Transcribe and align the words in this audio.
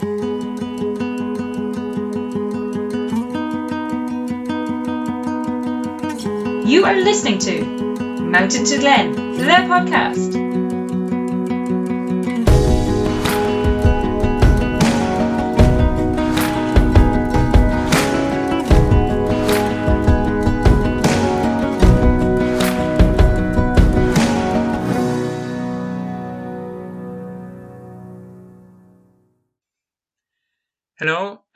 You 0.00 0.06
are 6.84 6.96
listening 6.96 7.38
to 7.38 7.64
Mountain 8.20 8.64
to 8.64 8.78
Glen, 8.78 9.12
the 9.36 9.44
podcast. 9.68 10.43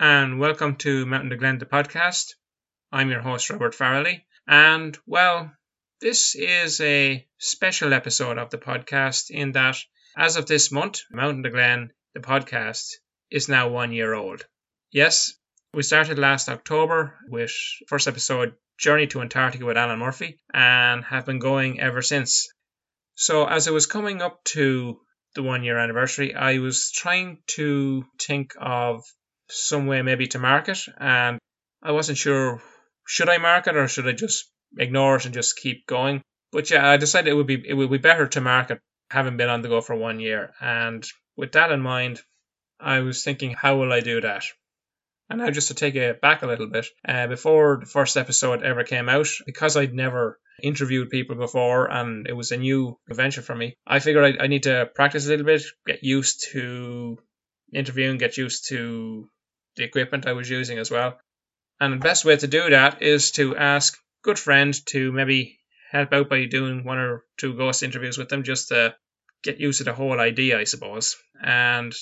And 0.01 0.39
welcome 0.39 0.77
to 0.77 1.05
Mountain 1.07 1.31
to 1.31 1.37
Glen, 1.37 1.59
the 1.59 1.67
podcast. 1.67 2.35
I'm 2.93 3.11
your 3.11 3.21
host, 3.21 3.51
Robert 3.51 3.75
Farrelly. 3.75 4.23
And 4.47 4.97
well, 5.07 5.51
this 6.01 6.37
is 6.37 6.81
a 6.81 7.27
special 7.39 7.93
episode 7.93 8.39
of 8.39 8.51
the 8.51 8.59
podcast 8.59 9.31
in 9.31 9.53
that 9.53 9.77
as 10.17 10.37
of 10.37 10.47
this 10.47 10.71
month, 10.71 11.03
Mountain 11.11 11.43
to 11.43 11.51
Glen, 11.51 11.91
the 12.15 12.21
podcast, 12.21 12.93
is 13.29 13.49
now 13.49 13.71
one 13.71 13.91
year 13.91 14.15
old. 14.15 14.47
Yes, 14.93 15.33
we 15.75 15.83
started 15.83 16.17
last 16.17 16.49
October 16.49 17.19
with 17.29 17.53
first 17.89 18.07
episode 18.07 18.55
Journey 18.79 19.09
to 19.09 19.21
Antarctica 19.21 19.65
with 19.65 19.77
Alan 19.77 19.99
Murphy 19.99 20.39
and 20.55 21.05
have 21.07 21.27
been 21.27 21.41
going 21.41 21.81
ever 21.81 22.03
since. 22.03 22.47
So 23.17 23.47
as 23.47 23.67
it 23.67 23.73
was 23.73 23.87
coming 23.87 24.23
up 24.23 24.45
to 24.45 25.01
the 25.35 25.43
one 25.43 25.65
year 25.65 25.77
anniversary, 25.77 26.37
I 26.37 26.59
was 26.59 26.93
trying 26.93 27.43
to 27.49 28.05
think 28.21 28.55
of 28.61 29.03
some 29.49 29.87
way 29.87 30.03
maybe 30.03 30.27
to 30.29 30.39
market 30.39 30.79
and 30.99 31.39
I 31.83 31.93
wasn't 31.93 32.19
sure 32.19 32.63
should 33.07 33.29
I 33.29 33.39
market 33.39 33.77
or 33.77 33.89
should 33.89 34.07
I 34.07 34.13
just 34.13 34.51
ignore 34.77 35.17
it 35.17 35.25
and 35.25 35.35
just 35.35 35.57
keep 35.57 35.87
going. 35.87 36.23
But 36.53 36.71
yeah, 36.71 36.89
I 36.89 36.97
decided 36.97 37.31
it 37.31 37.35
would 37.35 37.47
be 37.47 37.63
it 37.67 37.75
would 37.75 37.91
be 37.91 37.99
better 37.99 38.27
to 38.29 38.41
market 38.41 38.81
having 39.11 39.37
been 39.37 39.49
on 39.49 39.63
the 39.63 39.69
go 39.69 39.81
for 39.81 39.97
one 39.97 40.21
year. 40.21 40.53
And 40.61 41.07
with 41.37 41.53
that 41.53 41.73
in 41.73 41.81
mind, 41.81 42.21
I 42.79 43.01
was 43.01 43.25
thinking, 43.25 43.55
how 43.55 43.79
will 43.79 43.93
I 43.93 44.01
do 44.01 44.21
that? 44.21 44.45
And 45.31 45.41
now, 45.41 45.51
just 45.51 45.69
to 45.69 45.75
take 45.75 45.95
it 45.95 46.21
back 46.21 46.43
a 46.43 46.47
little 46.47 46.69
bit, 46.69 46.87
uh, 47.07 47.27
before 47.27 47.79
the 47.81 47.87
first 47.87 48.17
episode 48.17 48.63
ever 48.63 48.83
came 48.85 49.09
out, 49.11 49.29
because 49.45 49.77
I'd 49.77 49.93
never 49.93 50.39
interviewed 50.63 51.11
people 51.11 51.37
before 51.37 51.91
and 51.91 52.27
it 52.27 52.33
was 52.33 52.51
a 52.51 52.57
new 52.57 52.99
venture 53.09 53.43
for 53.43 53.55
me, 53.55 53.75
I 53.87 53.99
figured 53.99 54.39
I, 54.41 54.45
I 54.45 54.47
need 54.47 54.63
to 54.63 54.91
practice 54.95 55.27
a 55.27 55.29
little 55.29 55.45
bit, 55.45 55.63
get 55.87 56.03
used 56.03 56.47
to 56.53 57.19
interviewing, 57.73 58.17
get 58.17 58.39
used 58.39 58.69
to 58.69 59.29
the 59.79 59.85
equipment 59.85 60.27
I 60.27 60.35
was 60.35 60.51
using 60.51 60.79
as 60.79 60.91
well. 60.91 61.19
And 61.81 61.95
the 61.95 62.05
best 62.05 62.25
way 62.25 62.37
to 62.37 62.47
do 62.47 62.69
that 62.71 63.03
is 63.03 63.31
to 63.33 63.57
ask 63.57 63.97
good 64.23 64.39
friends 64.39 64.83
to 64.83 65.11
maybe 65.13 65.59
help 65.91 66.13
out 66.13 66.29
by 66.29 66.45
doing 66.45 66.85
one 66.85 66.99
or 66.99 67.25
two 67.39 67.55
ghost 67.55 67.83
interviews 67.83 68.19
with 68.19 68.29
them 68.29 68.43
just 68.43 68.69
to 68.69 68.95
get 69.43 69.61
used 69.61 69.79
to 69.79 69.85
the 69.85 69.95
whole 69.95 70.21
idea, 70.21 70.59
I 70.59 70.65
suppose. 70.65 71.17
And 71.43 71.95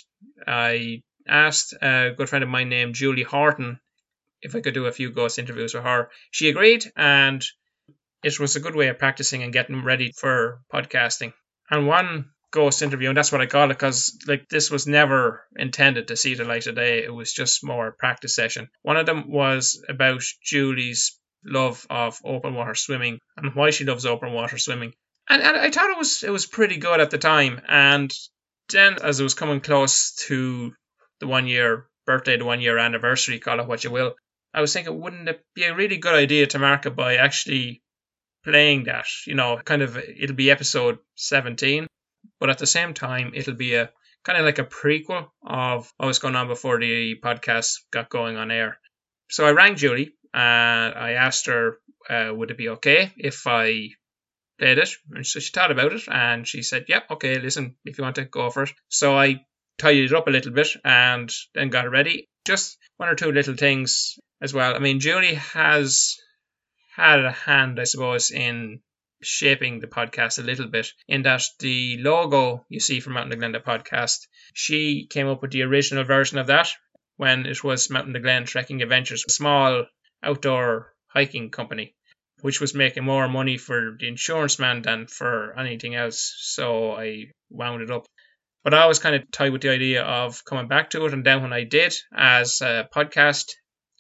I 0.47 1.02
asked 1.28 1.74
a 1.80 2.14
good 2.16 2.28
friend 2.28 2.42
of 2.42 2.48
mine 2.48 2.69
named 2.69 2.94
Julie 2.94 3.22
Horton 3.22 3.78
if 4.42 4.54
I 4.54 4.60
could 4.60 4.74
do 4.74 4.86
a 4.86 4.92
few 4.92 5.10
ghost 5.10 5.38
interviews 5.38 5.74
with 5.74 5.84
her. 5.84 6.10
She 6.30 6.48
agreed, 6.48 6.84
and 6.97 7.44
it 8.22 8.41
was 8.41 8.56
a 8.56 8.60
good 8.60 8.74
way 8.74 8.88
of 8.88 8.98
practicing 8.98 9.42
and 9.42 9.52
getting 9.52 9.84
ready 9.84 10.12
for 10.16 10.60
podcasting. 10.72 11.32
And 11.70 11.86
one 11.86 12.30
ghost 12.50 12.83
interview, 12.83 13.08
and 13.08 13.16
that's 13.16 13.33
what 13.33 13.41
I 13.41 13.47
call 13.47 13.70
it 13.70 13.75
because 13.75 14.19
like 14.27 14.48
this 14.48 14.70
was 14.70 14.86
never 14.86 15.44
intended 15.56 16.08
to 16.08 16.16
see 16.16 16.34
the 16.34 16.44
light 16.44 16.66
of 16.66 16.77
day. 16.77 17.05
It 17.05 17.14
was 17.14 17.33
just 17.33 17.64
more 17.64 17.88
a 17.88 17.92
practice 17.92 18.34
session. 18.34 18.69
One 18.83 18.97
of 18.97 19.06
them 19.06 19.30
was 19.30 19.83
about 19.88 20.22
Julie's 20.42 21.19
love 21.44 21.86
of 21.91 22.19
open 22.25 22.55
water 22.55 22.75
swimming 22.75 23.20
and 23.36 23.55
why 23.55 23.71
she 23.71 23.84
loves 23.84 24.06
open 24.06 24.32
water 24.32 24.59
swimming. 24.59 24.93
And, 25.28 25.43
and 25.43 25.56
I 25.56 25.71
thought 25.71 25.91
it 25.91 25.98
was 25.98 26.22
it 26.22 26.31
was 26.31 26.47
pretty 26.47 26.76
good 26.76 27.00
at 27.00 27.10
the 27.10 27.19
time. 27.19 27.60
And 27.69 28.12
then 28.71 28.97
as 29.03 29.21
it 29.21 29.25
was 29.25 29.34
coming 29.34 29.60
close 29.60 30.15
to 30.26 30.72
the 31.21 31.26
one 31.26 31.47
year 31.47 31.87
birthday, 32.06 32.37
the 32.37 32.44
one 32.44 32.60
year 32.60 32.78
anniversary, 32.78 33.38
call 33.38 33.60
it 33.60 33.66
what 33.66 33.84
you 33.84 33.91
will, 33.91 34.15
I 34.54 34.60
was 34.60 34.72
thinking, 34.72 35.00
wouldn't 35.00 35.28
it 35.28 35.44
be 35.54 35.65
a 35.65 35.75
really 35.75 35.98
good 35.98 36.15
idea 36.15 36.47
to 36.48 36.59
mark 36.59 36.87
it 36.87 36.97
by 36.97 37.16
actually 37.16 37.82
playing 38.44 38.84
that? 38.84 39.06
You 39.26 39.34
know, 39.34 39.59
kind 39.65 39.82
of 39.82 39.97
it'll 39.97 40.37
be 40.37 40.50
episode 40.50 40.98
17 41.16 41.87
but 42.41 42.50
at 42.50 42.59
the 42.59 42.66
same 42.66 42.94
time, 42.94 43.32
it'll 43.34 43.54
be 43.54 43.75
a 43.75 43.91
kind 44.25 44.38
of 44.38 44.44
like 44.44 44.59
a 44.59 44.64
prequel 44.64 45.28
of 45.47 45.92
what 45.97 46.06
was 46.06 46.19
going 46.19 46.37
on 46.37 46.48
before 46.48 46.81
the 46.81 47.14
podcast 47.22 47.76
got 47.92 48.09
going 48.10 48.37
on 48.37 48.50
air. 48.50 48.78
So 49.31 49.47
I 49.47 49.53
rang 49.53 49.76
Julie 49.76 50.14
and 50.34 50.94
I 50.94 51.12
asked 51.12 51.47
her, 51.47 51.78
uh, 52.10 52.32
would 52.34 52.50
it 52.50 52.59
be 52.59 52.70
okay 52.70 53.12
if 53.16 53.47
I 53.47 53.91
played 54.59 54.78
it? 54.78 54.91
And 55.12 55.26
so 55.26 55.41
she 55.41 55.53
thought 55.53 55.70
about 55.70 55.92
it 55.92 56.03
and 56.09 56.47
she 56.47 56.62
said, 56.62 56.86
yep, 56.88 57.10
okay, 57.10 57.38
listen, 57.38 57.76
if 57.84 57.98
you 57.98 58.04
want 58.04 58.16
to 58.16 58.25
go 58.25 58.50
for 58.50 58.65
it. 58.65 58.72
So 58.88 59.16
I 59.16 59.44
tidied 59.78 60.10
it 60.10 60.16
up 60.16 60.26
a 60.26 60.31
little 60.31 60.53
bit 60.53 60.69
and 60.84 61.32
then 61.54 61.70
got 61.70 61.84
it 61.84 61.91
ready. 61.91 62.28
Just 62.44 62.78
one 62.97 63.09
or 63.09 63.15
two 63.15 63.32
little 63.32 63.54
things 63.54 64.19
as 64.41 64.53
well. 64.53 64.75
I 64.75 64.78
mean, 64.78 65.00
Julie 65.00 65.34
has 65.34 66.16
had 66.94 67.25
a 67.25 67.32
hand, 67.32 67.78
I 67.78 67.84
suppose, 67.84 68.31
in 68.31 68.81
shaping 69.22 69.81
the 69.81 69.87
podcast 69.87 70.38
a 70.38 70.43
little 70.43 70.69
bit 70.69 70.88
in 71.09 71.22
that 71.22 71.43
the 71.60 71.99
logo 71.99 72.65
you 72.69 72.81
see 72.81 73.00
from 73.00 73.15
Mountain 73.15 73.38
Glen 73.38 73.53
the 73.53 73.60
podcast, 73.60 74.27
she 74.54 75.06
came 75.06 75.28
up 75.28 75.43
with 75.43 75.50
the 75.50 75.62
original 75.62 76.04
version 76.04 76.38
of 76.38 76.49
that 76.49 76.69
when 77.16 77.47
it 77.47 77.65
was 77.65 77.91
Mountain 77.91 78.21
Glen 78.21 78.44
Trekking 78.44 78.82
Adventures, 78.82 79.25
a 79.27 79.31
small 79.31 79.87
outdoor 80.22 80.93
hiking 81.09 81.50
company, 81.50 81.94
which 82.43 82.60
was 82.60 82.75
making 82.75 83.04
more 83.04 83.28
money 83.28 83.56
for 83.56 83.97
the 83.99 84.06
insurance 84.06 84.59
man 84.59 84.82
than 84.82 85.06
for 85.06 85.59
anything 85.59 85.94
else. 85.94 86.34
So 86.38 86.93
I 86.93 87.27
wound 87.48 87.83
it 87.83 87.91
up. 87.91 88.06
But 88.62 88.75
I 88.75 88.87
was 88.87 88.98
kind 88.98 89.15
of 89.15 89.31
tied 89.31 89.53
with 89.53 89.62
the 89.62 89.71
idea 89.71 90.03
of 90.03 90.44
coming 90.44 90.66
back 90.66 90.91
to 90.91 91.06
it, 91.06 91.15
and 91.15 91.25
then 91.25 91.41
when 91.41 91.53
I 91.53 91.65
did 91.65 91.94
as 92.12 92.60
a 92.60 92.88
podcast, 92.94 93.53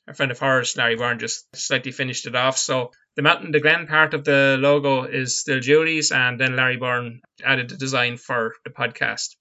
a 0.08 0.14
friend 0.14 0.32
of 0.32 0.40
hers, 0.40 0.76
Larry 0.76 0.96
Byrne, 0.96 1.18
just 1.18 1.46
slightly 1.54 1.92
finished 1.92 2.26
it 2.26 2.34
off. 2.34 2.58
So 2.58 2.90
the 3.16 3.22
Mountain 3.22 3.52
to 3.52 3.60
Glen 3.60 3.86
part 3.86 4.12
of 4.12 4.24
the 4.24 4.58
logo 4.60 5.04
is 5.04 5.40
still 5.40 5.58
Julie's, 5.58 6.12
and 6.12 6.38
then 6.38 6.54
Larry 6.54 6.76
Byrne 6.76 7.22
added 7.42 7.70
the 7.70 7.76
design 7.76 8.18
for 8.18 8.52
the 8.64 8.70
podcast. 8.70 9.36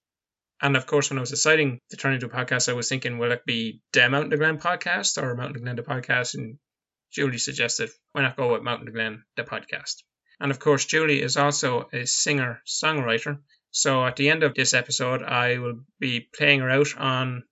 And 0.62 0.78
of 0.78 0.86
course, 0.86 1.10
when 1.10 1.18
I 1.18 1.22
was 1.22 1.30
deciding 1.30 1.80
to 1.90 1.98
turn 1.98 2.14
into 2.14 2.28
a 2.28 2.30
podcast, 2.30 2.70
I 2.70 2.74
was 2.74 2.88
thinking, 2.88 3.18
will 3.18 3.34
it 3.34 3.46
be 3.46 3.82
the 3.92 4.10
Mountain 4.10 4.32
to 4.32 4.38
Glen 4.38 4.60
podcast 4.60 5.22
or 5.22 5.36
Mountain 5.36 5.56
to 5.56 5.60
Glen 5.60 5.76
the 5.76 5.84
podcast? 5.84 6.36
And 6.36 6.58
Julie 7.12 7.38
suggested, 7.38 7.90
why 8.14 8.22
not 8.22 8.38
go 8.38 8.54
with 8.54 8.64
Mountain 8.64 8.86
to 8.86 8.94
Glen 8.94 9.24
the 9.36 9.44
podcast? 9.44 10.04
And 10.40 10.52
of 10.52 10.60
course, 10.60 10.86
Julie 10.86 11.22
is 11.22 11.36
also 11.36 11.90
a 11.92 12.06
singer 12.06 12.62
songwriter. 12.66 13.40
So 13.72 14.06
at 14.06 14.16
the 14.16 14.30
end 14.30 14.44
of 14.44 14.56
this 14.56 14.74
episode, 14.74 15.22
I 15.22 15.58
will 15.58 15.82
be 16.00 16.30
playing 16.34 16.62
her 16.62 16.70
out 16.70 16.96
on 16.98 17.44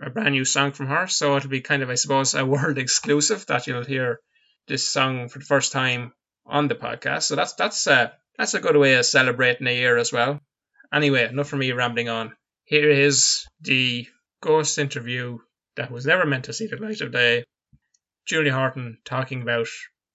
a 0.00 0.10
brand 0.10 0.32
new 0.32 0.44
song 0.44 0.70
from 0.70 0.86
her. 0.86 1.08
So 1.08 1.36
it'll 1.36 1.50
be 1.50 1.60
kind 1.60 1.82
of, 1.82 1.90
I 1.90 1.94
suppose, 1.94 2.34
a 2.34 2.46
world 2.54 2.78
exclusive 2.78 3.46
that 3.46 3.66
you'll 3.66 3.84
hear 3.84 4.20
this 4.66 4.88
song 4.88 5.28
for 5.28 5.38
the 5.38 5.44
first 5.44 5.72
time 5.72 6.12
on 6.46 6.68
the 6.68 6.74
podcast. 6.74 7.22
So 7.22 7.36
that's 7.36 7.54
that's 7.54 7.86
uh, 7.86 8.10
that's 8.38 8.54
a 8.54 8.60
good 8.60 8.76
way 8.76 8.94
of 8.94 9.06
celebrating 9.06 9.66
a 9.66 9.74
year 9.74 9.96
as 9.96 10.12
well. 10.12 10.40
Anyway, 10.92 11.24
enough 11.24 11.48
for 11.48 11.56
me 11.56 11.72
rambling 11.72 12.08
on. 12.08 12.34
Here 12.64 12.90
is 12.90 13.46
the 13.60 14.06
ghost 14.40 14.78
interview 14.78 15.38
that 15.76 15.90
was 15.90 16.06
never 16.06 16.26
meant 16.26 16.44
to 16.44 16.52
see 16.52 16.66
the 16.66 16.76
light 16.76 17.00
of 17.00 17.12
day. 17.12 17.44
Julie 18.26 18.50
Horton 18.50 18.98
talking 19.04 19.42
about 19.42 19.66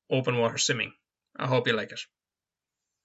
open 0.10 0.38
water 0.38 0.58
swimming. 0.58 0.94
I 1.38 1.48
hope 1.48 1.68
you 1.68 1.74
like 1.74 1.92
it. 1.92 2.00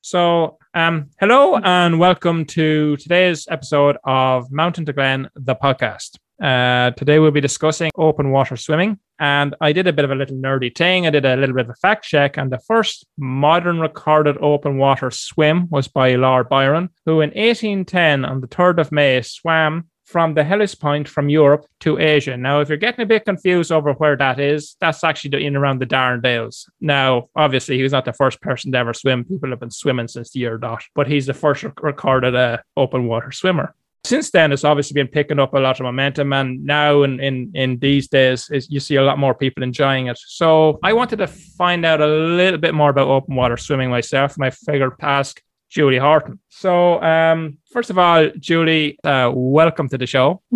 So, 0.00 0.58
um, 0.74 1.10
hello 1.20 1.56
and 1.56 1.98
welcome 1.98 2.44
to 2.46 2.96
today's 2.96 3.46
episode 3.48 3.96
of 4.04 4.50
Mountain 4.50 4.86
to 4.86 4.92
Glen, 4.92 5.28
the 5.34 5.54
podcast. 5.54 6.18
Uh, 6.42 6.90
today 6.96 7.20
we'll 7.20 7.30
be 7.30 7.40
discussing 7.40 7.88
open 7.96 8.32
water 8.32 8.56
swimming. 8.56 8.98
And 9.20 9.54
I 9.60 9.72
did 9.72 9.86
a 9.86 9.92
bit 9.92 10.04
of 10.04 10.10
a 10.10 10.16
little 10.16 10.36
nerdy 10.36 10.76
thing. 10.76 11.06
I 11.06 11.10
did 11.10 11.24
a 11.24 11.36
little 11.36 11.54
bit 11.54 11.66
of 11.66 11.70
a 11.70 11.74
fact 11.74 12.04
check. 12.04 12.36
And 12.36 12.50
the 12.50 12.58
first 12.58 13.06
modern 13.16 13.78
recorded 13.78 14.36
open 14.40 14.76
water 14.76 15.12
swim 15.12 15.70
was 15.70 15.86
by 15.86 16.16
Lord 16.16 16.48
Byron, 16.48 16.88
who 17.06 17.20
in 17.20 17.30
1810, 17.30 18.24
on 18.24 18.40
the 18.40 18.48
3rd 18.48 18.78
of 18.78 18.90
May, 18.90 19.22
swam 19.22 19.88
from 20.04 20.34
the 20.34 20.42
Hellespont 20.42 21.08
from 21.08 21.28
Europe 21.28 21.64
to 21.80 21.98
Asia. 21.98 22.36
Now, 22.36 22.60
if 22.60 22.68
you're 22.68 22.76
getting 22.76 23.04
a 23.04 23.06
bit 23.06 23.24
confused 23.24 23.70
over 23.70 23.92
where 23.92 24.16
that 24.16 24.40
is, 24.40 24.76
that's 24.80 25.04
actually 25.04 25.46
in 25.46 25.54
around 25.54 25.80
the 25.80 25.86
Dardanelles. 25.86 26.68
Now, 26.80 27.28
obviously, 27.36 27.76
he 27.76 27.84
was 27.84 27.92
not 27.92 28.04
the 28.04 28.12
first 28.12 28.40
person 28.40 28.72
to 28.72 28.78
ever 28.78 28.92
swim. 28.92 29.24
People 29.24 29.50
have 29.50 29.60
been 29.60 29.70
swimming 29.70 30.08
since 30.08 30.32
the 30.32 30.40
year 30.40 30.58
dot, 30.58 30.82
but 30.96 31.06
he's 31.06 31.26
the 31.26 31.34
first 31.34 31.64
recorded 31.80 32.34
uh, 32.34 32.58
open 32.76 33.06
water 33.06 33.30
swimmer 33.30 33.76
since 34.04 34.30
then 34.30 34.52
it's 34.52 34.64
obviously 34.64 34.94
been 34.94 35.08
picking 35.08 35.38
up 35.38 35.54
a 35.54 35.58
lot 35.58 35.78
of 35.78 35.84
momentum 35.84 36.32
and 36.32 36.64
now 36.64 37.02
in 37.02 37.20
in, 37.20 37.50
in 37.54 37.78
these 37.78 38.08
days 38.08 38.50
you 38.68 38.80
see 38.80 38.96
a 38.96 39.02
lot 39.02 39.18
more 39.18 39.34
people 39.34 39.62
enjoying 39.62 40.06
it 40.06 40.18
so 40.18 40.78
i 40.82 40.92
wanted 40.92 41.16
to 41.16 41.26
find 41.26 41.84
out 41.84 42.00
a 42.00 42.06
little 42.06 42.58
bit 42.58 42.74
more 42.74 42.90
about 42.90 43.08
open 43.08 43.34
water 43.34 43.56
swimming 43.56 43.90
myself 43.90 44.34
and 44.36 44.44
i 44.44 44.50
figured 44.50 44.92
ask 45.00 45.40
julie 45.70 45.98
horton 45.98 46.38
so 46.48 47.02
um, 47.02 47.58
first 47.70 47.90
of 47.90 47.98
all 47.98 48.28
julie 48.38 48.98
uh, 49.04 49.30
welcome 49.32 49.88
to 49.88 49.96
the 49.96 50.06
show 50.06 50.42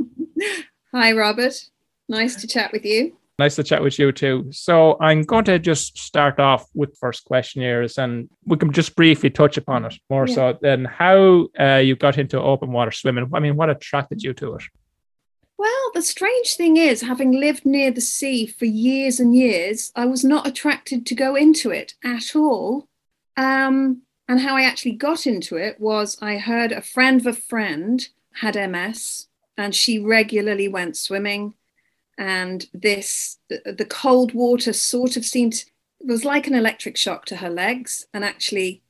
Hi, 0.94 1.12
Robert. 1.12 1.52
Nice 2.08 2.37
to 2.37 2.46
chat 2.46 2.72
with 2.72 2.87
you. 2.87 3.19
Nice 3.38 3.56
to 3.56 3.62
chat 3.62 3.83
with 3.83 3.99
you 3.99 4.12
too. 4.12 4.47
So 4.50 4.97
I'm 4.99 5.23
going 5.23 5.44
to 5.44 5.59
just 5.59 5.99
start 5.99 6.41
off 6.41 6.67
with 6.75 6.97
first 6.99 7.27
questionnaires, 7.27 7.99
and 7.99 8.31
we 8.47 8.56
can 8.56 8.73
just 8.73 8.97
briefly 8.97 9.29
touch 9.29 9.59
upon 9.59 9.85
it 9.85 9.94
more 10.09 10.27
Yeah. 10.27 10.35
so 10.35 10.59
than 10.62 10.87
how 10.87 11.49
uh, 11.61 11.77
you 11.77 11.97
got 11.97 12.17
into 12.17 12.41
open 12.41 12.73
water 12.73 12.91
swimming. 12.93 13.31
I 13.35 13.41
mean, 13.41 13.56
what 13.56 13.69
attracted 13.69 14.23
you 14.23 14.33
to 14.35 14.55
it? 14.55 14.62
Well, 15.59 15.91
the 15.94 16.03
strange 16.03 16.55
thing 16.56 16.77
is, 16.79 17.03
having 17.03 17.33
lived 17.33 17.67
near 17.67 17.91
the 17.91 18.00
sea 18.00 18.47
for 18.47 18.65
years 18.65 19.21
and 19.21 19.35
years, 19.35 19.93
I 19.94 20.06
was 20.06 20.25
not 20.25 20.47
attracted 20.47 21.05
to 21.06 21.15
go 21.15 21.35
into 21.35 21.71
it 21.71 21.94
at 22.05 22.35
all. 22.35 22.89
Um, 23.37 24.03
and 24.29 24.41
how 24.41 24.56
I 24.56 24.62
actually 24.62 24.93
got 24.93 25.27
into 25.27 25.56
it 25.56 25.79
was 25.81 26.19
I 26.23 26.39
heard 26.39 26.73
a 26.73 26.81
friend 26.82 27.21
of 27.21 27.27
a 27.27 27.32
friend 27.32 28.06
had 28.41 28.55
MS 28.56 29.29
and 29.56 29.75
she 29.75 29.99
regularly 29.99 30.69
went 30.69 30.97
swimming. 30.97 31.55
And 32.19 32.67
this, 32.73 33.39
the, 33.49 33.87
cold 33.89 34.33
water 34.33 34.73
sort 34.73 35.17
of 35.17 35.25
seemed, 35.25 35.65
was 36.01 36.25
like 36.25 36.47
an 36.47 36.55
electric 36.55 36.97
shock 36.97 37.25
to 37.27 37.37
her 37.37 37.51
legs. 37.51 38.07
And 38.15 38.25
actually, 38.25 38.83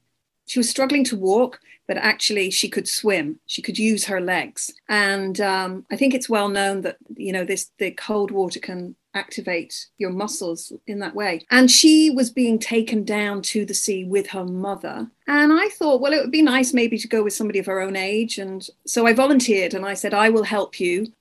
she 0.47 0.59
was 0.59 0.71
struggling 0.71 1.05
to 1.05 1.17
walk, 1.17 1.61
but 1.89 1.97
actually 1.97 2.51
she 2.51 2.69
could 2.69 2.89
swim. 2.89 3.41
She 3.47 3.63
could 3.63 3.79
use 3.79 4.05
her 4.05 4.21
legs. 4.21 4.73
And 4.89 5.41
um, 5.41 5.87
I 5.91 5.97
think 5.97 6.15
it's 6.15 6.29
well 6.29 6.49
known 6.49 6.83
that, 6.83 6.99
you 7.17 7.33
know, 7.33 7.45
this 7.45 7.71
the 7.79 7.91
cold 7.93 8.31
water 8.31 8.61
can 8.61 8.95
activate 9.15 9.87
your 9.99 10.11
muscles 10.11 10.73
in 10.87 10.99
that 11.01 11.15
way. 11.15 11.45
And 11.51 11.71
she 11.71 12.11
was 12.11 12.31
being 12.31 12.59
taken 12.59 13.05
down 13.05 13.43
to 13.43 13.65
the 13.65 13.75
sea 13.75 14.05
with 14.05 14.29
her 14.29 14.45
mother. 14.45 15.09
And 15.27 15.53
I 15.53 15.69
thought, 15.71 16.01
well, 16.01 16.13
it 16.13 16.21
would 16.21 16.31
be 16.31 16.43
nice 16.43 16.73
maybe 16.73 16.99
to 16.99 17.09
go 17.09 17.25
with 17.25 17.33
somebody 17.33 17.59
of 17.59 17.67
her 17.67 17.81
own 17.81 17.97
age. 17.97 18.39
And 18.39 18.69
so 18.87 19.07
I 19.07 19.15
volunteered 19.15 19.75
and 19.75 19.85
I 19.85 19.95
said, 19.95 20.15
I 20.15 20.29
will 20.29 20.45
help 20.45 20.79
you 20.79 21.13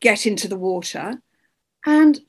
get 0.00 0.26
into 0.26 0.48
the 0.48 0.56
water. 0.56 1.20
And 1.84 2.20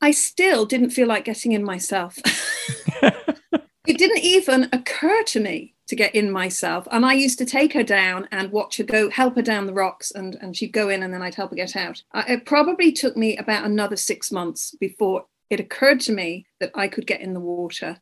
I 0.00 0.10
still 0.10 0.66
didn't 0.66 0.90
feel 0.90 1.08
like 1.08 1.24
getting 1.24 1.52
in 1.52 1.64
myself. 1.64 2.18
it 3.02 3.98
didn't 3.98 4.24
even 4.24 4.68
occur 4.72 5.22
to 5.24 5.40
me 5.40 5.74
to 5.86 5.96
get 5.96 6.14
in 6.14 6.30
myself. 6.30 6.86
And 6.90 7.06
I 7.06 7.12
used 7.12 7.38
to 7.38 7.44
take 7.44 7.72
her 7.72 7.82
down 7.82 8.28
and 8.32 8.50
watch 8.50 8.76
her 8.78 8.84
go, 8.84 9.08
help 9.08 9.36
her 9.36 9.42
down 9.42 9.66
the 9.66 9.72
rocks, 9.72 10.10
and, 10.10 10.36
and 10.40 10.56
she'd 10.56 10.72
go 10.72 10.88
in 10.88 11.02
and 11.02 11.14
then 11.14 11.22
I'd 11.22 11.36
help 11.36 11.50
her 11.50 11.56
get 11.56 11.76
out. 11.76 12.02
I, 12.12 12.32
it 12.32 12.46
probably 12.46 12.92
took 12.92 13.16
me 13.16 13.36
about 13.36 13.64
another 13.64 13.96
six 13.96 14.32
months 14.32 14.74
before 14.80 15.26
it 15.48 15.60
occurred 15.60 16.00
to 16.00 16.12
me 16.12 16.46
that 16.60 16.72
I 16.74 16.88
could 16.88 17.06
get 17.06 17.20
in 17.20 17.34
the 17.34 17.40
water. 17.40 18.00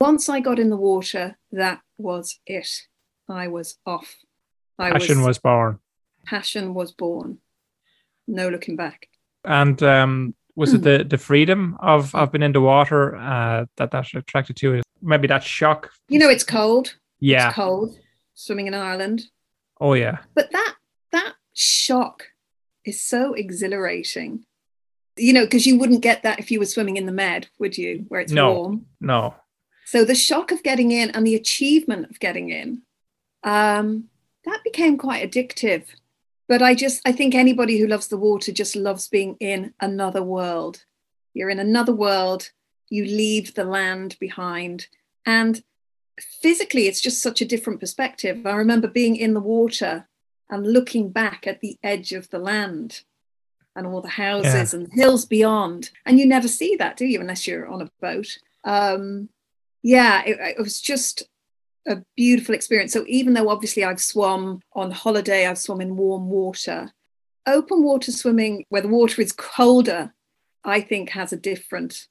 Once 0.00 0.28
I 0.28 0.40
got 0.40 0.58
in 0.58 0.70
the 0.70 0.76
water, 0.76 1.36
that 1.52 1.80
was 1.98 2.38
it. 2.46 2.68
I 3.28 3.48
was 3.48 3.78
off. 3.84 4.16
I 4.78 4.90
Passion 4.90 5.22
was 5.22 5.38
born. 5.38 5.80
passion 6.26 6.74
was 6.74 6.92
born. 6.92 7.38
No 8.26 8.48
looking 8.48 8.76
back. 8.76 9.08
And 9.44 9.82
um, 9.82 10.34
was 10.56 10.70
Hmm. 10.70 10.76
it 10.76 10.82
the, 10.82 11.04
the 11.04 11.18
freedom 11.18 11.76
of, 11.80 12.14
of 12.14 12.32
being 12.32 12.42
in 12.42 12.52
the 12.52 12.60
water 12.60 13.16
uh, 13.16 13.66
that 13.76 13.90
that 13.90 14.14
attracted 14.14 14.60
you? 14.62 14.82
Maybe 15.02 15.26
that 15.28 15.42
shock? 15.42 15.90
You 16.08 16.18
know, 16.18 16.28
it's 16.28 16.44
cold. 16.44 16.94
Yeah. 17.20 17.48
It's 17.48 17.56
cold. 17.56 17.98
Swimming 18.34 18.66
in 18.66 18.74
Ireland. 18.74 19.22
Oh, 19.80 19.94
yeah. 19.94 20.18
but 20.34 20.50
that 20.52 20.74
that 21.12 21.34
shock 21.52 22.24
is 22.84 23.00
so 23.02 23.34
exhilarating 23.34 24.44
you 25.16 25.32
know 25.32 25.44
because 25.44 25.64
you 25.66 25.78
wouldn't 25.78 26.02
get 26.02 26.22
that 26.24 26.40
if 26.40 26.50
you 26.50 26.58
were 26.58 26.66
swimming 26.66 26.96
in 26.96 27.06
the 27.06 27.12
med 27.12 27.46
would 27.60 27.78
you 27.78 28.04
where 28.08 28.20
it's 28.20 28.32
No. 28.32 28.52
warm 28.52 28.86
No. 29.00 29.34
so 29.84 30.04
the 30.04 30.14
shock 30.16 30.50
of 30.50 30.62
getting 30.64 30.90
in 30.90 31.10
and 31.10 31.24
the 31.26 31.36
achievement 31.36 32.10
of 32.10 32.18
getting 32.18 32.50
in 32.50 32.82
um 33.44 34.08
that 34.44 34.60
became 34.64 34.98
quite 34.98 35.22
addictive 35.30 35.84
but 36.48 36.62
i 36.62 36.74
just 36.74 37.00
i 37.06 37.12
think 37.12 37.34
anybody 37.34 37.78
who 37.78 37.86
loves 37.86 38.08
the 38.08 38.16
water 38.16 38.52
just 38.52 38.76
loves 38.76 39.08
being 39.08 39.36
in 39.40 39.72
another 39.80 40.22
world. 40.22 40.84
You're 41.32 41.50
in 41.50 41.58
another 41.58 41.94
world 41.94 42.50
you 42.94 43.04
leave 43.04 43.54
the 43.54 43.64
land 43.64 44.16
behind. 44.20 44.86
And 45.26 45.62
physically 46.42 46.86
it's 46.86 47.00
just 47.00 47.22
such 47.22 47.40
a 47.40 47.46
different 47.46 47.80
perspective. 47.80 48.46
I 48.46 48.54
remember 48.54 48.88
being 48.88 49.16
in 49.16 49.34
the 49.34 49.40
water 49.40 50.08
and 50.50 50.72
looking 50.72 51.10
back 51.10 51.46
at 51.46 51.60
the 51.60 51.78
edge 51.82 52.12
of 52.12 52.30
the 52.30 52.38
land 52.38 53.02
and 53.74 53.86
all 53.86 54.00
the 54.00 54.08
houses 54.08 54.72
and 54.72 54.92
hills 54.92 55.24
beyond. 55.24 55.90
And 56.06 56.18
you 56.18 56.26
never 56.26 56.46
see 56.46 56.76
that 56.76 56.96
do 56.96 57.06
you 57.06 57.20
unless 57.20 57.46
you're 57.46 57.66
on 57.66 57.82
a 57.82 57.90
boat? 58.00 58.38
Um 58.64 59.28
yeah 59.82 60.22
it, 60.24 60.38
it 60.40 60.58
was 60.58 60.80
just 60.80 61.24
a 61.86 62.02
beautiful 62.16 62.54
experience 62.54 62.92
so 62.92 63.04
even 63.06 63.34
though 63.34 63.48
obviously 63.48 63.84
i've 63.84 64.00
swum 64.00 64.60
on 64.72 64.90
holiday 64.90 65.46
i've 65.46 65.58
swum 65.58 65.80
in 65.80 65.96
warm 65.96 66.28
water 66.28 66.90
open 67.46 67.82
water 67.82 68.10
swimming 68.10 68.64
where 68.68 68.82
the 68.82 68.88
water 68.88 69.20
is 69.20 69.32
colder 69.32 70.12
i 70.64 70.80
think 70.80 71.10
has 71.10 71.32
a 71.32 71.36
different 71.36 72.06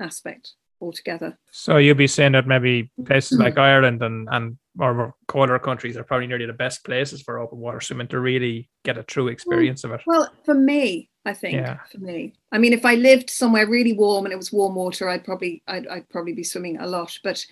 aspect 0.00 0.54
altogether 0.82 1.38
So 1.52 1.76
you'll 1.76 1.94
be 1.94 2.08
saying 2.08 2.32
that 2.32 2.46
maybe 2.46 2.90
places 3.06 3.38
like 3.38 3.54
mm-hmm. 3.54 3.60
Ireland 3.60 4.02
and, 4.02 4.28
and 4.30 4.58
or 4.78 5.14
colder 5.28 5.58
countries 5.58 5.96
are 5.96 6.04
probably 6.04 6.26
nearly 6.26 6.46
the 6.46 6.52
best 6.52 6.84
places 6.84 7.22
for 7.22 7.38
open 7.38 7.58
water 7.58 7.80
swimming 7.80 8.08
to 8.08 8.20
really 8.20 8.68
get 8.84 8.98
a 8.98 9.02
true 9.02 9.28
experience 9.28 9.84
of 9.84 9.92
it. 9.92 10.00
Well, 10.06 10.28
for 10.44 10.54
me, 10.54 11.10
I 11.24 11.34
think 11.34 11.54
Yeah. 11.54 11.78
for 11.90 11.98
me. 11.98 12.34
I 12.50 12.58
mean, 12.58 12.72
if 12.72 12.84
I 12.84 12.94
lived 12.96 13.30
somewhere 13.30 13.66
really 13.66 13.92
warm 13.92 14.24
and 14.24 14.32
it 14.32 14.36
was 14.36 14.52
warm 14.52 14.74
water, 14.74 15.08
I'd 15.08 15.24
probably 15.24 15.62
I'd, 15.66 15.86
I'd 15.86 16.08
probably 16.08 16.32
be 16.32 16.44
swimming 16.44 16.78
a 16.78 16.86
lot. 16.86 17.16
But 17.22 17.44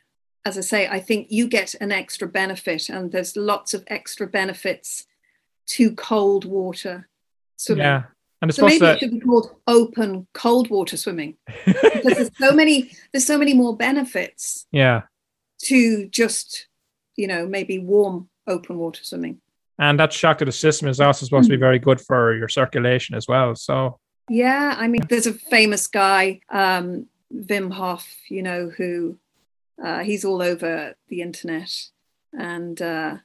as 0.44 0.56
I 0.56 0.62
say, 0.62 0.88
I 0.88 1.00
think 1.00 1.28
you 1.30 1.46
get 1.46 1.74
an 1.80 1.92
extra 1.92 2.26
benefit, 2.26 2.88
and 2.88 3.12
there's 3.12 3.36
lots 3.36 3.74
of 3.74 3.84
extra 3.88 4.26
benefits 4.26 5.06
to 5.66 5.94
cold 5.94 6.44
water 6.44 7.08
swimming. 7.56 7.84
Yeah. 7.84 8.02
And 8.42 8.48
it's 8.48 8.56
So 8.56 8.64
maybe 8.64 8.78
supposed 8.78 8.96
it 8.96 8.98
should 9.00 9.10
be 9.10 9.20
called 9.20 9.54
open 9.66 10.26
cold 10.32 10.70
water 10.70 10.96
swimming 10.96 11.36
because 11.66 12.14
there's 12.16 12.38
so 12.38 12.52
many 12.52 12.90
there's 13.12 13.26
so 13.26 13.36
many 13.36 13.52
more 13.52 13.76
benefits 13.76 14.66
yeah. 14.72 15.02
to 15.64 16.08
just 16.08 16.66
you 17.16 17.26
know 17.26 17.46
maybe 17.46 17.78
warm 17.78 18.30
open 18.46 18.78
water 18.78 19.04
swimming. 19.04 19.40
And 19.78 19.98
that 20.00 20.12
shock 20.12 20.38
to 20.38 20.44
the 20.44 20.52
system 20.52 20.88
is 20.88 21.00
also 21.00 21.24
supposed 21.24 21.48
to 21.48 21.56
be 21.56 21.60
very 21.60 21.78
good 21.78 22.00
for 22.00 22.34
your 22.34 22.48
circulation 22.48 23.14
as 23.14 23.28
well. 23.28 23.54
So 23.56 23.98
Yeah, 24.28 24.74
I 24.78 24.88
mean, 24.88 25.02
there's 25.08 25.26
a 25.26 25.34
famous 25.34 25.86
guy, 25.86 26.40
um, 26.50 27.06
Wim 27.32 27.72
Hof, 27.72 28.06
you 28.28 28.42
know, 28.42 28.70
who 28.70 29.18
uh, 29.82 30.00
he's 30.00 30.24
all 30.24 30.42
over 30.42 30.94
the 31.08 31.22
internet 31.22 31.72
and 32.32 32.80
uh, 32.80 33.16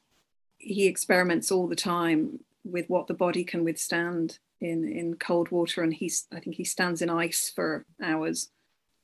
he 0.57 0.87
experiments 0.87 1.51
all 1.51 1.67
the 1.67 1.75
time 1.75 2.39
with 2.63 2.89
what 2.89 3.07
the 3.07 3.13
body 3.13 3.43
can 3.43 3.63
withstand 3.63 4.39
in, 4.61 4.87
in 4.87 5.15
cold 5.15 5.51
water. 5.51 5.83
And 5.83 5.93
he's, 5.93 6.27
I 6.33 6.39
think 6.39 6.55
he 6.55 6.63
stands 6.63 7.01
in 7.01 7.09
ice 7.09 7.51
for 7.53 7.85
hours. 8.01 8.49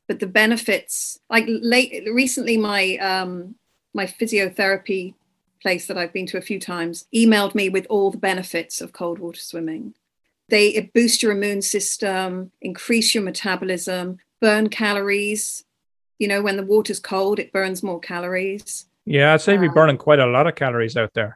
But 0.08 0.20
the 0.20 0.28
benefits, 0.28 1.20
like 1.30 1.46
late 1.48 2.04
recently, 2.12 2.58
my 2.58 2.98
um, 2.98 3.56
my 3.94 4.06
physiotherapy 4.06 5.14
place 5.62 5.88
that 5.88 5.98
I've 5.98 6.14
been 6.14 6.26
to 6.28 6.38
a 6.38 6.42
few 6.42 6.60
times 6.60 7.06
emailed 7.14 7.56
me 7.56 7.70
with 7.70 7.86
all 7.90 8.12
the 8.12 8.18
benefits 8.18 8.82
of 8.82 8.94
cold 8.94 9.20
water 9.20 9.40
swimming 9.40 9.94
they 10.50 10.92
boost 10.94 11.22
your 11.22 11.32
immune 11.32 11.62
system 11.62 12.52
increase 12.62 13.14
your 13.14 13.24
metabolism 13.24 14.18
burn 14.40 14.70
calories 14.70 15.64
you 16.22 16.28
know 16.32 16.42
when 16.42 16.58
the 16.58 16.64
water's 16.74 17.00
cold 17.00 17.40
it 17.40 17.52
burns 17.52 17.82
more 17.84 18.00
calories. 18.00 18.86
Yeah, 19.06 19.34
I'd 19.34 19.42
say 19.42 19.58
be 19.58 19.68
Uh, 19.68 19.74
burning 19.80 19.98
quite 19.98 20.20
a 20.20 20.28
lot 20.36 20.48
of 20.48 20.56
calories 20.56 20.96
out 21.02 21.14
there. 21.16 21.32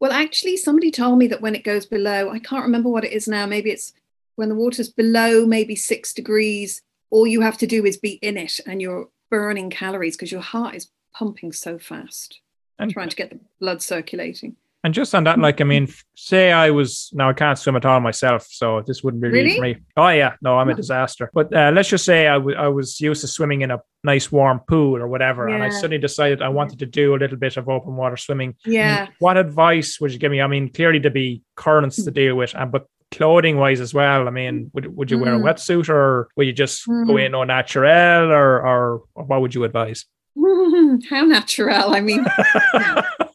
well 0.00 0.12
actually 0.24 0.56
somebody 0.56 0.90
told 0.92 1.18
me 1.18 1.26
that 1.28 1.40
when 1.44 1.56
it 1.58 1.64
goes 1.70 1.84
below 1.96 2.20
i 2.36 2.38
can't 2.48 2.62
remember 2.68 2.88
what 2.94 3.04
it 3.08 3.12
is 3.18 3.26
now 3.36 3.44
maybe 3.54 3.70
it's 3.76 3.92
when 4.38 4.48
the 4.48 4.54
water's 4.62 4.90
below 5.02 5.44
maybe 5.56 5.74
six 5.92 6.02
degrees 6.20 6.70
all 7.10 7.26
you 7.34 7.40
have 7.48 7.58
to 7.62 7.66
do 7.66 7.84
is 7.90 7.96
be 8.08 8.14
in 8.30 8.36
it 8.46 8.54
and 8.68 8.80
you're 8.82 9.08
burning 9.30 9.68
calories 9.70 10.16
because 10.16 10.30
your 10.36 10.46
heart 10.54 10.74
is 10.78 10.84
pumping 11.18 11.52
so 11.52 11.72
fast. 11.90 12.40
And 12.80 12.92
trying 12.92 13.08
to 13.14 13.16
get 13.20 13.30
the 13.30 13.40
blood 13.62 13.80
circulating 13.82 14.52
And 14.84 14.94
just 14.94 15.12
on 15.12 15.24
that, 15.24 15.40
like, 15.40 15.60
I 15.60 15.64
mean, 15.64 15.88
say 16.14 16.52
I 16.52 16.70
was 16.70 17.10
now 17.12 17.28
I 17.28 17.32
can't 17.32 17.58
swim 17.58 17.74
at 17.74 17.84
all 17.84 17.98
myself, 18.00 18.46
so 18.48 18.80
this 18.86 19.02
wouldn't 19.02 19.20
be 19.22 19.28
really, 19.28 19.56
for 19.56 19.62
me. 19.62 19.76
Oh 19.96 20.08
yeah, 20.08 20.34
no, 20.40 20.56
I'm 20.56 20.68
a 20.68 20.74
disaster. 20.74 21.30
But 21.34 21.52
uh, 21.52 21.72
let's 21.74 21.88
just 21.88 22.04
say 22.04 22.28
I 22.28 22.36
was 22.38 23.00
used 23.00 23.22
to 23.22 23.26
swimming 23.26 23.62
in 23.62 23.72
a 23.72 23.80
nice 24.04 24.30
warm 24.30 24.60
pool 24.68 24.96
or 24.96 25.08
whatever, 25.08 25.48
and 25.48 25.64
I 25.64 25.70
suddenly 25.70 25.98
decided 25.98 26.42
I 26.42 26.48
wanted 26.48 26.78
to 26.78 26.86
do 26.86 27.14
a 27.14 27.18
little 27.18 27.36
bit 27.36 27.56
of 27.56 27.68
open 27.68 27.96
water 27.96 28.16
swimming. 28.16 28.54
I 28.66 28.70
yeah 28.70 29.08
what 29.18 29.36
advice 29.36 29.98
would 30.00 30.12
you 30.12 30.18
give 30.20 30.30
me? 30.30 30.40
I 30.40 30.46
mean, 30.46 30.72
clearly 30.72 31.00
to 31.00 31.10
be 31.10 31.42
currents 31.56 31.96
to 32.04 32.10
deal 32.12 32.36
with, 32.36 32.54
and 32.54 32.70
but 32.70 32.86
clothing 33.10 33.56
wise 33.56 33.80
as 33.80 33.92
well. 33.92 34.28
I 34.28 34.30
mean, 34.30 34.70
would 34.74 34.96
would 34.96 35.10
you 35.10 35.18
wear 35.18 35.34
a 35.34 35.40
wetsuit 35.40 35.88
or 35.88 36.28
would 36.36 36.46
you 36.46 36.52
just 36.52 36.86
go 36.86 36.92
Mm. 36.92 37.26
in 37.26 37.34
au 37.34 37.42
naturel, 37.42 38.30
or 38.30 38.64
or 38.64 39.02
what 39.14 39.40
would 39.40 39.56
you 39.56 39.64
advise? 39.64 40.04
how 41.10 41.24
natural 41.24 41.94
i 41.94 42.00
mean 42.00 42.24
I- 42.28 43.02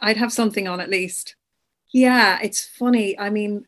I'd 0.00 0.16
have 0.16 0.32
something 0.32 0.68
on 0.68 0.80
at 0.80 0.90
least. 0.90 1.36
Yeah, 1.92 2.38
it's 2.42 2.66
funny. 2.66 3.18
I 3.18 3.30
mean, 3.30 3.66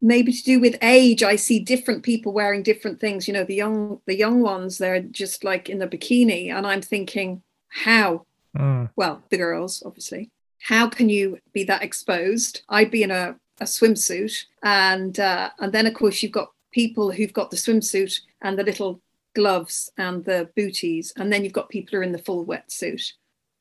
maybe 0.00 0.32
to 0.32 0.42
do 0.42 0.60
with 0.60 0.76
age, 0.82 1.22
I 1.22 1.36
see 1.36 1.58
different 1.60 2.02
people 2.02 2.32
wearing 2.32 2.62
different 2.62 3.00
things. 3.00 3.26
You 3.28 3.34
know, 3.34 3.44
the 3.44 3.54
young 3.54 4.00
the 4.06 4.16
young 4.16 4.40
ones, 4.40 4.78
they're 4.78 5.00
just 5.00 5.44
like 5.44 5.68
in 5.68 5.78
the 5.78 5.86
bikini, 5.88 6.50
and 6.52 6.66
I'm 6.66 6.82
thinking, 6.82 7.42
how? 7.68 8.26
Mm, 8.56 8.90
Well, 8.96 9.22
the 9.30 9.36
girls, 9.36 9.82
obviously. 9.84 10.30
How 10.62 10.88
can 10.88 11.08
you 11.08 11.38
be 11.52 11.64
that 11.64 11.82
exposed? 11.82 12.62
I'd 12.68 12.90
be 12.90 13.02
in 13.02 13.10
a 13.10 13.36
a 13.60 13.64
swimsuit, 13.64 14.44
and 14.62 15.18
uh, 15.20 15.50
and 15.58 15.72
then 15.72 15.86
of 15.86 15.94
course 15.94 16.22
you've 16.22 16.32
got 16.32 16.50
people 16.72 17.10
who've 17.12 17.32
got 17.32 17.50
the 17.50 17.56
swimsuit 17.56 18.20
and 18.42 18.58
the 18.58 18.64
little 18.64 19.00
gloves 19.34 19.92
and 19.98 20.24
the 20.24 20.48
booties, 20.56 21.12
and 21.16 21.32
then 21.32 21.44
you've 21.44 21.52
got 21.52 21.68
people 21.68 21.92
who 21.92 21.98
are 21.98 22.02
in 22.02 22.12
the 22.12 22.18
full 22.18 22.44
wetsuit. 22.46 23.12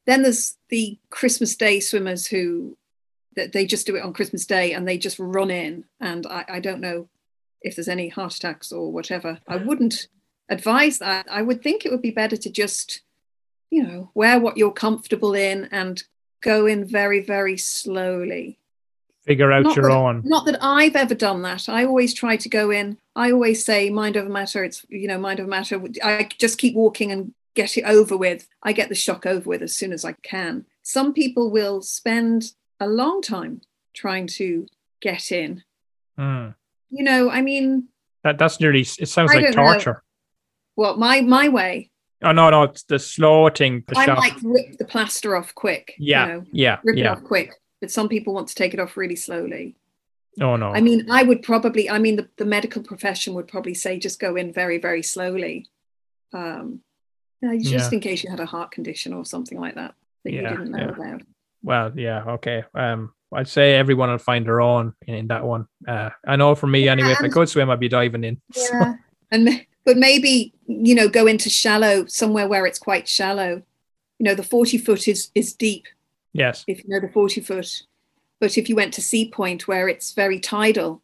Then 0.10 0.24
there's 0.24 0.58
the 0.70 0.98
Christmas 1.12 1.56
Day 1.56 1.80
swimmers 1.80 2.26
who 2.26 2.76
that 3.36 3.52
they 3.54 3.68
just 3.68 3.86
do 3.86 3.96
it 3.96 4.02
on 4.02 4.12
Christmas 4.12 4.44
Day 4.48 4.74
and 4.74 4.88
they 4.88 4.98
just 4.98 5.20
run 5.20 5.52
in, 5.52 5.86
and 6.02 6.26
I, 6.26 6.46
I 6.50 6.60
don't 6.60 6.82
know 6.82 7.08
if 7.62 7.76
there's 7.76 7.88
any 7.88 8.10
heart 8.10 8.34
attacks 8.36 8.72
or 8.72 8.92
whatever. 8.92 9.40
I 9.48 9.58
wouldn't 9.58 10.08
advise 10.50 10.98
that. 10.98 11.28
I 11.30 11.44
would 11.44 11.62
think 11.62 11.86
it 11.86 11.92
would 11.92 12.02
be 12.02 12.10
better 12.10 12.38
to 12.38 12.50
just, 12.50 13.02
you 13.70 13.84
know, 13.84 14.10
wear 14.16 14.40
what 14.40 14.58
you're 14.58 14.72
comfortable 14.72 15.36
in 15.36 15.70
and 15.72 16.02
go 16.42 16.66
in 16.66 16.86
very, 16.86 17.20
very 17.22 17.56
slowly. 17.58 18.58
Figure 19.28 19.52
out 19.52 19.62
Not 19.62 19.76
your 19.76 19.90
that- 19.90 19.96
own. 19.96 20.22
Not 20.26 20.46
that 20.48 20.58
I've 20.60 20.96
ever 20.96 21.14
done 21.14 21.44
that. 21.44 21.70
I 21.70 21.86
always 21.86 22.16
try 22.16 22.36
to 22.38 22.50
go 22.50 22.72
in. 22.72 22.98
I 23.16 23.32
always 23.32 23.64
say 23.64 23.92
mind 23.92 24.18
over 24.18 24.28
matter. 24.28 24.64
It's 24.64 24.84
you 24.90 25.08
know 25.08 25.20
mind 25.20 25.40
over 25.40 25.48
matter. 25.48 25.80
I 26.04 26.28
just 26.40 26.58
keep 26.58 26.74
walking 26.74 27.12
and 27.12 27.36
get 27.56 27.78
it 27.78 27.84
over 27.84 28.16
with. 28.18 28.48
I 28.64 28.74
get 28.74 28.90
the 28.90 28.96
shock 28.96 29.26
over 29.26 29.48
with 29.50 29.62
as 29.62 29.76
soon 29.76 29.92
as 29.92 30.06
I 30.06 30.14
can. 30.14 30.66
Some 30.84 31.14
people 31.14 31.52
will 31.52 31.82
spend 31.82 32.54
a 32.80 32.88
long 32.88 33.22
time 33.22 33.62
trying 33.94 34.28
to 34.28 34.68
get 35.02 35.32
in. 35.32 35.64
Mm. 36.18 36.56
You 36.90 37.04
know, 37.04 37.30
I 37.30 37.42
mean, 37.42 37.90
That 38.24 38.38
that's 38.38 38.60
nearly. 38.60 38.82
It 38.82 39.08
sounds 39.10 39.32
I 39.32 39.36
like 39.36 39.44
don't 39.46 39.56
know. 39.56 39.72
torture. 39.74 40.04
well, 40.76 40.98
my 40.98 41.22
my 41.22 41.50
way. 41.50 41.90
Oh 42.22 42.34
no, 42.34 42.50
no, 42.50 42.64
it's 42.64 42.84
the 42.84 43.00
slow 43.00 43.50
thing. 43.50 43.84
The 43.88 43.98
I 43.98 44.06
shock. 44.06 44.18
might 44.18 44.38
rip 44.44 44.78
the 44.78 44.86
plaster 44.86 45.36
off 45.38 45.56
quick. 45.56 45.96
yeah, 45.98 46.26
You 46.28 46.34
know, 46.34 46.46
yeah, 46.52 46.78
rip 46.84 46.98
it 46.98 47.06
off 47.06 47.24
quick. 47.24 47.54
But 47.80 47.92
some 47.92 48.10
people 48.10 48.34
want 48.34 48.50
to 48.50 48.56
take 48.56 48.74
it 48.74 48.80
off 48.80 48.98
really 48.98 49.16
slowly. 49.16 49.76
Oh 50.42 50.58
no. 50.58 50.68
I 50.72 50.82
mean, 50.82 51.10
I 51.10 51.24
would 51.24 51.44
probably, 51.44 51.90
I 51.90 51.98
mean, 51.98 52.18
the, 52.18 52.28
the 52.38 52.44
medical 52.46 52.84
profession 52.84 53.34
would 53.36 53.48
probably 53.48 53.74
say 53.74 53.98
just 54.00 54.20
go 54.20 54.36
in 54.36 54.52
very, 54.54 54.78
very 54.78 55.02
slowly. 55.02 55.68
Um, 56.34 56.82
know, 57.42 57.58
just 57.58 57.92
Yeah. 57.92 57.96
in 57.96 58.00
case 58.00 58.24
you 58.24 58.30
had 58.30 58.40
a 58.40 58.46
heart 58.46 58.72
condition 58.72 59.14
or 59.14 59.26
something 59.26 59.60
like 59.60 59.76
that 59.76 59.96
that 60.24 60.34
you 60.34 60.42
didn't 60.42 60.72
know 60.72 60.78
yeah. 60.78 60.90
about. 60.90 61.22
Well, 61.64 61.92
yeah, 61.96 62.24
okay. 62.26 62.64
Um, 62.74 63.14
I'd 63.34 63.48
say 63.48 63.76
everyone 63.76 64.10
will 64.10 64.18
find 64.18 64.46
their 64.46 64.62
own 64.62 64.94
in, 65.06 65.16
in 65.16 65.28
that 65.28 65.44
one. 65.44 65.68
Uh, 65.88 66.10
I 66.28 66.36
know 66.36 66.56
for 66.56 66.68
me 66.68 66.88
anyway. 66.88 67.12
If 67.12 67.22
I 67.22 67.30
could 67.30 67.50
swim, 67.50 67.70
I'd 67.70 67.80
be 67.80 67.90
diving 67.90 68.24
in. 68.24 68.42
So, 68.54 68.74
Yeah. 68.74 68.94
and 69.32 69.66
but 69.86 69.98
maybe, 69.98 70.54
you 70.68 70.96
know, 70.96 71.08
go 71.08 71.28
into 71.28 71.50
shallow 71.50 72.06
somewhere 72.06 72.48
where 72.48 72.66
it's 72.66 72.80
quite 72.80 73.08
shallow. 73.08 73.64
You 74.20 74.24
know, 74.24 74.36
the 74.36 74.44
40 74.44 74.78
foot 74.78 75.08
is 75.08 75.32
is 75.36 75.54
deep 75.54 75.86
yes. 76.34 76.64
if 76.68 76.80
you 76.80 76.86
know 76.90 77.00
the 77.00 77.10
40 77.10 77.42
foot. 77.42 77.84
But 78.40 78.58
if 78.58 78.70
you 78.70 78.76
went 78.76 78.94
to 78.96 79.02
Seapoint 79.02 79.64
where 79.64 79.90
it's 79.90 80.14
very 80.14 80.40
tidal, 80.40 81.02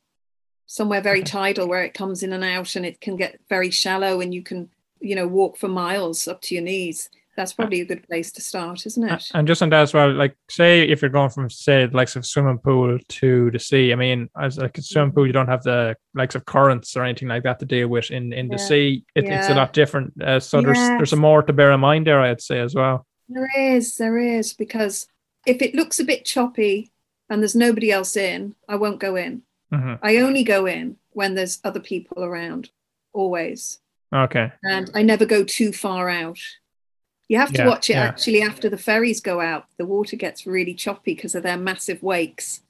somewhere 0.68 1.02
very 1.02 1.22
tidal 1.22 1.68
where 1.68 1.84
it 1.84 1.94
comes 1.94 2.24
in 2.24 2.34
and 2.34 2.44
out 2.44 2.76
and 2.76 2.86
it 2.86 3.02
can 3.02 3.18
get 3.18 3.40
very 3.50 3.70
shallow 3.70 4.22
and 4.22 4.34
you 4.34 4.42
can, 4.42 4.70
you 5.00 5.16
know, 5.16 5.28
walk 5.28 5.58
for 5.58 5.68
miles 5.68 6.28
up 6.28 6.42
to 6.44 6.56
your 6.56 6.64
knees, 6.64 7.10
that's 7.36 7.52
probably 7.54 7.82
a 7.82 7.86
good 7.86 8.08
place 8.08 8.32
to 8.32 8.42
start, 8.42 8.86
isn't 8.86 9.04
it? 9.10 9.30
And 9.34 9.46
just 9.46 9.62
on 9.62 9.70
that 9.70 9.82
as 9.82 9.94
well, 9.94 10.12
like 10.14 10.38
say 10.50 10.84
if 10.84 11.02
you're 11.02 11.12
going 11.12 11.30
from 11.30 11.50
say 11.50 11.86
the 11.86 11.96
likes 11.96 12.16
of 12.16 12.26
swimming 12.26 12.60
pool 12.60 12.98
to 13.08 13.52
the 13.52 13.60
sea, 13.60 13.92
I 13.92 13.96
mean, 13.96 14.30
as 14.42 14.58
like 14.58 14.78
a 14.78 14.82
swimming 14.82 15.12
pool, 15.12 15.28
you 15.28 15.34
don't 15.34 15.50
have 15.50 15.64
the 15.64 15.96
likes 16.14 16.36
of 16.36 16.46
currents 16.46 16.96
or 16.96 17.04
anything 17.04 17.28
like 17.28 17.44
that 17.44 17.60
to 17.60 17.66
deal 17.66 17.90
with. 17.90 18.10
In 18.10 18.32
in 18.32 18.48
the 18.48 18.54
Yeah. 18.54 18.58
sea, 18.66 19.04
it, 19.16 19.30
it's 19.30 19.50
a 19.50 19.54
lot 19.54 19.74
different. 19.74 20.14
Uh, 20.22 20.40
so 20.40 20.62
there's 20.62 20.80
there's 20.98 21.12
a 21.14 21.18
Yes. 21.18 21.22
more 21.22 21.44
to 21.44 21.52
bear 21.54 21.72
in 21.74 21.82
mind 21.82 22.08
there, 22.08 22.22
I'd 22.22 22.42
say 22.42 22.60
as 22.60 22.74
well. 22.74 23.06
There 23.28 23.50
is, 23.58 23.98
there 23.98 24.18
is, 24.18 24.54
because 24.54 25.08
if 25.46 25.62
it 25.62 25.76
looks 25.76 26.00
a 26.00 26.06
bit 26.06 26.24
choppy 26.26 26.92
and 27.30 27.42
there's 27.42 27.56
nobody 27.56 27.92
else 27.92 28.16
in, 28.16 28.56
I 28.70 28.76
won't 28.78 29.00
go 29.02 29.16
in. 29.18 29.42
hmm 29.72 29.96
I 30.02 30.18
only 30.18 30.44
go 30.44 30.68
in 30.68 30.98
when 31.12 31.36
there's 31.36 31.60
other 31.66 31.80
people 31.82 32.24
around, 32.24 32.70
always. 33.14 33.80
Okay. 34.16 34.52
and 34.64 34.90
I 34.94 35.02
never 35.02 35.26
go 35.26 35.44
too 35.44 35.72
far 35.72 36.10
out. 36.10 36.40
You 37.28 37.38
have 37.40 37.52
to 37.54 37.62
Yeah, 37.64 37.68
watch 37.68 37.90
it 37.90 37.94
yeah. 37.94 38.04
actually 38.04 38.42
after 38.42 38.70
the 38.70 38.78
ferries 38.78 39.20
go 39.20 39.42
out. 39.42 39.66
The 39.78 39.86
water 39.86 40.16
gets 40.16 40.46
really 40.46 40.74
choppy 40.74 41.16
because 41.16 41.36
of 41.36 41.44
their 41.44 41.58
massive 41.58 42.02
wakes. 42.04 42.62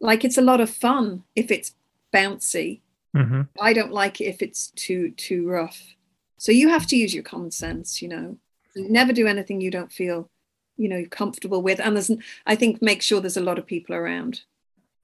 Like 0.00 0.24
it's 0.24 0.38
a 0.38 0.42
lot 0.42 0.60
of 0.60 0.70
fun 0.70 1.24
if 1.36 1.50
it's 1.50 1.74
bouncy. 2.12 2.80
hmm 3.14 3.42
I 3.60 3.72
don't 3.72 3.92
like 3.92 4.20
it 4.20 4.24
if 4.24 4.42
it's 4.42 4.70
too 4.70 5.10
too 5.12 5.48
rough. 5.48 5.94
So 6.38 6.52
you 6.52 6.70
have 6.70 6.86
to 6.86 6.96
use 6.96 7.12
your 7.14 7.22
common 7.24 7.50
sense, 7.50 8.00
you 8.00 8.08
know. 8.08 8.38
Never 8.74 9.12
do 9.12 9.26
anything 9.26 9.60
you 9.60 9.70
don't 9.70 9.92
feel, 9.92 10.30
you 10.78 10.88
know, 10.88 11.04
comfortable 11.10 11.60
with. 11.60 11.80
And 11.80 11.94
there's, 11.96 12.10
I 12.46 12.56
think, 12.56 12.80
make 12.80 13.02
sure 13.02 13.20
there's 13.20 13.36
a 13.36 13.42
lot 13.42 13.58
of 13.58 13.66
people 13.66 13.94
around. 13.94 14.42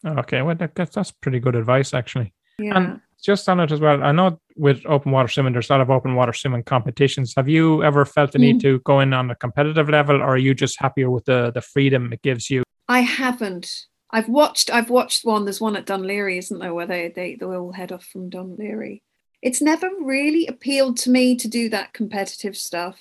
Okay. 0.05 0.41
Well, 0.41 0.55
that, 0.55 0.75
that's 0.75 0.95
that's 0.95 1.11
pretty 1.11 1.41
good 1.41 1.55
advice 1.57 1.93
actually. 1.93 2.33
Yeah. 2.59 2.77
And 2.77 3.01
just 3.23 3.49
on 3.49 3.61
it 3.61 3.73
as 3.73 3.81
well, 3.81 4.03
I 4.03 4.13
know 4.13 4.41
with 4.57 4.85
open 4.87 5.13
water 5.13 5.29
swimming, 5.29 5.53
there's 5.53 5.69
a 5.71 5.73
lot 5.75 5.81
of 5.81 5.91
open 5.91 6.15
water 6.15 6.33
swimming 6.33 6.63
competitions. 6.63 7.35
Have 7.37 7.49
you 7.49 7.83
ever 7.85 8.05
felt 8.05 8.33
the 8.33 8.39
Mm. 8.39 8.43
need 8.43 8.61
to 8.63 8.79
go 8.81 9.01
in 9.01 9.13
on 9.13 9.31
a 9.31 9.35
competitive 9.35 9.89
level, 9.89 10.17
or 10.17 10.29
are 10.35 10.39
you 10.39 10.55
just 10.55 10.81
happier 10.81 11.11
with 11.11 11.25
the 11.27 11.51
the 11.53 11.61
freedom 11.61 12.13
it 12.13 12.23
gives 12.23 12.51
you? 12.51 12.63
I 12.89 13.01
haven't. 13.01 13.87
I've 14.13 14.29
watched. 14.29 14.71
I've 14.71 14.91
watched 14.91 15.25
one. 15.25 15.45
There's 15.45 15.61
one 15.61 15.77
at 15.77 15.87
Dún 15.87 16.03
Laoghaire, 16.07 16.39
isn't 16.39 16.59
there, 16.59 16.73
where 16.75 16.87
they 16.87 17.09
they 17.09 17.35
they 17.35 17.47
all 17.47 17.73
head 17.73 17.93
off 17.93 18.05
from 18.05 18.31
Dún 18.31 18.57
Laoghaire. 18.59 19.01
It's 19.43 19.61
never 19.61 19.91
really 20.01 20.47
appealed 20.47 20.97
to 20.99 21.11
me 21.11 21.37
to 21.37 21.49
do 21.49 21.69
that 21.69 21.93
competitive 21.93 22.57
stuff, 22.57 22.99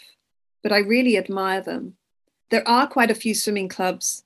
but 0.64 0.72
I 0.74 0.80
really 0.80 1.18
admire 1.18 1.62
them. 1.62 1.96
There 2.50 2.68
are 2.68 2.88
quite 2.88 3.10
a 3.12 3.16
few 3.16 3.34
swimming 3.34 3.70
clubs 3.70 4.24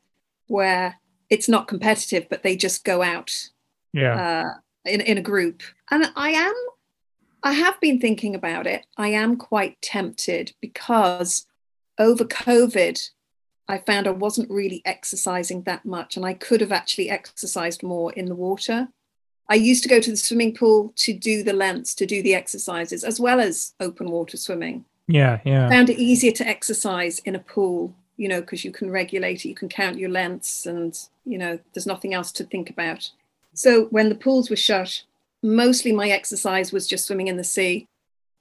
where 0.47 0.95
it's 1.29 1.47
not 1.47 1.67
competitive, 1.67 2.27
but 2.29 2.41
they 2.43 2.55
just 2.55 2.83
go 2.83 3.01
out 3.03 3.49
Yeah. 3.93 4.15
uh, 4.15 4.89
in 4.89 5.01
in 5.01 5.17
a 5.17 5.21
group. 5.21 5.61
And 5.91 6.11
I 6.15 6.31
am, 6.31 6.55
I 7.43 7.53
have 7.53 7.79
been 7.79 7.99
thinking 7.99 8.35
about 8.35 8.67
it. 8.67 8.85
I 8.97 9.09
am 9.09 9.37
quite 9.37 9.81
tempted 9.81 10.53
because 10.61 11.45
over 11.97 12.23
COVID, 12.23 13.09
I 13.67 13.77
found 13.77 14.07
I 14.07 14.11
wasn't 14.11 14.49
really 14.49 14.81
exercising 14.85 15.63
that 15.63 15.85
much, 15.85 16.17
and 16.17 16.25
I 16.25 16.33
could 16.33 16.61
have 16.61 16.71
actually 16.71 17.09
exercised 17.09 17.83
more 17.83 18.11
in 18.13 18.25
the 18.25 18.35
water. 18.35 18.89
I 19.47 19.55
used 19.55 19.83
to 19.83 19.89
go 19.89 19.99
to 19.99 20.11
the 20.11 20.17
swimming 20.17 20.53
pool 20.55 20.93
to 20.97 21.13
do 21.13 21.43
the 21.43 21.53
lengths, 21.53 21.95
to 21.95 22.05
do 22.05 22.21
the 22.21 22.35
exercises, 22.35 23.03
as 23.03 23.19
well 23.19 23.39
as 23.39 23.73
open 23.79 24.11
water 24.11 24.37
swimming 24.37 24.85
yeah. 25.09 25.39
Yeah. 25.43 25.67
found 25.69 25.89
it 25.89 25.99
easier 25.99 26.31
to 26.33 26.47
exercise 26.47 27.19
in 27.19 27.35
a 27.35 27.39
pool 27.39 27.95
you 28.15 28.27
know 28.27 28.41
because 28.41 28.63
you 28.63 28.71
can 28.71 28.91
regulate 28.91 29.43
it 29.43 29.49
you 29.49 29.55
can 29.55 29.67
count 29.67 29.97
your 29.97 30.09
lengths 30.09 30.65
and 30.65 30.97
you 31.25 31.37
know 31.37 31.59
there's 31.73 31.87
nothing 31.87 32.13
else 32.13 32.31
to 32.33 32.43
think 32.43 32.69
about 32.69 33.09
so 33.53 33.85
when 33.85 34.09
the 34.09 34.15
pools 34.15 34.49
were 34.49 34.55
shut 34.55 35.03
mostly 35.41 35.91
my 35.91 36.09
exercise 36.09 36.71
was 36.71 36.87
just 36.87 37.05
swimming 37.05 37.27
in 37.27 37.37
the 37.37 37.43
sea 37.43 37.87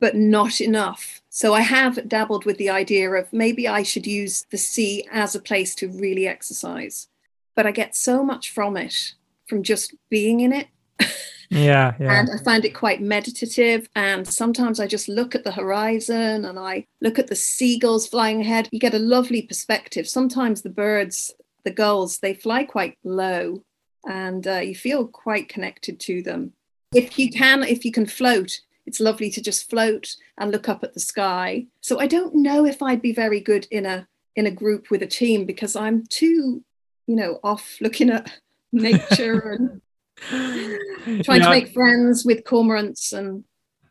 but 0.01 0.15
not 0.15 0.61
enough 0.61 1.21
so 1.29 1.55
i 1.55 1.61
have 1.61 2.09
dabbled 2.09 2.45
with 2.45 2.57
the 2.59 2.71
idea 2.71 3.11
of 3.11 3.33
maybe 3.33 3.67
i 3.69 3.83
should 3.83 4.07
use 4.07 4.45
the 4.51 4.59
sea 4.59 5.07
as 5.13 5.35
a 5.35 5.41
place 5.41 5.75
to 5.75 5.89
really 5.89 6.27
exercise 6.27 7.09
but 7.55 7.67
i 7.67 7.71
get 7.71 7.95
so 7.97 8.25
much 8.25 8.51
from 8.51 8.77
it 8.77 9.15
from 9.49 9.63
just 9.63 9.95
being 10.11 10.41
in 10.41 10.53
it 10.53 10.69
Yeah. 11.01 11.07
Yeah. 11.51 12.21
and 12.21 12.29
I 12.31 12.37
find 12.45 12.67
it 12.67 12.75
quite 12.75 13.01
meditative. 13.01 13.89
And 13.97 14.29
sometimes 14.29 14.81
I 14.81 14.87
just 14.87 15.09
look 15.09 15.35
at 15.35 15.45
the 15.45 15.53
horizon 15.53 16.45
and 16.45 16.59
I 16.59 16.85
look 17.01 17.19
at 17.19 17.29
the 17.29 17.35
seagulls 17.35 18.07
flying 18.07 18.43
ahead. 18.43 18.69
You 18.71 18.79
get 18.79 18.93
a 18.93 18.99
lovely 18.99 19.41
perspective. 19.41 20.07
Sometimes 20.07 20.61
the 20.61 20.69
birds, 20.69 21.33
the 21.65 21.71
gulls, 21.71 22.19
they 22.19 22.35
fly 22.35 22.65
quite 22.65 22.99
low 23.03 23.63
and 24.07 24.47
uh, 24.47 24.57
you 24.59 24.75
feel 24.75 25.07
quite 25.07 25.49
connected 25.49 25.99
to 26.01 26.23
them. 26.23 26.53
If 26.95 27.19
you 27.19 27.31
can, 27.31 27.63
if 27.65 27.85
you 27.85 27.93
can 27.93 28.07
float, 28.07 28.61
it's 28.87 29.01
lovely 29.01 29.31
to 29.31 29.43
just 29.43 29.69
float 29.69 30.17
and 30.39 30.51
look 30.51 30.69
up 30.69 30.83
at 30.83 30.95
the 30.95 31.01
sky. 31.01 31.67
So 31.83 32.01
I 32.01 32.07
don't 32.07 32.35
know 32.35 32.65
if 32.65 32.83
I'd 32.83 33.03
be 33.03 33.13
very 33.13 33.41
good 33.41 33.67
in 33.71 33.85
a 33.85 34.07
in 34.37 34.47
a 34.47 34.51
group 34.51 34.91
with 34.91 35.03
a 35.03 35.07
team 35.07 35.45
because 35.45 35.77
I'm 35.77 36.07
too, 36.07 36.63
you 37.07 37.17
know, 37.17 37.41
off 37.45 37.77
looking 37.81 38.09
at 38.09 38.33
nature 38.73 39.51
and 39.51 39.83
trying 41.25 41.41
Yeah. 41.41 41.45
to 41.47 41.51
make 41.51 41.73
friends 41.75 42.25
with 42.25 42.45
cormorants 42.45 43.13
and 43.13 43.45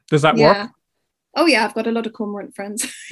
Does 0.10 0.24
that 0.24 0.38
yeah. 0.38 0.70
Oh 1.36 1.46
yeah, 1.46 1.66
I've 1.66 1.76
got 1.76 1.86
a 1.86 1.92
lot 1.92 2.08
of 2.08 2.14
cormorant 2.14 2.56
friends. 2.56 2.92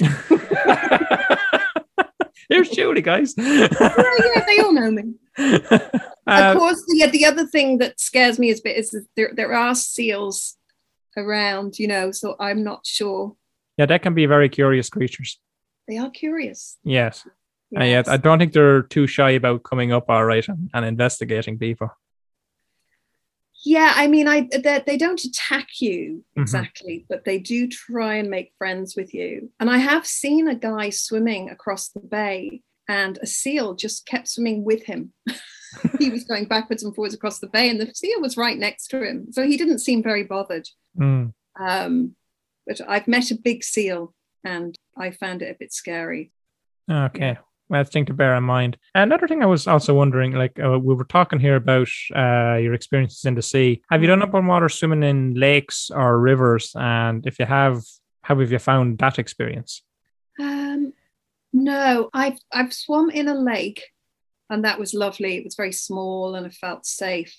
Here's 2.48 2.68
Julie, 2.70 3.02
guys. 3.02 3.34
yeah, 3.38 3.68
yeah, 3.80 4.44
they 4.46 4.58
all 4.60 4.72
know 4.72 4.90
me. 4.90 5.14
of 5.38 5.72
Uh, 6.26 6.54
course, 6.58 6.82
the 6.88 7.08
the 7.12 7.24
other 7.24 7.46
thing 7.46 7.78
that 7.78 8.00
scares 8.00 8.38
me 8.38 8.50
a 8.50 8.54
bit 8.62 8.76
is 8.76 8.90
that 8.90 9.06
there 9.16 9.32
there 9.34 9.52
are 9.52 9.74
seals 9.74 10.56
around, 11.16 11.78
you 11.78 11.88
know, 11.88 12.10
so 12.12 12.36
I'm 12.40 12.62
not 12.62 12.84
sure. 12.86 13.34
yeah, 13.78 13.86
that 13.86 14.02
can 14.02 14.14
be 14.14 14.26
very 14.26 14.48
curious 14.48 14.88
creatures. 14.90 15.38
They 15.88 15.98
are 15.98 16.10
curious. 16.10 16.78
Yes. 16.84 17.26
And 17.74 17.88
Yes. 17.88 18.06
yet, 18.06 18.08
I 18.08 18.16
don't 18.16 18.38
think 18.38 18.52
they're 18.52 18.82
too 18.82 19.06
shy 19.06 19.30
about 19.30 19.62
coming 19.64 19.92
up 19.92 20.08
all 20.10 20.24
right 20.24 20.46
and, 20.48 20.70
and 20.74 20.84
investigating 20.84 21.58
people. 21.58 21.88
Yeah, 23.66 23.92
I 23.96 24.06
mean, 24.06 24.28
I 24.28 24.48
they, 24.62 24.80
they 24.86 24.96
don't 24.96 25.22
attack 25.24 25.80
you 25.80 26.24
Mhm. 26.36 26.42
exactly, 26.42 27.04
but 27.08 27.24
they 27.24 27.38
do 27.38 27.66
try 27.66 28.14
and 28.14 28.30
make 28.30 28.52
friends 28.58 28.94
with 28.96 29.12
you. 29.12 29.50
And 29.58 29.68
I 29.68 29.78
have 29.78 30.06
seen 30.06 30.46
a 30.46 30.54
guy 30.54 30.90
swimming 30.90 31.50
across 31.50 31.88
the 31.88 32.00
bay, 32.00 32.62
and 32.88 33.18
a 33.20 33.26
seal 33.26 33.74
just 33.74 34.06
kept 34.06 34.28
swimming 34.28 34.62
with 34.62 34.84
him. 34.84 35.12
he 35.98 36.10
was 36.10 36.22
going 36.22 36.44
backwards 36.46 36.84
and 36.84 36.94
forwards 36.94 37.14
across 37.14 37.40
the 37.40 37.48
bay, 37.48 37.68
and 37.68 37.80
the 37.80 37.92
seal 37.92 38.20
was 38.20 38.36
right 38.36 38.56
next 38.56 38.86
to 38.88 39.02
him. 39.04 39.32
So 39.32 39.44
he 39.44 39.56
didn't 39.56 39.80
seem 39.80 40.00
very 40.00 40.22
bothered. 40.22 40.68
Mm. 40.96 41.32
Um, 41.58 42.14
but 42.68 42.80
I've 42.88 43.08
met 43.08 43.32
a 43.32 43.36
big 43.36 43.64
seal, 43.64 44.14
and 44.44 44.78
I 44.96 45.10
found 45.10 45.42
it 45.42 45.50
a 45.50 45.58
bit 45.58 45.72
scary. 45.72 46.30
Okay. 46.88 47.36
Well, 47.68 47.80
that's 47.80 47.90
thing 47.90 48.06
to 48.06 48.14
bear 48.14 48.36
in 48.36 48.44
mind. 48.44 48.76
Another 48.94 49.26
thing 49.26 49.42
I 49.42 49.46
was 49.46 49.66
also 49.66 49.92
wondering, 49.92 50.32
like 50.32 50.58
uh, 50.62 50.78
we 50.78 50.94
were 50.94 51.04
talking 51.04 51.40
here 51.40 51.56
about 51.56 51.88
uh, 52.14 52.56
your 52.56 52.74
experiences 52.74 53.24
in 53.24 53.34
the 53.34 53.42
sea. 53.42 53.82
Have 53.90 54.02
you 54.02 54.08
done 54.08 54.22
open 54.22 54.46
water 54.46 54.68
swimming 54.68 55.02
in 55.02 55.34
lakes 55.34 55.90
or 55.90 56.20
rivers? 56.20 56.72
And 56.76 57.26
if 57.26 57.38
you 57.40 57.46
have, 57.46 57.82
how 58.22 58.38
have 58.38 58.52
you 58.52 58.58
found 58.60 58.98
that 58.98 59.18
experience? 59.18 59.82
Um, 60.38 60.92
no, 61.52 62.08
I've 62.12 62.38
I've 62.52 62.72
swum 62.72 63.10
in 63.10 63.26
a 63.26 63.34
lake, 63.34 63.82
and 64.48 64.64
that 64.64 64.78
was 64.78 64.94
lovely. 64.94 65.36
It 65.36 65.44
was 65.44 65.56
very 65.56 65.72
small, 65.72 66.36
and 66.36 66.46
I 66.46 66.50
felt 66.50 66.86
safe. 66.86 67.34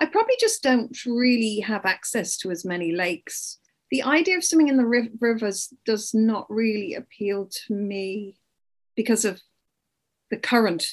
I 0.00 0.06
probably 0.06 0.34
just 0.40 0.62
don't 0.62 0.96
really 1.06 1.60
have 1.60 1.86
access 1.86 2.36
to 2.38 2.50
as 2.50 2.64
many 2.64 2.92
lakes. 2.92 3.58
The 3.90 4.02
idea 4.02 4.36
of 4.36 4.44
swimming 4.44 4.68
in 4.68 4.76
the 4.76 4.86
riv- 4.86 5.12
rivers 5.20 5.72
does 5.86 6.12
not 6.12 6.46
really 6.50 6.94
appeal 6.94 7.48
to 7.66 7.74
me 7.74 8.36
because 8.96 9.24
of 9.24 9.40
the 10.34 10.40
current 10.40 10.84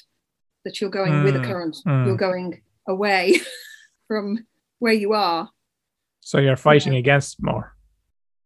that 0.65 0.79
you're 0.79 0.89
going 0.91 1.23
with 1.23 1.35
a 1.35 1.39
Mm, 1.39 1.45
current. 1.47 1.77
mm. 1.87 2.05
You're 2.05 2.17
going 2.29 2.61
away 2.87 3.39
from 4.07 4.45
where 4.79 4.93
you 4.93 5.13
are. 5.13 5.49
So 6.19 6.37
you're 6.39 6.55
fighting 6.55 6.95
against 6.95 7.41
more. 7.41 7.73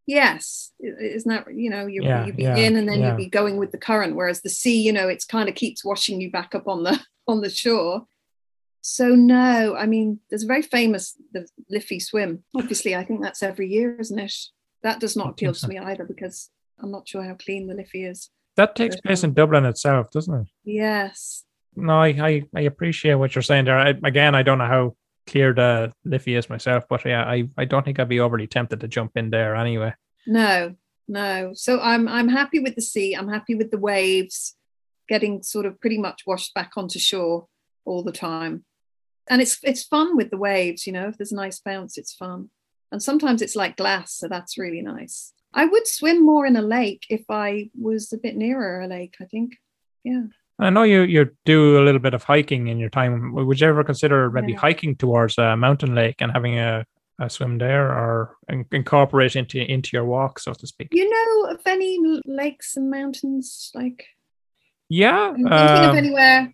Yes, 0.07 0.71
isn't 0.79 1.27
that 1.29 1.53
you 1.53 1.69
know 1.69 1.87
you 1.87 2.03
Yeah, 2.03 2.25
you'd 2.25 2.37
be 2.37 2.43
yeah, 2.43 2.55
in 2.55 2.75
and 2.75 2.87
then 2.87 2.99
yeah. 2.99 3.07
you'd 3.09 3.17
be 3.17 3.27
going 3.39 3.57
with 3.57 3.71
the 3.71 3.77
current, 3.79 4.15
whereas 4.15 4.41
the 4.41 4.49
sea, 4.49 4.79
you 4.81 4.93
know, 4.93 5.07
it's 5.09 5.25
kind 5.25 5.49
of 5.49 5.55
keeps 5.55 5.83
washing 5.83 6.21
you 6.21 6.29
back 6.31 6.53
up 6.55 6.67
on 6.67 6.83
the 6.83 6.99
on 7.27 7.41
the 7.41 7.49
shore. 7.49 8.05
So 8.81 9.15
no, 9.15 9.75
I 9.75 9.87
mean, 9.87 10.19
there's 10.29 10.43
a 10.43 10.47
very 10.47 10.61
famous 10.61 11.17
the 11.33 11.47
Liffey 11.71 11.99
swim. 11.99 12.43
Obviously, 12.55 12.95
I 12.95 13.03
think 13.03 13.21
that's 13.23 13.41
every 13.43 13.67
year, 13.67 13.97
isn't 13.99 14.19
it? 14.19 14.33
That 14.83 14.99
does 14.99 15.15
not 15.17 15.29
appeal 15.31 15.53
to 15.53 15.67
me 15.67 15.79
either 15.79 16.05
because 16.05 16.51
I'm 16.79 16.91
not 16.91 17.07
sure 17.07 17.23
how 17.23 17.33
clean 17.33 17.65
the 17.67 17.73
Liffey 17.73 18.05
is. 18.05 18.29
That 18.55 18.75
takes 18.75 18.99
place 19.01 19.23
in 19.23 19.33
Dublin 19.33 19.65
itself, 19.65 20.11
doesn't 20.11 20.33
it? 20.33 20.47
Yes, 20.63 21.43
No, 21.75 21.99
I, 21.99 22.07
I, 22.07 22.43
I 22.55 22.61
appreciate 22.61 23.15
what 23.15 23.35
you're 23.35 23.41
saying 23.41 23.65
there. 23.65 23.77
I, 23.77 23.89
again, 24.03 24.33
I 24.33 24.43
don't 24.43 24.57
know 24.57 24.67
how 24.67 24.95
clear 25.27 25.53
the 25.53 25.91
Liffey 26.05 26.35
is 26.35 26.49
myself, 26.49 26.85
but 26.89 27.03
yeah, 27.05 27.23
I, 27.23 27.49
I 27.57 27.65
don't 27.65 27.83
think 27.83 27.99
I'd 27.99 28.09
be 28.09 28.19
overly 28.19 28.47
tempted 28.47 28.79
to 28.79 28.87
jump 28.87 29.11
in 29.15 29.29
there 29.29 29.55
anyway. 29.55 29.93
no, 30.25 30.75
no. 31.07 31.51
So 31.53 31.79
I'm 31.79 32.07
I'm 32.07 32.29
happy 32.29 32.59
with 32.59 32.75
the 32.75 32.81
sea. 32.81 33.13
I'm 33.13 33.29
happy 33.29 33.55
with 33.55 33.71
the 33.71 33.77
waves, 33.77 34.55
getting 35.07 35.43
sort 35.43 35.65
of 35.65 35.79
pretty 35.79 35.97
much 35.97 36.23
washed 36.25 36.53
back 36.53 36.71
onto 36.77 36.99
shore 36.99 37.47
all 37.85 38.03
the 38.03 38.11
time. 38.11 38.65
And 39.27 39.41
it's 39.41 39.57
it's 39.63 39.83
fun 39.83 40.15
with 40.15 40.29
the 40.29 40.37
waves, 40.37 40.87
you 40.87 40.93
know. 40.93 41.07
If 41.09 41.17
there's 41.17 41.31
a 41.31 41.35
nice 41.35 41.59
bounce, 41.59 41.97
it's 41.97 42.13
fun. 42.13 42.49
And 42.91 43.01
sometimes 43.01 43.41
it's 43.41 43.55
like 43.55 43.77
glass, 43.77 44.13
so 44.13 44.27
that's 44.27 44.57
really 44.57 44.81
nice. 44.81 45.33
I 45.55 45.65
would 45.65 45.87
swim 45.87 46.25
more 46.25 46.45
in 46.45 46.55
a 46.57 46.61
lake 46.61 47.05
if 47.09 47.23
I 47.29 47.69
was 47.79 48.11
a 48.13 48.17
bit 48.17 48.35
nearer 48.35 48.81
a 48.81 48.87
lake, 48.87 49.15
I 49.21 49.25
think. 49.25 49.55
Yeah. 50.03 50.23
I 50.59 50.69
know 50.69 50.83
you 50.83 51.01
you 51.03 51.31
do 51.45 51.77
a 51.79 51.83
little 51.83 51.99
bit 51.99 52.13
of 52.13 52.23
hiking 52.23 52.67
in 52.67 52.77
your 52.79 52.89
time. 52.89 53.33
Would 53.33 53.59
you 53.59 53.67
ever 53.67 53.83
consider 53.83 54.29
maybe 54.31 54.51
Yeah. 54.53 54.59
hiking 54.59 54.95
towards 54.95 55.37
a 55.37 55.55
mountain 55.57 55.95
lake 55.95 56.15
and 56.21 56.31
having 56.31 56.59
a, 56.59 56.85
a 57.19 57.29
swim 57.29 57.57
there, 57.57 57.87
or 57.91 58.35
in- 58.49 58.65
incorporate 58.71 59.35
into 59.35 59.59
into 59.59 59.89
your 59.93 60.05
walk, 60.05 60.39
so 60.39 60.53
to 60.53 60.67
speak? 60.67 60.89
You 60.91 61.09
know 61.09 61.51
of 61.55 61.61
any 61.65 61.99
lakes 62.25 62.75
and 62.77 62.89
mountains? 62.89 63.71
Like 63.73 64.05
Yeah. 64.89 65.29
I'm 65.29 65.35
thinking 65.35 65.47
of 65.51 65.89
um, 65.89 65.97
anywhere. 65.97 66.53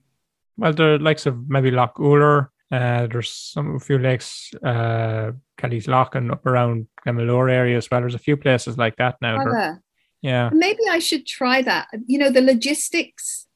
Well, 0.58 0.74
the 0.74 0.98
likes 1.02 1.26
of 1.26 1.50
maybe 1.50 1.72
Lough 1.72 1.92
Ouler. 2.00 2.51
Uh, 2.72 3.08
there's 3.08 3.30
some 3.32 3.76
a 3.76 3.80
few 3.80 3.98
lakes, 4.00 4.52
uh, 4.64 5.32
Kelly's 5.58 5.88
Lough 5.88 6.10
and 6.14 6.32
up 6.32 6.46
around 6.46 6.88
Glenmalure 7.06 7.52
area 7.52 7.76
as 7.78 7.92
well. 7.92 8.00
There's 8.00 8.16
a 8.16 8.20
few 8.20 8.38
places 8.38 8.78
like 8.78 8.96
that 8.96 9.16
now. 9.22 9.44
There-? 9.44 9.82
Yeah. 10.22 10.50
maybe 10.54 10.82
I 10.90 11.00
should 11.00 11.26
try 11.26 11.62
that. 11.64 11.88
You 12.06 12.20
know, 12.20 12.30
the 12.32 12.42
logistics. 12.42 13.48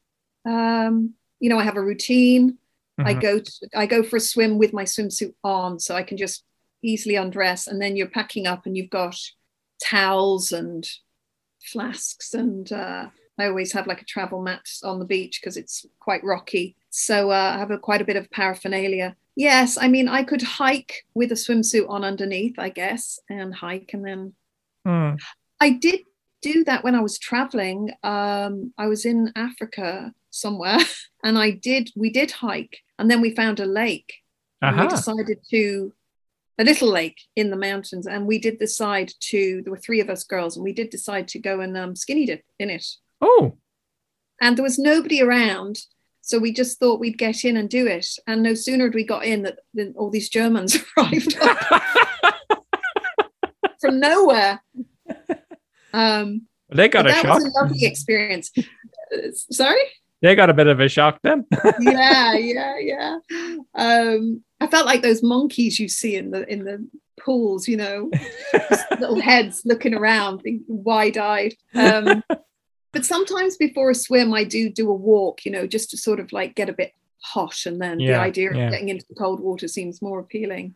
Um, 0.45 1.13
you 1.39 1.49
know, 1.49 1.59
I 1.59 1.63
have 1.63 1.77
a 1.77 1.81
routine. 1.81 2.57
I 2.97 3.13
Mhm. 3.13 3.21
go 3.21 3.39
to, 3.39 3.51
I 3.75 3.85
go 3.85 4.03
for 4.03 4.17
a 4.17 4.19
swim 4.19 4.57
with 4.57 4.73
my 4.73 4.83
swimsuit 4.83 5.33
on, 5.43 5.79
so 5.79 5.95
I 5.95 6.03
can 6.03 6.17
just 6.17 6.43
easily 6.81 7.15
undress. 7.15 7.67
And 7.67 7.81
then 7.81 7.95
you're 7.95 8.07
packing 8.09 8.47
up, 8.47 8.65
and 8.65 8.75
you've 8.75 8.89
got 8.89 9.15
towels 9.83 10.51
and 10.51 10.89
flasks, 11.63 12.33
and 12.33 12.71
uh, 12.71 13.09
I 13.37 13.47
always 13.47 13.73
have 13.73 13.87
like 13.87 14.01
a 14.01 14.05
travel 14.05 14.41
mat 14.41 14.65
on 14.83 14.99
the 14.99 15.05
beach 15.05 15.39
because 15.41 15.57
it's 15.57 15.85
quite 15.99 16.23
rocky. 16.23 16.75
So 16.89 17.31
uh, 17.31 17.53
I 17.55 17.57
have 17.57 17.71
a, 17.71 17.77
quite 17.77 18.01
a 18.01 18.05
bit 18.05 18.15
of 18.15 18.31
paraphernalia. 18.31 19.15
Yes, 19.35 19.77
I 19.77 19.87
mean 19.89 20.07
I 20.07 20.23
could 20.23 20.41
hike 20.41 21.05
with 21.13 21.31
a 21.31 21.35
swimsuit 21.35 21.89
on 21.89 22.05
underneath, 22.05 22.57
I 22.57 22.69
guess, 22.69 23.19
and 23.29 23.53
hike, 23.53 23.91
and 23.93 24.05
then 24.05 24.33
Mm. 24.85 25.19
I 25.59 25.71
did 25.71 26.01
do 26.41 26.63
that 26.65 26.83
when 26.83 26.95
I 26.95 27.01
was 27.01 27.17
traveling. 27.17 27.91
Um, 28.03 28.73
I 28.77 28.87
was 28.87 29.05
in 29.05 29.31
Africa 29.35 30.13
somewhere 30.29 30.77
and 31.23 31.37
I 31.37 31.51
did, 31.51 31.89
we 31.95 32.09
did 32.09 32.31
hike 32.31 32.79
and 32.99 33.09
then 33.09 33.21
we 33.21 33.35
found 33.35 33.59
a 33.59 33.65
lake 33.65 34.13
and 34.61 34.79
we 34.79 34.87
decided 34.87 35.39
to, 35.51 35.93
a 36.57 36.63
little 36.63 36.89
lake 36.89 37.19
in 37.35 37.49
the 37.49 37.57
mountains. 37.57 38.07
And 38.07 38.25
we 38.25 38.39
did 38.39 38.59
decide 38.59 39.11
to, 39.19 39.61
there 39.63 39.71
were 39.71 39.77
three 39.77 39.99
of 39.99 40.09
us 40.09 40.23
girls 40.23 40.55
and 40.55 40.63
we 40.63 40.71
did 40.71 40.89
decide 40.89 41.27
to 41.29 41.39
go 41.39 41.59
and 41.59 41.75
um, 41.77 41.95
skinny 41.95 42.25
dip 42.25 42.43
in 42.59 42.69
it. 42.69 42.85
Oh, 43.21 43.57
And 44.41 44.57
there 44.57 44.63
was 44.63 44.79
nobody 44.79 45.21
around. 45.21 45.79
So 46.21 46.39
we 46.39 46.51
just 46.51 46.79
thought 46.79 46.99
we'd 46.99 47.19
get 47.19 47.45
in 47.45 47.55
and 47.55 47.69
do 47.69 47.85
it. 47.85 48.07
And 48.25 48.41
no 48.41 48.55
sooner 48.55 48.85
had 48.85 48.95
we 48.95 49.03
got 49.03 49.25
in 49.25 49.43
that 49.43 49.59
than 49.75 49.93
all 49.95 50.09
these 50.09 50.29
Germans 50.29 50.75
arrived 50.97 51.37
from 53.79 53.99
nowhere. 53.99 54.61
Um, 55.93 56.47
they 56.69 56.89
got 56.89 57.05
a 57.05 57.09
that 57.09 57.21
shock. 57.21 57.39
That 57.39 57.45
was 57.45 57.55
a 57.55 57.61
lovely 57.61 57.85
experience. 57.85 58.51
Sorry? 59.51 59.81
They 60.21 60.33
got 60.33 60.49
a 60.49 60.53
bit 60.55 60.67
of 60.67 60.79
a 60.79 60.89
shock 60.89 61.19
then. 61.21 61.45
Yeah, 61.79 62.33
yeah, 62.33 62.77
yeah. 62.79 63.17
Um, 63.75 64.43
I 64.59 64.67
felt 64.67 64.87
like 64.87 65.03
those 65.03 65.21
monkeys 65.21 65.79
you 65.79 65.87
see 65.87 66.15
in 66.15 66.31
the 66.31 66.51
in 66.51 66.63
the 66.63 66.87
pools, 67.19 67.67
you 67.67 67.77
know, 67.77 68.09
little 68.99 69.19
heads 69.19 69.61
looking 69.65 69.93
around, 69.93 70.41
wide 70.67 71.17
eyed. 71.17 71.53
Um, 71.75 72.23
but 72.95 73.05
sometimes 73.05 73.57
before 73.57 73.91
a 73.91 73.95
swim, 73.95 74.33
I 74.33 74.43
do 74.43 74.69
do 74.71 74.89
a 74.89 74.93
walk, 74.95 75.45
you 75.45 75.51
know, 75.51 75.67
just 75.67 75.91
to 75.91 75.97
sort 75.97 76.19
of 76.19 76.31
like 76.31 76.55
get 76.55 76.69
a 76.69 76.73
bit 76.73 76.93
hot, 77.21 77.65
and 77.67 77.79
then 77.79 77.97
the 77.99 78.05
Yeah, 78.05 78.21
idea 78.21 78.49
of 78.49 78.55
getting 78.55 78.89
into 78.89 79.05
the 79.09 79.15
cold 79.15 79.39
water 79.39 79.67
seems 79.67 80.01
more 80.01 80.19
appealing. 80.19 80.73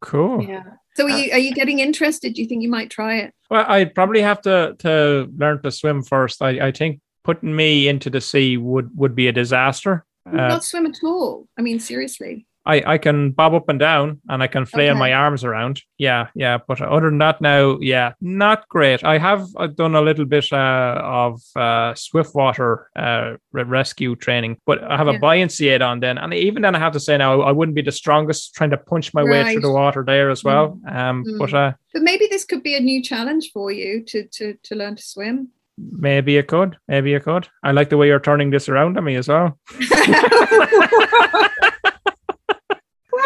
cool. 0.00 0.42
Yeah. 0.42 0.62
So 0.96 1.04
are 1.06 1.10
you 1.18 1.32
are 1.32 1.38
you 1.38 1.52
getting 1.54 1.78
interested? 1.80 2.34
Do 2.34 2.42
you 2.42 2.48
think 2.48 2.62
you 2.62 2.70
might 2.70 2.90
try 2.90 3.18
it? 3.18 3.34
Well, 3.50 3.64
I'd 3.68 3.94
probably 3.94 4.20
have 4.22 4.40
to 4.42 4.74
to 4.80 5.28
learn 5.36 5.62
to 5.62 5.70
swim 5.70 6.02
first. 6.02 6.42
I, 6.42 6.68
I 6.68 6.72
think 6.72 7.00
putting 7.24 7.54
me 7.56 7.88
into 7.88 8.10
the 8.10 8.20
sea 8.20 8.56
would 8.56 8.90
would 8.96 9.14
be 9.14 9.28
a 9.28 9.32
disaster. 9.32 10.04
Uh, 10.26 10.48
not 10.48 10.64
swim 10.64 10.86
at 10.86 10.98
all. 11.02 11.48
I 11.58 11.62
mean, 11.62 11.80
seriously. 11.80 12.46
I, 12.66 12.82
I 12.94 12.98
can 12.98 13.32
bob 13.32 13.52
up 13.54 13.68
and 13.68 13.78
down 13.78 14.20
and 14.28 14.42
I 14.42 14.46
can 14.46 14.64
flail 14.64 14.92
Okay. 14.92 14.98
my 14.98 15.12
arms 15.12 15.44
around. 15.44 15.82
Yeah, 15.98 16.28
yeah. 16.34 16.58
But 16.66 16.80
other 16.80 17.10
than 17.10 17.18
that, 17.18 17.40
now, 17.40 17.78
yeah, 17.80 18.12
not 18.20 18.66
great. 18.68 19.04
I 19.04 19.18
have 19.18 19.46
uh, 19.56 19.66
done 19.66 19.94
a 19.94 20.00
little 20.00 20.24
bit 20.24 20.50
uh, 20.52 21.00
of 21.04 21.42
uh, 21.56 21.94
swiftwater 21.94 22.88
uh, 22.96 23.34
re- 23.52 23.64
rescue 23.64 24.16
training, 24.16 24.58
but 24.66 24.82
I 24.82 24.96
have 24.96 25.08
a 25.08 25.18
buoyancy 25.18 25.68
aid 25.68 25.82
on 25.82 26.00
then. 26.00 26.16
And 26.18 26.32
even 26.32 26.62
then, 26.62 26.74
I 26.74 26.78
have 26.78 26.92
to 26.94 27.00
say 27.00 27.16
now, 27.18 27.42
I 27.42 27.52
wouldn't 27.52 27.74
be 27.76 27.82
the 27.82 27.92
strongest 27.92 28.54
trying 28.54 28.70
to 28.70 28.76
punch 28.78 29.12
my 29.12 29.22
way 29.22 29.52
through 29.52 29.62
the 29.62 29.70
water 29.72 30.02
there 30.06 30.30
as 30.30 30.42
well. 30.44 30.78
Um, 30.88 31.24
Mm. 31.24 31.38
But 31.38 31.54
uh, 31.54 31.72
But 31.92 32.02
maybe 32.02 32.26
this 32.30 32.44
could 32.44 32.62
be 32.62 32.74
a 32.76 32.80
new 32.80 33.02
challenge 33.02 33.50
for 33.52 33.70
you 33.70 34.02
to 34.04 34.24
to 34.32 34.54
to 34.62 34.74
learn 34.74 34.96
to 34.96 35.02
swim. 35.02 35.48
maybe 35.76 36.36
it 36.38 36.46
could. 36.48 36.76
Maybe 36.88 37.14
it 37.14 37.24
could. 37.24 37.48
I 37.62 37.72
like 37.72 37.88
the 37.90 37.96
way 37.96 38.06
you're 38.06 38.20
turning 38.20 38.50
this 38.50 38.68
around 38.68 38.96
on 38.98 39.04
me 39.04 39.16
as 39.16 39.28
well. 39.28 39.58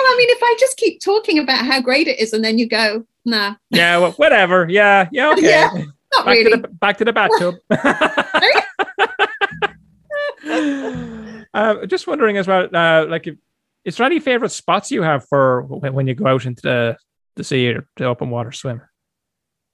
I 0.08 0.16
mean, 0.16 0.30
if 0.30 0.42
I 0.42 0.56
just 0.58 0.76
keep 0.76 1.00
talking 1.00 1.38
about 1.38 1.64
how 1.64 1.80
great 1.80 2.08
it 2.08 2.18
is, 2.18 2.32
and 2.32 2.44
then 2.44 2.58
you 2.58 2.68
go, 2.68 3.04
nah, 3.24 3.54
Yeah, 3.70 3.98
well, 3.98 4.12
whatever. 4.12 4.66
Yeah, 4.68 5.08
yeah, 5.12 5.28
okay. 5.32 5.50
Yeah, 5.50 5.70
not 6.14 6.24
back 6.24 6.34
really. 6.34 6.50
to 6.50 6.56
the 6.56 6.68
back 6.68 6.98
to 6.98 7.04
the 7.04 7.12
bathtub. 7.12 7.54
uh, 11.54 11.86
just 11.86 12.06
wondering 12.06 12.36
as 12.36 12.46
well, 12.46 12.68
uh, 12.74 13.06
like, 13.06 13.26
if, 13.26 13.36
is 13.84 13.96
there 13.96 14.06
any 14.06 14.20
favorite 14.20 14.50
spots 14.50 14.90
you 14.90 15.02
have 15.02 15.26
for 15.28 15.62
when, 15.62 15.94
when 15.94 16.06
you 16.06 16.14
go 16.14 16.26
out 16.26 16.46
into 16.46 16.62
the, 16.62 16.96
the 17.36 17.44
sea 17.44 17.68
or 17.68 17.88
the 17.96 18.04
open 18.04 18.30
water 18.30 18.52
swim? 18.52 18.82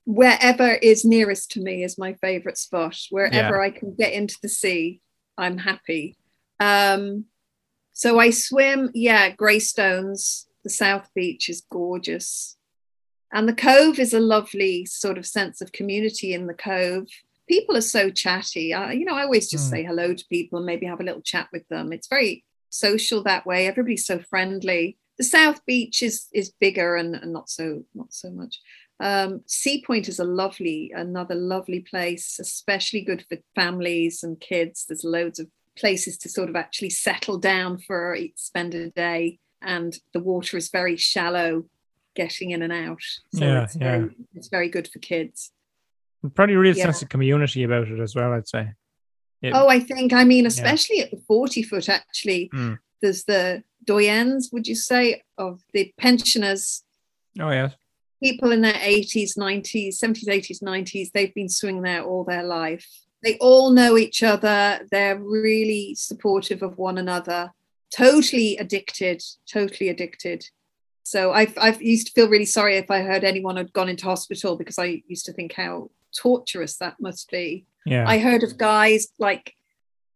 Wherever 0.07 0.75
is 0.75 1.05
nearest 1.05 1.53
to 1.53 1.61
me 1.61 1.83
is 1.83 1.97
my 1.97 2.13
favorite 2.15 2.59
spot. 2.59 2.99
Wherever 3.11 3.63
I 3.63 3.71
can 3.71 3.95
get 3.95 4.13
into 4.13 4.37
the 4.43 4.51
sea, 4.51 5.01
I'm 5.39 5.57
happy. 5.57 6.19
Um, 6.61 7.25
so 7.95 8.19
I 8.19 8.31
swim, 8.31 8.91
yeah, 8.93 9.31
Greystones. 9.31 10.47
The 10.65 10.71
South 10.71 11.09
Beach 11.15 11.49
is 11.49 11.65
gorgeous. 11.71 12.57
And 13.33 13.49
the 13.49 13.55
Cove 13.55 13.99
is 13.99 14.13
a 14.15 14.21
lovely 14.21 14.85
sort 14.87 15.19
of 15.19 15.27
sense 15.27 15.61
of 15.61 15.73
community 15.73 16.35
in 16.35 16.47
the 16.47 16.55
Cove. 16.55 17.07
People 17.49 17.77
are 17.77 17.83
so 17.83 18.11
chatty. 18.11 18.73
I, 18.75 18.93
you 18.93 19.05
know, 19.05 19.15
I 19.15 19.23
always 19.23 19.51
just 19.51 19.67
Hmm. 19.67 19.71
say 19.71 19.85
hello 19.85 20.15
to 20.15 20.25
people 20.31 20.59
and 20.59 20.67
maybe 20.67 20.87
have 20.87 21.01
a 21.01 21.05
little 21.05 21.23
chat 21.23 21.49
with 21.53 21.67
them. 21.69 21.93
It's 21.93 22.09
very 22.09 22.45
social 22.71 23.23
that 23.25 23.47
way. 23.47 23.67
Everybody's 23.67 24.07
so 24.07 24.19
friendly. 24.19 24.97
The 25.19 25.25
South 25.25 25.65
Beach 25.65 26.03
is 26.03 26.27
is 26.33 26.53
bigger 26.61 26.97
and, 26.97 27.15
and 27.15 27.33
not 27.33 27.49
so 27.49 27.85
not 27.95 28.13
so 28.13 28.31
much. 28.31 28.61
Um, 29.01 29.41
Seapoint 29.47 30.09
is 30.09 30.19
a 30.19 30.25
lovely, 30.25 30.93
another 30.95 31.35
lovely 31.35 31.81
place, 31.81 32.39
especially 32.41 33.03
good 33.03 33.25
for 33.29 33.39
families 33.55 34.23
and 34.23 34.41
kids. 34.41 34.87
There's 34.87 35.05
loads 35.05 35.39
of 35.39 35.49
places 35.77 36.17
to 36.19 36.29
sort 36.29 36.49
of 36.49 36.57
actually 36.57 36.91
settle 36.91 37.39
down 37.39 37.79
for 37.79 38.17
spend 38.37 38.75
a 38.75 38.91
day, 38.91 39.39
and 39.63 39.99
the 40.13 40.21
water 40.21 40.57
is 40.57 40.71
very 40.71 40.97
shallow, 40.97 41.65
getting 42.15 42.51
in 42.51 42.63
and 42.63 42.73
out. 42.73 43.03
So 43.35 43.45
Yeah, 43.45 43.65
it's, 43.65 43.77
yeah. 43.77 43.99
Very, 43.99 44.17
it's 44.35 44.49
very 44.49 44.69
good 44.69 44.89
for 44.89 44.99
kids. 45.01 45.51
Probably 46.35 46.57
real 46.57 46.77
Yeah. 46.77 46.85
sense 46.85 47.03
of 47.03 47.09
community 47.09 47.65
about 47.65 47.89
it 47.89 48.01
as 48.01 48.15
well. 48.15 48.33
I'd 48.33 48.49
say. 48.49 48.69
It- 49.43 49.53
Oh, 49.55 49.69
I 49.69 49.79
think, 49.81 50.13
I 50.13 50.25
mean, 50.25 50.47
especially 50.47 51.01
at 51.01 51.11
the 51.11 51.21
40 51.27 51.63
foot, 51.63 51.89
actually, 51.89 52.49
Mm. 52.55 52.79
there's 53.03 53.25
the 53.25 53.63
doyens, 53.85 54.51
would 54.53 54.67
you 54.67 54.75
say, 54.75 55.23
of 55.37 55.61
the 55.75 55.93
pensioners, 55.99 56.83
oh 57.39 57.51
yes. 57.51 57.75
people 58.23 58.53
in 58.53 58.63
their 58.63 58.73
80s, 58.81 59.37
90s, 59.37 59.99
70s, 59.99 60.29
80s, 60.29 60.63
90s. 60.63 61.11
They've 61.13 61.35
been 61.35 61.51
swimming 61.51 61.83
there 61.83 62.03
all 62.03 62.25
their 62.25 62.43
life. 62.45 62.89
They 63.25 63.39
all 63.39 63.71
know 63.71 63.97
each 63.97 64.23
other. 64.23 64.81
They're 64.91 65.19
really 65.19 65.95
supportive 65.95 66.63
of 66.63 66.77
one 66.77 66.99
another, 66.99 67.53
totally 67.95 68.59
addicted, 68.59 69.23
totally 69.51 69.89
addicted. 69.89 70.45
So 71.05 71.33
I've, 71.33 71.57
I've 71.59 71.83
used 71.83 72.09
to 72.09 72.13
feel 72.13 72.29
really 72.29 72.45
sorry 72.45 72.77
if 72.77 72.91
I 72.91 73.01
heard 73.01 73.25
anyone 73.25 73.57
had 73.57 73.73
gone 73.73 73.89
into 73.89 74.05
hospital 74.05 74.57
because 74.57 74.79
I 74.79 75.03
used 75.07 75.27
to 75.27 75.33
think 75.33 75.55
how 75.55 75.91
torturous 76.17 76.77
that 76.77 77.01
must 77.01 77.31
be. 77.31 77.67
Yeah. 77.87 78.05
I 78.07 78.19
heard 78.19 78.43
of 78.43 78.57
guys 78.59 79.09
like 79.19 79.55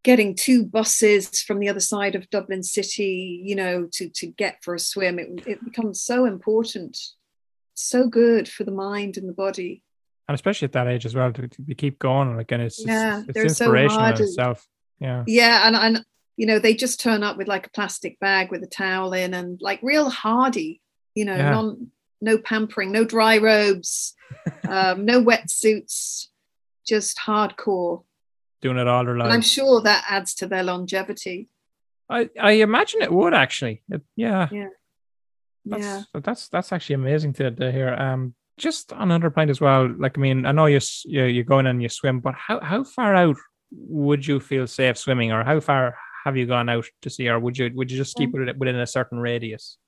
getting 0.02 0.34
two 0.34 0.64
buses 0.64 1.42
from 1.42 1.58
the 1.58 1.68
other 1.68 1.80
side 1.80 2.14
of 2.14 2.30
Dublin 2.30 2.62
City, 2.62 3.42
you 3.44 3.54
know, 3.54 3.88
to 3.92 4.08
to 4.08 4.26
get 4.26 4.62
for 4.62 4.74
a 4.74 4.78
swim. 4.78 5.18
It, 5.18 5.46
it 5.46 5.64
becomes 5.64 6.00
so 6.00 6.24
important, 6.24 6.98
so 7.74 8.06
good 8.06 8.48
for 8.48 8.64
the 8.64 8.70
mind 8.70 9.16
and 9.16 9.28
the 9.28 9.34
body. 9.34 9.82
And 10.28 10.34
especially 10.34 10.66
at 10.66 10.72
that 10.72 10.86
age 10.88 11.06
as 11.06 11.14
well 11.14 11.32
to, 11.32 11.48
to 11.48 11.74
keep 11.74 11.98
going 11.98 12.36
like 12.36 12.52
and 12.52 12.62
it's 12.62 12.84
Yeah, 12.84 13.20
it's, 13.20 13.28
it's 13.28 13.56
so 13.58 13.64
inspirational 13.64 14.00
hard 14.04 14.16
in 14.20 14.22
itself 14.24 14.66
yeah 15.00 15.24
Yeah, 15.26 15.66
and 15.66 15.74
and 15.76 16.04
you 16.36 16.46
know 16.46 16.58
they 16.58 16.74
just 16.74 17.00
turn 17.00 17.22
up 17.22 17.36
with 17.36 17.48
like 17.48 17.66
a 17.66 17.70
plastic 17.70 18.18
bag 18.20 18.50
with 18.50 18.62
a 18.62 18.66
towel 18.68 19.12
in 19.12 19.34
and 19.34 19.58
like 19.60 19.80
real 19.82 20.08
hardy, 20.10 20.80
you 21.14 21.24
know, 21.24 21.34
Yeah. 21.36 21.50
non 21.50 21.90
no 22.20 22.36
pampering, 22.36 22.90
no 22.92 23.04
dry 23.04 23.38
robes, 23.38 24.14
um, 24.68 25.04
no 25.04 25.22
wetsuits, 25.22 26.26
just 26.86 27.16
hardcore. 27.18 28.04
doing 28.60 28.76
it 28.76 28.88
all 28.88 29.04
their 29.04 29.14
And 29.14 29.32
I'm 29.32 29.40
sure 29.40 29.80
that 29.82 30.04
adds 30.10 30.34
to 30.36 30.46
their 30.48 30.64
longevity. 30.64 31.48
I, 32.10 32.28
I 32.40 32.52
imagine 32.52 33.02
it 33.02 33.12
would 33.12 33.34
actually 33.34 33.82
It- 33.90 34.02
yeah 34.16 34.48
Yeah. 34.50 34.68
that's, 35.64 35.82
yeah. 35.82 36.02
that's 36.22 36.48
that's 36.48 36.72
actually 36.72 36.94
amazing 36.96 37.34
to, 37.34 37.50
to 37.50 37.70
hear 37.70 37.94
um 37.94 38.34
just 38.58 38.92
on 38.92 39.02
another 39.10 39.30
point 39.30 39.50
as 39.50 39.60
well 39.60 39.88
like 39.98 40.18
i 40.18 40.20
mean 40.20 40.44
i 40.46 40.52
know 40.52 40.66
you 40.66 40.76
s- 40.76 41.04
you 41.06 41.24
you 41.24 41.44
go 41.44 41.58
in 41.60 41.66
and 41.66 41.82
you 41.82 41.88
swim 41.88 42.20
but 42.20 42.34
how 42.34 42.60
how 42.60 42.82
far 42.84 43.14
out 43.14 43.36
would 43.72 44.26
you 44.26 44.40
feel 44.40 44.66
safe 44.66 44.98
swimming 44.98 45.30
or 45.32 45.44
how 45.44 45.60
far 45.60 45.96
have 46.24 46.36
you 46.36 46.46
gone 46.46 46.68
out 46.68 46.84
to 47.02 47.08
sea 47.10 47.28
or 47.28 47.38
would 47.38 47.56
you 47.56 47.70
would 47.74 47.90
you 47.90 47.96
just 47.96 48.16
keep 48.16 48.34
Um, 48.34 48.48
it 48.48 48.58
within 48.58 48.76
a 48.76 48.86
certain 48.86 49.18
radius 49.18 49.78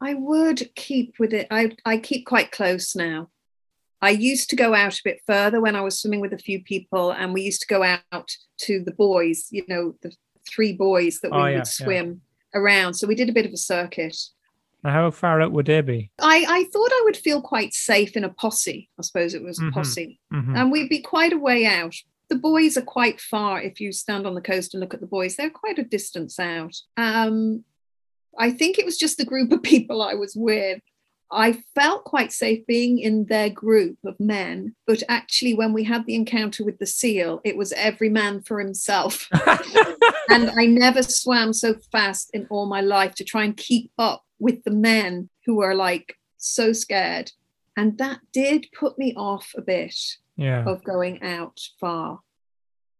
I 0.00 0.12
would 0.14 0.74
keep 0.74 1.14
with 1.18 1.32
it. 1.32 1.46
I, 1.50 1.76
I 1.86 1.96
keep 1.98 2.26
quite 2.26 2.50
close 2.50 2.94
now. 2.94 3.30
I 4.02 4.10
used 4.10 4.50
to 4.50 4.56
go 4.56 4.74
out 4.74 4.98
a 4.98 5.02
bit 5.04 5.20
further 5.26 5.60
when 5.62 5.76
I 5.76 5.80
was 5.80 5.98
swimming 5.98 6.20
with 6.20 6.34
a 6.34 6.38
few 6.38 6.62
people, 6.62 7.12
and 7.12 7.32
we 7.32 7.40
used 7.42 7.60
to 7.62 7.66
go 7.66 7.82
out 7.82 8.28
to 8.66 8.82
the 8.84 8.92
buoys, 8.92 9.46
you 9.50 9.64
know, 9.66 9.94
the 10.02 10.12
three 10.46 10.74
buoys 10.74 11.20
that 11.20 11.30
we 11.30 11.38
Oh, 11.38 11.46
yeah, 11.46 11.50
yeah. 11.52 11.58
would 11.58 11.66
swim 11.68 12.20
around. 12.54 12.94
So 12.94 13.06
we 13.06 13.14
did 13.14 13.30
a 13.30 13.32
bit 13.32 13.46
of 13.46 13.52
a 13.52 13.56
circuit. 13.56 14.16
Now, 14.84 14.90
how 14.92 15.10
far 15.10 15.40
out 15.40 15.52
would 15.52 15.66
they 15.66 15.80
be 15.80 16.10
I, 16.20 16.44
I 16.48 16.64
thought 16.72 16.90
I 16.92 17.02
would 17.06 17.16
feel 17.16 17.40
quite 17.40 17.72
safe 17.74 18.16
in 18.16 18.22
a 18.24 18.28
posse. 18.28 18.90
I 18.98 19.02
suppose 19.02 19.32
it 19.34 19.42
was 19.42 19.58
Mhm. 19.58 19.68
a 19.68 19.72
posse. 19.72 20.20
Mhm. 20.32 20.56
And 20.56 20.70
we'd 20.70 20.90
be 20.90 21.00
quite 21.00 21.32
a 21.32 21.38
way 21.38 21.64
out. 21.64 21.94
The 22.28 22.36
buoys 22.36 22.76
are 22.76 22.82
quite 22.82 23.20
far. 23.20 23.60
If 23.62 23.80
you 23.80 23.92
stand 23.92 24.26
on 24.26 24.34
the 24.34 24.40
coast 24.40 24.74
and 24.74 24.80
look 24.80 24.94
at 24.94 25.00
the 25.00 25.06
buoys, 25.06 25.36
they're 25.36 25.50
quite 25.50 25.78
a 25.78 25.84
distance 25.84 26.38
out. 26.38 26.74
Um, 26.96 27.64
I 28.38 28.50
think 28.50 28.78
it 28.78 28.84
was 28.84 28.98
just 28.98 29.16
the 29.18 29.24
group 29.24 29.52
of 29.52 29.62
people 29.74 30.02
I 30.02 30.14
was 30.14 30.34
with. 30.36 30.80
I 31.32 31.62
felt 31.74 32.04
quite 32.04 32.32
safe 32.32 32.64
being 32.66 32.98
in 32.98 33.24
their 33.24 33.48
group 33.50 33.96
of 34.04 34.20
men, 34.20 34.76
but 34.86 35.02
actually, 35.08 35.54
when 35.54 35.72
we 35.72 35.82
had 35.84 36.04
the 36.06 36.14
encounter 36.14 36.64
with 36.64 36.78
the 36.78 36.86
seal, 36.86 37.40
it 37.44 37.56
was 37.56 37.72
every 37.72 38.08
man 38.08 38.42
for 38.42 38.60
himself. 38.60 39.28
and 40.28 40.50
I 40.50 40.66
never 40.66 41.02
swam 41.02 41.52
so 41.52 41.74
fast 41.90 42.30
in 42.34 42.46
all 42.50 42.66
my 42.66 42.82
life 42.82 43.14
to 43.16 43.24
try 43.24 43.44
and 43.44 43.56
keep 43.56 43.90
up 43.98 44.22
with 44.44 44.62
the 44.64 44.70
men 44.92 45.30
who 45.46 45.54
were 45.56 45.74
like 45.74 46.16
so 46.36 46.70
scared. 46.74 47.32
And 47.78 47.96
that 47.96 48.20
did 48.32 48.66
put 48.78 48.98
me 48.98 49.14
off 49.16 49.46
a 49.56 49.62
bit 49.62 49.96
yeah 50.36 50.64
of 50.66 50.84
going 50.84 51.22
out 51.22 51.58
far 51.80 52.20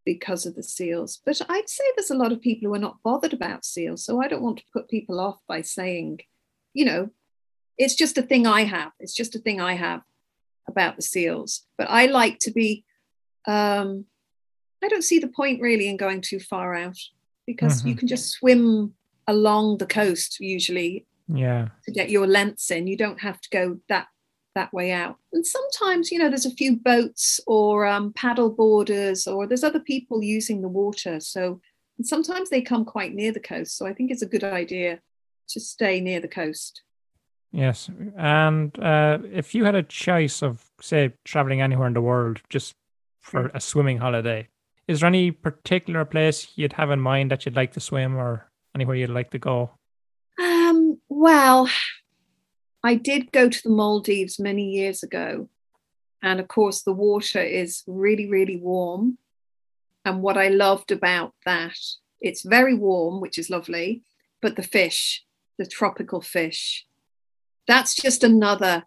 because 0.06 0.46
of 0.46 0.54
the 0.54 0.62
seals. 0.62 1.20
But 1.26 1.40
I'd 1.48 1.68
say 1.68 1.84
there's 1.96 2.10
a 2.10 2.22
lot 2.22 2.32
of 2.32 2.40
people 2.40 2.68
who 2.68 2.74
are 2.74 2.86
not 2.88 3.02
bothered 3.04 3.34
about 3.34 3.64
seals. 3.66 4.04
So 4.06 4.22
I 4.22 4.28
don't 4.28 4.42
want 4.42 4.58
to 4.58 4.72
put 4.72 4.88
people 4.88 5.20
off 5.20 5.38
by 5.46 5.60
saying, 5.60 6.20
you 6.72 6.86
know, 6.86 7.10
it's 7.76 7.94
just 7.94 8.16
a 8.16 8.22
thing 8.22 8.46
I 8.46 8.62
have. 8.64 8.92
It's 8.98 9.14
just 9.14 9.36
a 9.36 9.38
thing 9.38 9.60
I 9.60 9.74
have 9.74 10.00
about 10.66 10.96
the 10.96 11.02
seals. 11.02 11.66
But 11.76 11.88
I 11.90 12.06
like 12.06 12.38
to 12.40 12.52
be, 12.52 12.84
um, 13.46 14.06
I 14.82 14.88
don't 14.88 15.04
see 15.10 15.18
the 15.18 15.28
point 15.40 15.60
really 15.60 15.88
in 15.88 15.98
going 15.98 16.22
too 16.22 16.40
far 16.40 16.74
out 16.74 16.98
because 17.46 17.84
you 17.84 17.94
Mhm. 17.94 17.98
can 17.98 18.08
just 18.08 18.30
swim 18.30 18.94
along 19.26 19.78
the 19.78 19.86
coast 20.00 20.40
usually 20.40 21.06
yeah 21.28 21.68
to 21.84 21.90
get 21.90 22.10
your 22.10 22.26
lengths 22.26 22.70
in. 22.70 22.86
You 22.86 22.96
don't 22.96 23.20
have 23.20 23.40
to 23.40 23.48
go 23.50 23.78
that 23.88 24.08
that 24.54 24.72
way 24.72 24.92
out. 24.92 25.16
And 25.32 25.44
sometimes, 25.44 26.12
you 26.12 26.18
know, 26.18 26.28
there's 26.28 26.46
a 26.46 26.54
few 26.54 26.76
boats 26.76 27.40
or 27.46 27.86
um, 27.86 28.12
paddle 28.12 28.50
boarders, 28.50 29.26
or 29.26 29.46
there's 29.46 29.64
other 29.64 29.80
people 29.80 30.22
using 30.22 30.62
the 30.62 30.68
water. 30.68 31.18
So 31.20 31.60
and 31.98 32.06
sometimes 32.06 32.50
they 32.50 32.62
come 32.62 32.84
quite 32.84 33.14
near 33.14 33.32
the 33.32 33.40
coast. 33.40 33.76
So 33.76 33.86
I 33.86 33.92
think 33.92 34.10
it's 34.10 34.22
a 34.22 34.26
good 34.26 34.44
idea 34.44 35.00
to 35.48 35.60
stay 35.60 36.00
near 36.00 36.20
the 36.20 36.28
coast. 36.28 36.82
Yes, 37.52 37.88
and 38.16 38.76
uh, 38.80 39.18
if 39.32 39.54
you 39.54 39.64
had 39.64 39.76
a 39.76 39.84
choice 39.84 40.42
of, 40.42 40.64
say, 40.80 41.12
traveling 41.24 41.60
anywhere 41.60 41.86
in 41.86 41.94
the 41.94 42.00
world 42.00 42.40
just 42.48 42.74
for 43.20 43.46
a 43.54 43.60
swimming 43.60 43.98
holiday, 43.98 44.48
is 44.88 45.00
there 45.00 45.06
any 45.06 45.30
particular 45.30 46.04
place 46.04 46.48
you'd 46.56 46.72
have 46.72 46.90
in 46.90 47.00
mind 47.00 47.30
that 47.30 47.46
you'd 47.46 47.54
like 47.54 47.72
to 47.74 47.80
swim, 47.80 48.16
or 48.16 48.50
anywhere 48.74 48.96
you'd 48.96 49.10
like 49.10 49.30
to 49.30 49.38
go? 49.38 49.70
Well, 51.24 51.70
I 52.82 52.96
did 52.96 53.32
go 53.32 53.48
to 53.48 53.62
the 53.62 53.70
Maldives 53.70 54.38
many 54.38 54.68
years 54.72 55.02
ago. 55.02 55.48
And 56.22 56.38
of 56.38 56.48
course, 56.48 56.82
the 56.82 56.92
water 56.92 57.40
is 57.40 57.82
really, 57.86 58.28
really 58.28 58.58
warm. 58.58 59.16
And 60.04 60.20
what 60.20 60.36
I 60.36 60.48
loved 60.48 60.92
about 60.92 61.32
that, 61.46 61.78
it's 62.20 62.42
very 62.42 62.74
warm, 62.74 63.22
which 63.22 63.38
is 63.38 63.48
lovely, 63.48 64.02
but 64.42 64.56
the 64.56 64.62
fish, 64.62 65.24
the 65.56 65.64
tropical 65.64 66.20
fish, 66.20 66.84
that's 67.66 67.94
just 67.94 68.22
another 68.22 68.82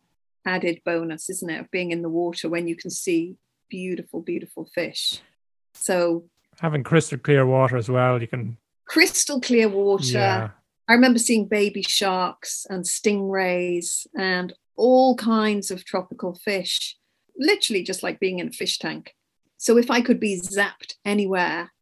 added 0.46 0.82
bonus, 0.86 1.32
isn't 1.32 1.50
it, 1.50 1.62
of 1.62 1.72
being 1.72 1.90
in 1.90 2.04
the 2.04 2.16
water 2.22 2.50
when 2.50 2.68
you 2.68 2.76
can 2.76 2.92
see 2.92 3.38
beautiful, 3.68 4.22
beautiful 4.22 4.70
fish. 4.76 5.22
So, 5.74 6.26
Having 6.60 6.84
crystal 6.84 7.18
clear 7.18 7.48
water 7.48 7.78
as 7.78 7.90
well, 7.90 8.22
you 8.22 8.28
can. 8.28 8.58
crystal 8.86 9.42
clear 9.42 9.70
water. 9.70 10.20
Yeah, 10.20 10.50
I 10.88 10.94
remember 10.94 11.20
seeing 11.20 11.48
baby 11.48 11.82
sharks 11.82 12.66
and 12.70 12.86
stingrays 12.86 14.08
and 14.18 14.54
all 14.76 15.16
kinds 15.16 15.70
of 15.70 15.84
tropical 15.84 16.34
fish, 16.34 16.98
literally 17.38 17.84
just 17.84 18.04
like 18.04 18.20
being 18.20 18.40
in 18.40 18.48
a 18.48 18.52
fish 18.52 18.78
tank. 18.78 19.14
So 19.58 19.78
if 19.78 19.92
I 19.92 20.02
could 20.02 20.20
be 20.20 20.40
zapped 20.40 20.94
anywhere, 21.04 21.74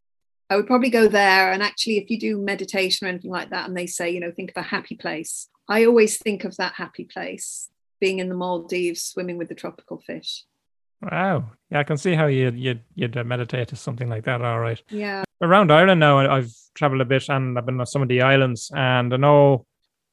I 0.49 0.55
would 0.55 0.67
probably 0.67 0.89
go 0.89 1.07
there. 1.07 1.51
And 1.51 1.61
actually, 1.61 1.97
if 1.97 2.09
you 2.09 2.19
do 2.19 2.41
meditation 2.41 3.05
or 3.05 3.09
anything 3.09 3.31
like 3.31 3.49
that, 3.49 3.67
and 3.67 3.77
they 3.77 3.85
say, 3.85 4.09
you 4.09 4.19
know, 4.19 4.31
think 4.31 4.51
of 4.51 4.57
a 4.57 4.67
happy 4.67 4.95
place, 4.95 5.49
I 5.67 5.85
always 5.85 6.17
think 6.17 6.43
of 6.43 6.55
that 6.57 6.73
happy 6.73 7.03
place 7.03 7.69
being 7.99 8.19
in 8.19 8.29
the 8.29 8.35
Maldives, 8.35 9.03
swimming 9.03 9.37
with 9.37 9.49
the 9.49 9.55
tropical 9.55 9.99
fish. 9.99 10.43
Wow. 11.11 11.51
Yeah, 11.71 11.79
I 11.79 11.83
can 11.83 11.97
see 11.97 12.13
how 12.15 12.27
you'd 12.27 12.57
you'd, 12.57 12.81
you'd 12.95 13.17
uh, 13.17 13.23
meditate 13.23 13.67
to 13.69 13.75
something 13.75 14.09
like 14.09 14.23
that. 14.25 14.41
All 14.41 14.59
right. 14.59 14.81
Yeah. 14.89 15.23
around 15.41 15.71
Ireland 15.71 15.99
now. 15.99 16.19
I- 16.19 16.37
I've 16.37 16.51
traveled 16.73 17.01
a 17.01 17.05
bit 17.05 17.29
and 17.29 17.57
I've 17.57 17.65
been 17.65 17.79
on 17.79 17.85
some 17.85 18.01
of 18.01 18.07
the 18.07 18.21
islands, 18.21 18.71
and 18.75 19.13
I 19.13 19.17
know 19.17 19.65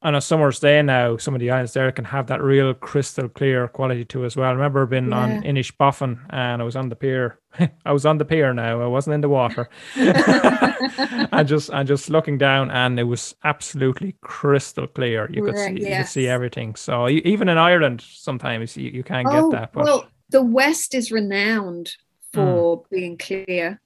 on 0.04 0.16
a 0.16 0.20
summer's 0.20 0.58
day 0.58 0.82
now, 0.82 1.16
some 1.16 1.32
of 1.34 1.38
the 1.40 1.50
islands 1.50 1.74
there 1.74 1.92
can 1.92 2.04
have 2.04 2.26
that 2.26 2.42
real 2.42 2.74
crystal 2.74 3.28
clear 3.28 3.68
quality 3.68 4.04
to 4.06 4.24
as 4.24 4.36
well. 4.36 4.48
I 4.48 4.52
remember 4.52 4.84
being 4.84 5.12
on 5.12 5.30
Yeah. 5.30 5.50
Inishbofin 5.52 6.18
and 6.30 6.60
I 6.60 6.64
was 6.64 6.74
on 6.74 6.88
the 6.88 6.96
pier. 6.96 7.38
I 7.86 7.92
was 7.92 8.04
on 8.04 8.18
the 8.18 8.24
pier 8.24 8.52
now. 8.52 8.82
I 8.82 8.86
wasn't 8.86 9.14
in 9.14 9.20
the 9.20 9.28
water. 9.28 9.68
and 9.96 11.46
just 11.48 11.70
and 11.70 11.86
just 11.86 12.10
looking 12.10 12.38
down, 12.38 12.70
and 12.70 12.98
it 12.98 13.04
was 13.04 13.34
absolutely 13.44 14.16
crystal 14.22 14.86
clear. 14.86 15.28
You 15.30 15.44
could 15.44 15.56
see, 15.56 15.62
Right, 15.64 15.78
you 15.78 15.96
could 15.96 16.06
see 16.08 16.26
everything. 16.28 16.74
So 16.74 17.08
even 17.08 17.48
in 17.48 17.58
Ireland, 17.58 18.02
sometimes 18.06 18.76
you, 18.76 18.90
you 18.90 19.02
can't 19.04 19.28
oh, 19.30 19.50
get 19.50 19.58
that. 19.60 19.72
But 19.72 19.84
well, 19.84 20.06
the 20.32 20.42
West 20.42 20.94
is 20.94 21.12
renowned 21.12 21.92
for 22.32 22.82
being 22.90 23.16
clear. 23.16 23.80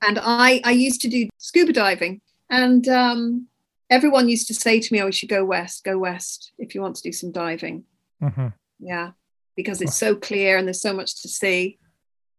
And 0.00 0.18
I, 0.20 0.60
I 0.64 0.72
used 0.72 1.00
to 1.02 1.08
do 1.08 1.28
scuba 1.38 1.72
diving. 1.72 2.20
And 2.50 2.88
um, 2.88 3.46
everyone 3.88 4.28
used 4.28 4.48
to 4.48 4.54
say 4.54 4.80
to 4.80 4.92
me, 4.92 5.00
"Oh, 5.00 5.06
you 5.06 5.12
should 5.12 5.28
go 5.28 5.44
west. 5.44 5.84
Go 5.84 5.98
west 5.98 6.52
if 6.58 6.74
you 6.74 6.80
want 6.82 6.96
to 6.96 7.02
do 7.02 7.12
some 7.12 7.30
diving." 7.30 7.84
hmm 8.20 8.48
Yeah, 8.80 9.12
because 9.56 9.80
it's 9.80 9.96
so 9.96 10.16
clear 10.16 10.58
and 10.58 10.66
there's 10.66 10.82
so 10.82 10.92
much 10.92 11.22
to 11.22 11.28
see. 11.28 11.78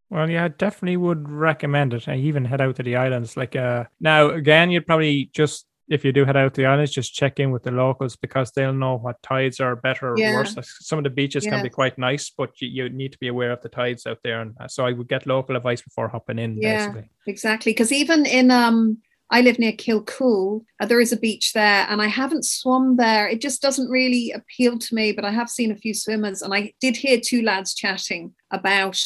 Well, 0.09 0.29
yeah, 0.29 0.45
I 0.45 0.49
definitely 0.49 0.97
would 0.97 1.27
recommend 1.27 1.93
it. 1.93 2.07
I 2.07 2.17
even 2.17 2.45
head 2.45 2.61
out 2.61 2.75
to 2.75 2.83
the 2.83 2.97
islands. 2.97 3.35
Like, 3.35 3.55
uh, 3.55 3.85
now 3.99 4.29
again, 4.29 4.69
you'd 4.69 4.85
probably 4.85 5.31
just 5.33 5.65
if 5.89 6.05
you 6.05 6.11
do 6.11 6.25
head 6.25 6.37
out 6.37 6.53
to 6.53 6.61
the 6.61 6.67
islands, 6.67 6.91
just 6.91 7.13
check 7.13 7.39
in 7.39 7.51
with 7.51 7.63
the 7.63 7.71
locals 7.71 8.15
because 8.15 8.51
they'll 8.51 8.73
know 8.73 8.97
what 8.97 9.21
tides 9.21 9.59
are 9.59 9.75
better 9.75 10.15
or 10.15 10.19
Yeah. 10.19 10.33
worse. 10.35 10.57
Some 10.81 10.97
of 10.99 11.03
the 11.03 11.09
beaches 11.09 11.45
can 11.45 11.61
be 11.61 11.69
quite 11.69 11.97
nice, 11.97 12.29
but 12.29 12.49
you, 12.61 12.67
you 12.67 12.89
need 12.89 13.11
to 13.11 13.19
be 13.19 13.27
aware 13.27 13.51
of 13.51 13.61
the 13.61 13.69
tides 13.69 14.05
out 14.05 14.19
there. 14.23 14.41
And 14.41 14.55
uh, 14.59 14.67
so 14.67 14.85
I 14.85 14.91
would 14.91 15.07
get 15.07 15.27
local 15.27 15.55
advice 15.55 15.81
before 15.81 16.07
hopping 16.07 16.39
in, 16.39 16.57
Yeah. 16.57 16.87
basically. 16.87 17.09
Exactly, 17.27 17.71
because 17.71 17.91
even 17.91 18.25
in 18.25 18.51
um, 18.51 18.97
I 19.29 19.41
live 19.41 19.57
near 19.57 19.71
Kilcool. 19.71 20.63
Uh, 20.79 20.85
there 20.85 21.01
is 21.01 21.11
a 21.11 21.17
beach 21.17 21.53
there, 21.53 21.87
and 21.89 22.01
I 22.01 22.07
haven't 22.07 22.45
swum 22.45 22.97
there. 22.97 23.27
It 23.27 23.41
just 23.41 23.63
doesn't 23.63 23.89
really 23.89 24.31
appeal 24.31 24.77
to 24.77 24.95
me. 24.95 25.11
But 25.11 25.25
I 25.25 25.31
have 25.31 25.49
seen 25.49 25.71
a 25.71 25.75
few 25.75 25.93
swimmers, 25.95 26.43
and 26.43 26.53
I 26.53 26.73
did 26.79 26.95
hear 26.97 27.19
two 27.19 27.41
lads 27.41 27.73
chatting 27.73 28.35
about 28.51 29.01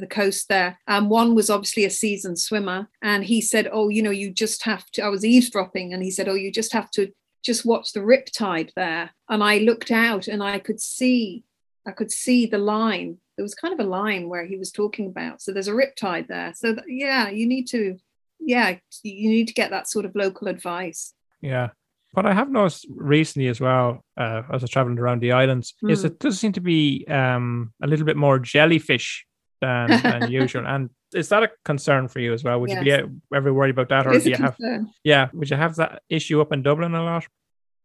the 0.00 0.06
coast 0.06 0.48
there. 0.48 0.78
Um, 0.88 1.08
one 1.08 1.34
was 1.34 1.50
obviously 1.50 1.84
a 1.84 1.90
seasoned 1.90 2.38
swimmer, 2.38 2.88
and 3.02 3.24
he 3.24 3.40
said, 3.40 3.68
"Oh, 3.72 3.88
you 3.88 4.02
know, 4.02 4.10
you 4.10 4.30
just 4.30 4.64
have 4.64 4.90
to." 4.92 5.02
I 5.02 5.08
was 5.08 5.24
eavesdropping, 5.24 5.92
and 5.92 6.02
he 6.02 6.10
said, 6.10 6.28
"Oh, 6.28 6.34
you 6.34 6.50
just 6.52 6.72
have 6.72 6.90
to 6.92 7.12
just 7.44 7.64
watch 7.66 7.92
the 7.92 8.04
rip 8.04 8.28
tide 8.36 8.72
there." 8.76 9.10
And 9.28 9.42
I 9.42 9.58
looked 9.58 9.90
out, 9.90 10.28
and 10.28 10.42
I 10.42 10.58
could 10.58 10.80
see, 10.80 11.44
I 11.86 11.92
could 11.92 12.10
see 12.12 12.46
the 12.46 12.58
line. 12.58 13.18
There 13.36 13.44
was 13.44 13.54
kind 13.54 13.74
of 13.74 13.80
a 13.84 13.88
line 13.88 14.28
where 14.28 14.46
he 14.46 14.56
was 14.56 14.70
talking 14.70 15.06
about. 15.06 15.42
So 15.42 15.52
there's 15.52 15.68
a 15.68 15.74
rip 15.74 15.96
tide 15.96 16.26
there. 16.28 16.52
So 16.54 16.76
yeah, 16.86 17.30
you 17.30 17.48
need 17.48 17.66
to, 17.68 17.98
yeah, 18.38 18.76
you 19.02 19.28
need 19.28 19.48
to 19.48 19.54
get 19.54 19.70
that 19.70 19.88
sort 19.88 20.04
of 20.04 20.14
local 20.14 20.46
advice. 20.48 21.14
Yeah. 21.40 21.70
What 22.12 22.26
I 22.26 22.32
have 22.32 22.48
noticed 22.48 22.86
recently 22.88 23.48
as 23.48 23.60
well, 23.60 24.04
uh, 24.16 24.42
as 24.52 24.62
I 24.62 24.64
was 24.66 24.70
traveling 24.70 25.00
around 25.00 25.20
the 25.20 25.32
islands, 25.32 25.74
is 25.88 26.02
Hmm. 26.02 26.06
it 26.06 26.20
does 26.20 26.38
seem 26.38 26.52
to 26.52 26.60
be 26.60 27.04
um, 27.08 27.72
a 27.82 27.88
little 27.88 28.06
bit 28.06 28.16
more 28.16 28.38
jellyfish 28.38 29.26
than, 29.60 29.88
than 30.02 30.30
usual. 30.30 30.66
And 30.66 30.90
is 31.14 31.28
that 31.28 31.42
a 31.42 31.50
concern 31.64 32.08
for 32.08 32.20
you 32.20 32.32
as 32.32 32.44
well? 32.44 32.60
Would 32.60 32.70
you 32.70 32.80
be 32.80 32.92
ever 33.34 33.52
worried 33.52 33.70
about 33.70 33.88
that, 33.90 34.06
or 34.06 34.18
do 34.18 34.28
you 34.28 34.36
have? 34.36 34.56
concern. 34.56 34.90
Yeah, 35.02 35.28
would 35.32 35.50
you 35.50 35.56
have 35.56 35.76
that 35.76 36.02
issue 36.08 36.40
up 36.40 36.52
in 36.52 36.62
Dublin 36.62 36.94
a 36.94 37.02
lot? 37.02 37.26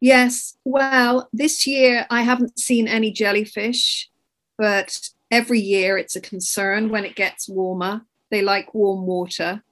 Yes. 0.02 0.58
Well, 0.64 1.30
this 1.34 1.68
year 1.68 2.06
I 2.10 2.22
haven't 2.22 2.58
seen 2.58 2.88
any 2.88 3.12
jellyfish, 3.12 4.10
but 4.58 5.10
every 5.30 5.60
year 5.60 5.98
it's 5.98 6.16
a 6.16 6.22
concern 6.22 6.90
when 6.90 7.06
it 7.06 7.16
gets 7.16 7.50
warmer. 7.50 8.06
They 8.32 8.42
like 8.42 8.74
warm 8.74 9.06
water. 9.06 9.64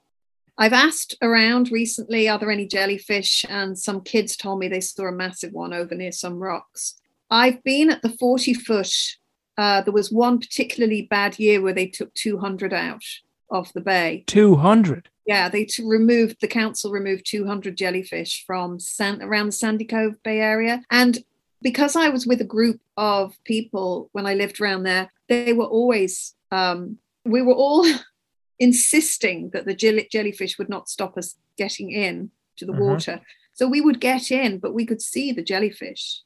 I've 0.60 0.72
asked 0.72 1.16
around 1.22 1.70
recently, 1.70 2.28
are 2.28 2.38
there 2.38 2.50
any 2.50 2.66
jellyfish? 2.66 3.44
And 3.48 3.78
some 3.78 4.00
kids 4.00 4.36
told 4.36 4.58
me 4.58 4.66
they 4.66 4.80
saw 4.80 5.06
a 5.06 5.12
massive 5.12 5.52
one 5.52 5.72
over 5.72 5.94
near 5.94 6.10
some 6.10 6.40
rocks. 6.40 7.00
I've 7.30 7.62
been 7.62 7.90
at 7.90 8.02
the 8.02 8.08
40 8.08 8.54
foot. 8.54 8.92
Uh, 9.58 9.82
there 9.82 9.92
was 9.92 10.10
one 10.10 10.38
particularly 10.38 11.02
bad 11.02 11.38
year 11.38 11.60
where 11.60 11.74
they 11.74 11.86
took 11.86 12.14
200 12.14 12.72
out 12.72 13.02
of 13.50 13.70
the 13.74 13.80
bay. 13.80 14.24
Two 14.26 14.54
hundred. 14.56 15.08
Yeah, 15.26 15.48
they 15.50 15.64
t- 15.66 15.82
removed 15.84 16.36
the 16.40 16.48
council 16.48 16.90
removed 16.92 17.26
200 17.26 17.76
jellyfish 17.76 18.44
from 18.46 18.78
San, 18.80 19.20
around 19.20 19.46
the 19.48 19.52
Sandycove 19.52 20.14
Bay 20.22 20.38
Area, 20.40 20.82
and 20.90 21.18
because 21.60 21.96
I 21.96 22.08
was 22.08 22.24
with 22.26 22.40
a 22.40 22.44
group 22.56 22.80
of 22.96 23.36
people 23.44 24.08
when 24.12 24.26
I 24.26 24.34
lived 24.34 24.60
around 24.60 24.84
there, 24.84 25.10
they 25.28 25.52
were 25.52 25.66
always 25.66 26.34
um, 26.52 26.98
we 27.24 27.42
were 27.42 27.52
all 27.54 27.84
insisting 28.58 29.50
that 29.52 29.66
the 29.66 29.74
jelly- 29.74 30.08
jellyfish 30.10 30.58
would 30.58 30.68
not 30.68 30.88
stop 30.88 31.16
us 31.16 31.34
getting 31.56 31.90
in 31.90 32.30
to 32.56 32.64
the 32.66 32.72
Mhm. 32.72 32.80
water. 32.86 33.20
So 33.54 33.68
we 33.68 33.80
would 33.80 34.00
get 34.00 34.30
in, 34.30 34.58
but 34.58 34.72
we 34.74 34.86
could 34.86 35.02
see 35.02 35.32
the 35.32 35.42
jellyfish. 35.42 36.22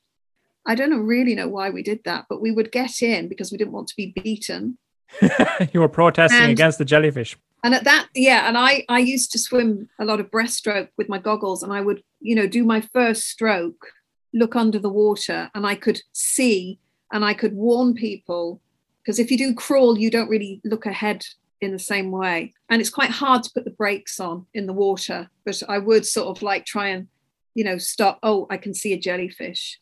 I 0.66 0.74
don't 0.74 0.90
know, 0.90 0.98
really 0.98 1.34
know 1.34 1.48
why 1.48 1.70
we 1.70 1.82
did 1.82 2.00
that, 2.04 2.26
but 2.28 2.40
we 2.40 2.50
would 2.52 2.70
get 2.72 3.02
in 3.02 3.28
because 3.28 3.50
we 3.50 3.58
didn't 3.58 3.72
want 3.72 3.88
to 3.88 3.96
be 3.96 4.12
beaten. 4.22 4.78
you 5.72 5.80
were 5.80 5.88
protesting 5.88 6.40
And- 6.42 6.52
against 6.52 6.78
the 6.78 6.84
jellyfish. 6.84 7.36
and 7.64 7.74
at 7.74 7.84
that 7.84 8.08
yeah 8.14 8.48
and 8.48 8.56
i 8.56 8.82
i 8.88 8.98
used 8.98 9.30
to 9.32 9.38
swim 9.38 9.88
a 10.00 10.04
lot 10.06 10.20
of 10.20 10.30
breaststroke 10.30 10.88
with 10.96 11.08
my 11.08 11.18
goggles 11.18 11.62
and 11.62 11.70
i 11.72 11.80
would 11.82 12.02
you 12.18 12.34
know 12.34 12.46
do 12.46 12.64
my 12.64 12.80
first 12.80 13.28
stroke 13.28 13.86
look 14.32 14.56
under 14.56 14.78
the 14.78 14.88
water 14.88 15.50
and 15.54 15.66
i 15.66 15.74
could 15.74 16.00
see 16.12 16.78
and 17.12 17.24
i 17.26 17.34
could 17.34 17.52
warn 17.52 17.92
people 17.94 18.60
because 19.02 19.18
if 19.18 19.30
you 19.30 19.36
do 19.36 19.54
crawl 19.54 19.98
you 19.98 20.10
don't 20.10 20.30
really 20.30 20.60
look 20.64 20.86
ahead 20.86 21.24
in 21.60 21.72
the 21.72 21.78
same 21.78 22.10
way 22.10 22.52
and 22.70 22.80
it's 22.80 22.90
quite 22.98 23.10
hard 23.10 23.42
to 23.42 23.50
put 23.54 23.64
the 23.64 23.70
brakes 23.82 24.18
on 24.18 24.46
in 24.54 24.66
the 24.66 24.72
water 24.72 25.28
but 25.44 25.62
i 25.68 25.76
would 25.78 26.06
sort 26.06 26.34
of 26.34 26.42
like 26.42 26.64
try 26.64 26.88
and 26.88 27.06
you 27.54 27.62
know 27.64 27.76
stop 27.78 28.18
oh 28.22 28.46
i 28.48 28.56
can 28.56 28.72
see 28.72 28.92
a 28.94 28.98
jellyfish 28.98 29.78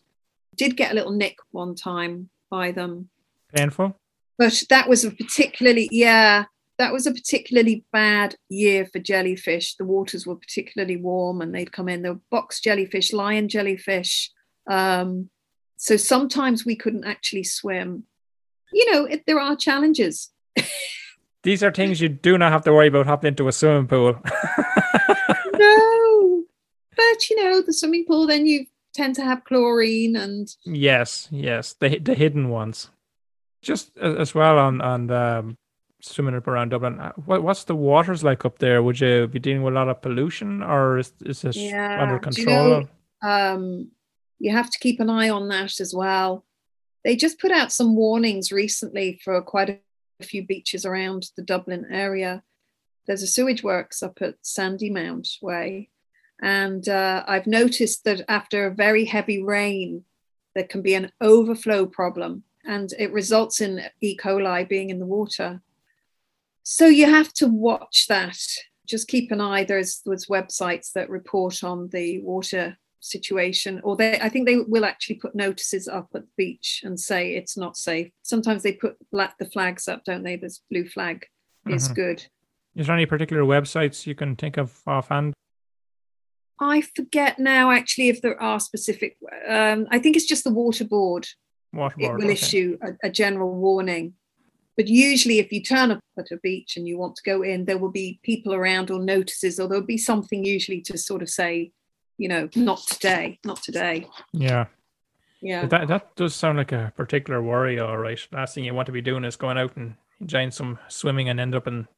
did 0.61 0.77
get 0.77 0.92
a 0.92 0.94
little 0.94 1.12
nick 1.12 1.38
one 1.53 1.75
time 1.75 2.29
by 2.51 2.70
them. 2.70 3.09
Painful. 3.55 3.96
but 4.37 4.62
that 4.68 4.88
was 4.88 5.05
a 5.05 5.11
particularly 5.11 5.88
yeah 5.90 6.44
that 6.79 6.92
was 6.92 7.07
a 7.07 7.12
particularly 7.12 7.85
bad 7.92 8.37
year 8.49 8.87
for 8.87 9.01
jellyfish. 9.01 9.75
The 9.75 9.85
waters 9.85 10.27
were 10.27 10.37
particularly 10.37 10.96
warm 10.96 11.42
and 11.42 11.55
they'd 11.55 11.73
come 11.73 11.88
in. 11.90 12.01
There 12.01 12.14
were 12.14 12.20
box 12.31 12.61
jellyfish 12.61 13.12
lion 13.12 13.49
jellyfish. 13.49 14.31
Um, 14.70 15.29
so 15.77 15.99
sometimes 15.99 16.64
we 16.64 16.77
couldn't 16.77 17.05
actually 17.05 17.44
swim. 17.44 18.05
You 18.73 18.92
know 18.92 19.05
it, 19.05 19.25
there 19.27 19.40
are 19.40 19.57
challenges. 19.57 20.31
These 21.42 21.62
are 21.62 21.73
things 21.73 22.03
you 22.03 22.11
do 22.11 22.37
not 22.37 22.53
have 22.53 22.64
to 22.64 22.73
worry 22.73 22.88
about 22.88 23.07
hopping 23.07 23.29
into 23.29 23.49
a 23.49 23.53
swimming 23.53 23.88
pool. 23.88 24.14
no 25.55 26.44
but 26.96 27.31
you 27.31 27.37
know 27.42 27.62
the 27.62 27.73
swimming 27.73 28.05
pool 28.07 28.27
then 28.27 28.46
you 28.46 28.66
tend 28.92 29.14
to 29.16 29.24
have 29.24 29.44
chlorine 29.44 30.16
and 30.16 30.48
yes, 30.64 31.29
yes, 31.31 31.74
the 31.74 31.98
the 31.98 32.14
hidden 32.14 32.48
ones. 32.48 32.90
Just 33.62 33.96
as 33.98 34.35
well 34.35 34.59
on 34.59 34.81
on 34.81 35.07
the, 35.07 35.57
swimming 36.00 36.35
up 36.35 36.48
around 36.48 36.70
Dublin. 36.70 36.98
uh, 36.98 37.12
What 37.26 37.42
what's 37.42 37.64
the 37.64 37.74
waters 37.76 38.24
like 38.24 38.44
up 38.46 38.59
there? 38.59 38.83
Would 38.83 39.00
you 39.00 39.26
be 39.29 39.38
dealing 39.38 39.62
with 39.62 39.74
a 39.74 39.79
lot 39.79 39.88
of 39.88 40.00
pollution, 40.03 40.62
or 40.62 40.98
is 40.98 41.12
is 41.24 41.42
this 41.42 41.57
Yeah, 41.57 42.03
under 42.03 42.18
do 42.18 42.40
you 42.40 42.46
control? 42.46 42.68
know- 42.81 42.88
um, 43.29 43.90
you 44.38 44.50
have 44.53 44.70
to 44.70 44.79
keep 44.79 44.98
an 45.00 45.11
eye 45.11 45.29
on 45.29 45.48
that 45.48 45.79
as 45.81 45.92
well. 45.94 46.44
They 47.05 47.16
just 47.16 47.38
put 47.38 47.50
out 47.53 47.70
some 47.72 47.94
warnings 47.96 48.50
recently 48.50 49.20
for 49.22 49.42
quite 49.42 49.83
a 50.20 50.24
few 50.24 50.46
beaches 50.46 50.87
around 50.87 51.29
the 51.37 51.42
Dublin 51.42 51.87
area. 51.90 52.42
There's 53.07 53.22
a 53.22 53.26
sewage 53.26 53.62
works 53.62 54.03
up 54.03 54.22
at 54.22 54.37
Sandymount 54.42 55.29
Way. 55.42 55.90
And 56.42 56.88
uh, 56.88 57.24
I've 57.26 57.46
noticed 57.46 58.05
that 58.05 58.22
after 58.29 58.66
a 58.66 58.74
very 58.74 59.05
heavy 59.05 59.42
rain, 59.42 60.05
there 60.55 60.64
can 60.64 60.83
be 60.83 60.94
an 60.94 61.12
overflow 61.20 61.87
problem 61.87 62.44
and 62.64 62.92
it 62.98 63.12
results 63.12 63.61
in 63.61 63.83
E. 64.00 64.16
coli 64.16 64.68
being 64.68 64.90
in 64.90 64.98
the 64.98 65.07
water. 65.07 65.61
So 66.62 66.87
you 66.87 67.07
have 67.07 67.33
to 67.35 67.46
watch 67.48 68.07
that. 68.09 68.38
Just 68.87 69.09
keep 69.09 69.31
an 69.31 69.40
eye. 69.40 69.64
There's 69.64 70.03
there's 70.05 70.26
websites 70.26 70.92
that 70.92 71.09
report 71.09 71.62
on 71.62 71.88
the 71.88 72.20
water 72.22 72.76
situation, 73.00 73.81
or 73.83 73.96
they 73.96 74.18
I 74.20 74.29
think 74.29 74.46
they 74.46 74.59
will 74.59 74.85
actually 74.85 75.16
put 75.16 75.35
notices 75.35 75.88
up 75.88 76.09
at 76.14 76.22
the 76.22 76.29
beach 76.37 76.83
and 76.85 76.98
say 76.98 77.35
it's 77.35 77.57
not 77.57 77.76
safe. 77.76 78.11
Sometimes 78.22 78.62
they 78.62 78.72
put 78.72 78.96
black 79.11 79.38
the 79.38 79.46
flags 79.46 79.88
up, 79.88 80.05
don't 80.05 80.22
they? 80.22 80.37
This 80.37 80.61
blue 80.70 80.88
flag 80.88 81.26
is 81.68 81.88
Mhm. 81.88 81.94
good. 81.94 82.26
Is 82.76 82.87
there 82.87 82.96
any 82.96 83.07
particular 83.07 83.42
websites 83.42 84.07
you 84.07 84.14
can 84.14 84.37
think 84.37 84.57
of 84.57 84.81
offhand? 84.87 85.35
I 86.61 86.83
forget 86.83 87.38
now 87.38 87.70
actually 87.70 88.09
if 88.09 88.20
there 88.20 88.40
are 88.40 88.61
specific. 88.61 89.16
Um, 89.49 89.87
I 89.90 89.99
think 89.99 90.16
it's 90.16 90.27
just 90.27 90.44
the 90.44 90.53
water 90.53 90.85
board. 90.85 91.27
It 91.73 91.79
will 91.99 92.25
okay. 92.25 92.33
issue 92.33 92.77
a, 92.83 93.09
a 93.09 93.11
general 93.11 93.55
warning. 93.55 94.14
But 94.77 94.88
usually, 94.88 95.38
if 95.38 95.53
you 95.53 95.62
turn 95.62 95.90
up 95.90 96.01
at 96.18 96.31
a 96.31 96.38
beach 96.38 96.77
and 96.77 96.87
you 96.88 96.96
want 96.99 97.16
to 97.16 97.23
go 97.23 97.42
in, 97.42 97.64
there 97.64 97.79
will 97.79 97.90
be 97.90 98.18
people 98.23 98.55
around 98.55 98.90
or 98.90 98.99
notices, 98.99 99.61
or 99.61 99.68
there'll 99.68 99.85
be 99.85 99.99
something 99.99 100.44
usually 100.44 100.81
to 100.83 100.96
sort 100.96 101.23
of 101.23 101.29
say, 101.29 101.73
you 102.16 102.29
know, 102.29 102.49
not 102.55 102.81
today, 102.87 103.38
not 103.44 103.62
today. 103.62 104.07
Yeah. 104.33 104.66
Yeah. 105.42 105.66
That 105.66 105.88
that 105.88 106.16
does 106.16 106.35
sound 106.35 106.59
like 106.59 106.73
a 106.73 106.92
particular 106.96 107.42
worry, 107.42 107.79
all 107.79 107.99
right. 107.99 108.20
Last 108.33 108.55
thing 108.55 108.64
you 108.64 108.75
want 108.75 108.87
to 108.87 108.92
be 108.92 109.03
doing 109.03 109.25
is 109.25 109.37
going 109.37 109.59
out 109.59 109.77
and 109.77 109.94
enjoying 110.20 110.51
some 110.51 110.79
swimming 110.88 111.29
and 111.29 111.40
end 111.40 111.55
up 111.55 111.66
in 111.66 111.88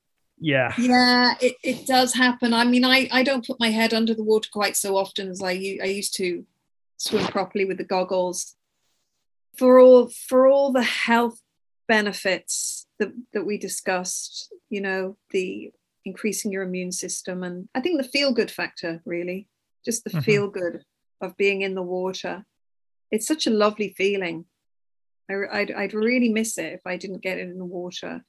yeah. 0.43 0.75
yeah 0.77 1.35
it, 1.41 1.55
it 1.63 1.87
does 1.87 2.13
happen. 2.15 2.53
I 2.53 2.65
mean 2.65 2.85
I, 2.85 3.09
I 3.13 3.23
don't 3.23 3.47
put 3.47 3.61
my 3.61 3.71
head 3.71 3.95
under 3.95 4.15
the 4.15 4.25
water 4.25 4.51
quite 4.53 4.77
so 4.77 4.97
often 4.97 5.31
as 5.31 5.41
i 5.43 5.53
i 5.83 5.87
used 6.01 6.15
to 6.17 6.45
swim 6.97 7.27
properly 7.29 7.65
with 7.65 7.79
the 7.79 7.85
goggles. 7.85 8.57
For 9.59 9.79
all 9.79 10.09
for 10.29 10.47
all 10.49 10.73
the 10.73 10.83
health 10.83 11.39
benefits 11.89 12.87
that, 12.99 13.13
that 13.33 13.45
we 13.47 13.59
discussed 13.59 14.53
you 14.71 14.81
know 14.81 15.17
the 15.31 15.71
increasing 16.05 16.51
your 16.53 16.63
immune 16.65 16.93
system 16.93 17.43
and 17.45 17.69
i 17.75 17.81
think 17.81 18.01
the 18.01 18.09
feel 18.09 18.33
good 18.33 18.51
factor 18.51 19.01
really. 19.05 19.49
Just 19.85 20.05
the 20.05 20.11
Mhm. 20.11 20.25
feel 20.25 20.49
good 20.49 20.85
of 21.21 21.37
being 21.37 21.63
in 21.63 21.75
the 21.75 21.83
water. 21.83 22.45
It's 23.11 23.27
such 23.27 23.47
a 23.47 23.51
lovely 23.65 23.91
feeling. 23.97 24.47
I, 25.31 25.35
I'd, 25.59 25.71
I'd 25.71 25.95
really 25.95 26.31
miss 26.31 26.59
it 26.59 26.73
if 26.73 26.83
i 26.87 26.97
didn't 26.97 27.23
get 27.23 27.39
it 27.39 27.49
in 27.49 27.59
the 27.59 27.65
water 27.81 28.25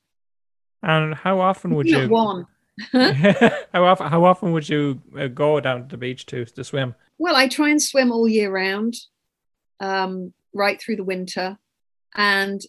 And 0.83 1.15
how 1.15 1.39
often 1.39 1.75
would 1.75 1.89
you 1.89 2.07
one 2.09 2.45
how 2.93 3.85
often? 3.85 4.07
How 4.07 4.25
often 4.25 4.51
would 4.51 4.67
you 4.67 5.01
uh, 5.17 5.27
go 5.27 5.59
down 5.59 5.83
to 5.83 5.87
the 5.89 5.97
beach 5.97 6.25
to 6.27 6.45
to 6.45 6.63
swim? 6.63 6.95
Well, 7.17 7.35
I 7.35 7.47
try 7.47 7.69
and 7.69 7.81
swim 7.81 8.11
all 8.11 8.27
year 8.27 8.51
round, 8.51 8.95
um, 9.79 10.33
right 10.53 10.81
through 10.81 10.95
the 10.95 11.03
winter, 11.03 11.57
and 12.15 12.61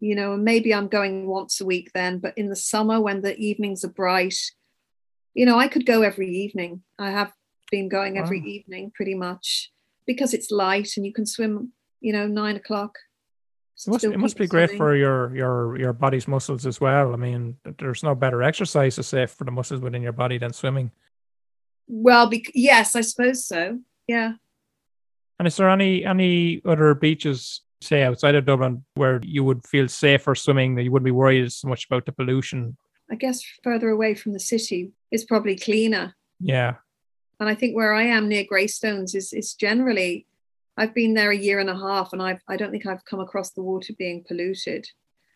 you 0.00 0.14
know 0.14 0.36
maybe 0.36 0.74
I'm 0.74 0.88
going 0.88 1.26
once 1.26 1.60
a 1.60 1.66
week 1.66 1.90
then. 1.94 2.18
But 2.18 2.36
in 2.36 2.48
the 2.48 2.56
summer, 2.56 3.00
when 3.00 3.20
the 3.20 3.36
evenings 3.36 3.84
are 3.84 3.92
bright, 3.92 4.38
you 5.34 5.44
know 5.44 5.58
I 5.58 5.68
could 5.68 5.86
go 5.86 6.02
every 6.02 6.30
evening. 6.30 6.82
I 6.98 7.10
have 7.10 7.32
been 7.70 7.88
going 7.88 8.18
every 8.18 8.40
Wow. 8.40 8.46
evening 8.46 8.92
pretty 8.94 9.14
much 9.14 9.70
because 10.06 10.34
it's 10.34 10.50
light 10.50 10.90
and 10.96 11.04
you 11.06 11.12
can 11.12 11.26
swim. 11.26 11.72
You 12.00 12.12
know, 12.12 12.26
nine 12.26 12.56
o'clock. 12.56 12.96
It 13.74 13.90
must, 13.90 14.04
it 14.04 14.18
must 14.18 14.36
be 14.36 14.46
great 14.46 14.70
for 14.76 14.94
your 14.94 15.34
your 15.34 15.78
your 15.78 15.92
body's 15.92 16.28
muscles 16.28 16.66
as 16.66 16.80
well. 16.80 17.12
I 17.12 17.16
mean, 17.16 17.56
there's 17.78 18.02
no 18.02 18.14
better 18.14 18.42
exercise 18.42 18.94
to 18.96 19.02
say 19.02 19.26
for 19.26 19.44
the 19.44 19.50
muscles 19.50 19.80
within 19.80 20.02
your 20.02 20.12
body 20.12 20.38
than 20.38 20.52
swimming. 20.52 20.90
Well, 21.88 22.28
bec- 22.30 22.54
yes, 22.54 22.94
I 22.94 23.00
suppose 23.00 23.44
so. 23.44 23.80
Yeah. 24.06 24.34
And 25.38 25.48
is 25.48 25.56
there 25.56 25.70
any 25.70 26.04
any 26.04 26.60
other 26.64 26.94
beaches, 26.94 27.62
say 27.80 28.04
outside 28.04 28.36
of 28.36 28.44
Dublin, 28.44 28.84
where 28.94 29.20
you 29.24 29.42
would 29.42 29.66
feel 29.66 29.88
safer 29.88 30.34
swimming? 30.34 30.76
That 30.76 30.84
you 30.84 30.92
wouldn't 30.92 31.06
be 31.06 31.10
worried 31.10 31.44
as 31.44 31.64
much 31.64 31.86
about 31.86 32.06
the 32.06 32.12
pollution? 32.12 32.76
I 33.10 33.16
guess 33.16 33.42
further 33.64 33.88
away 33.88 34.14
from 34.14 34.32
the 34.32 34.40
city 34.40 34.92
is 35.10 35.24
probably 35.24 35.56
cleaner. 35.56 36.14
Yeah, 36.40 36.76
And 37.40 37.48
I 37.48 37.54
think 37.54 37.74
where 37.76 37.94
I 37.94 38.04
am 38.04 38.28
near 38.28 38.44
Greystones 38.44 39.14
is 39.14 39.32
is 39.32 39.54
generally 39.54 40.26
I've 40.76 40.94
been 40.94 41.14
there 41.14 41.30
a 41.30 41.36
year 41.36 41.58
and 41.58 41.70
a 41.70 41.76
half 41.76 42.12
and 42.12 42.22
I've 42.22 42.40
I 42.48 42.56
don't 42.56 42.70
think 42.70 42.86
I've 42.86 43.04
come 43.04 43.20
across 43.20 43.50
the 43.50 43.62
water 43.62 43.92
being 43.98 44.24
polluted. 44.26 44.86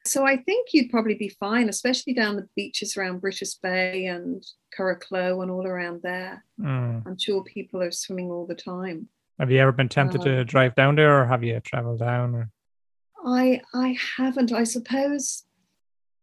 So 0.05 0.25
I 0.25 0.37
think 0.37 0.69
you'd 0.73 0.91
probably 0.91 1.15
be 1.15 1.29
fine, 1.29 1.69
especially 1.69 2.15
down 2.15 2.37
the 2.37 2.49
beaches 2.55 2.97
around 2.97 3.21
Brittas 3.21 3.61
Bay 3.61 4.07
and 4.07 4.45
Curracloe 4.77 5.43
and 5.43 5.51
all 5.51 5.67
around 5.67 6.01
there. 6.03 6.45
Mm. 6.61 7.05
I'm 7.05 7.19
sure 7.19 7.43
people 7.43 7.83
are 7.83 7.91
swimming 7.91 8.31
all 8.31 8.47
the 8.47 8.55
time. 8.55 9.09
Have 9.41 9.51
you 9.51 9.59
ever 9.59 9.73
been 9.73 9.89
tempted 9.89 10.23
to 10.23 10.41
Um, 10.41 10.47
drive 10.47 10.75
down 10.77 10.95
there, 10.95 11.21
or 11.21 11.27
have 11.27 11.43
you 11.43 11.59
traveled 11.61 11.99
down? 11.99 12.35
Or? 12.35 12.51
I 13.25 13.61
I 13.75 13.99
haven't. 14.17 14.53
I 14.53 14.65
suppose. 14.65 15.45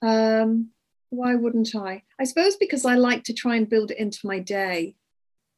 Um, 0.02 0.70
why 1.10 1.36
wouldn't 1.36 1.76
I? 1.76 2.04
I 2.20 2.24
suppose 2.24 2.56
because 2.56 2.86
I 2.86 2.96
like 2.96 3.24
to 3.26 3.34
try 3.34 3.58
and 3.58 3.70
build 3.70 3.92
it 3.92 4.00
into 4.00 4.26
my 4.26 4.40
day. 4.40 4.96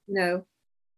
You 0.08 0.14
know, 0.16 0.46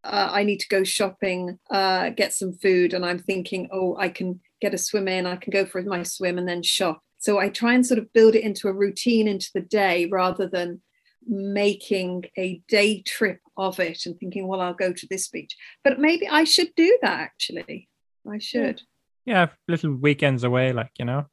uh, 0.04 0.30
I 0.32 0.44
need 0.44 0.60
to 0.60 0.68
go 0.70 0.84
shopping, 0.84 1.60
uh, 1.70 2.10
get 2.12 2.34
some 2.34 2.54
food, 2.54 2.94
and 2.94 3.06
I'm 3.06 3.20
thinking, 3.20 3.70
oh, 3.72 3.96
I 3.98 4.10
can 4.10 4.40
get 4.62 4.74
a 4.74 4.78
swim 4.78 5.08
in. 5.08 5.26
I 5.26 5.36
can 5.36 5.52
go 5.52 5.66
for 5.66 5.82
my 5.82 6.04
swim 6.04 6.38
and 6.38 6.48
then 6.48 6.64
shop. 6.64 7.02
So 7.20 7.40
I 7.40 7.50
try 7.50 7.74
and 7.74 7.86
sort 7.86 7.98
of 8.00 8.12
build 8.14 8.36
it 8.36 8.44
into 8.44 8.68
a 8.68 8.74
routine 8.74 9.28
into 9.28 9.50
the 9.54 9.62
day 9.62 10.06
rather 10.06 10.48
than 10.48 10.82
making 11.26 12.26
a 12.38 12.62
day 12.68 13.02
trip 13.02 13.40
of 13.58 13.80
it 13.80 14.06
and 14.06 14.18
thinking, 14.20 14.48
well, 14.48 14.62
I'll 14.62 14.74
go 14.74 14.94
to 14.94 15.08
this 15.10 15.28
beach. 15.28 15.56
But 15.84 16.00
maybe 16.00 16.28
I 16.28 16.44
should 16.44 16.70
do 16.76 16.98
that 17.02 17.20
actually. 17.20 17.90
I 18.30 18.40
should. 18.40 18.82
Yeah, 19.26 19.48
little 19.68 19.94
weekends 19.96 20.44
away, 20.44 20.72
like 20.74 20.92
you 21.00 21.06
know. 21.06 21.26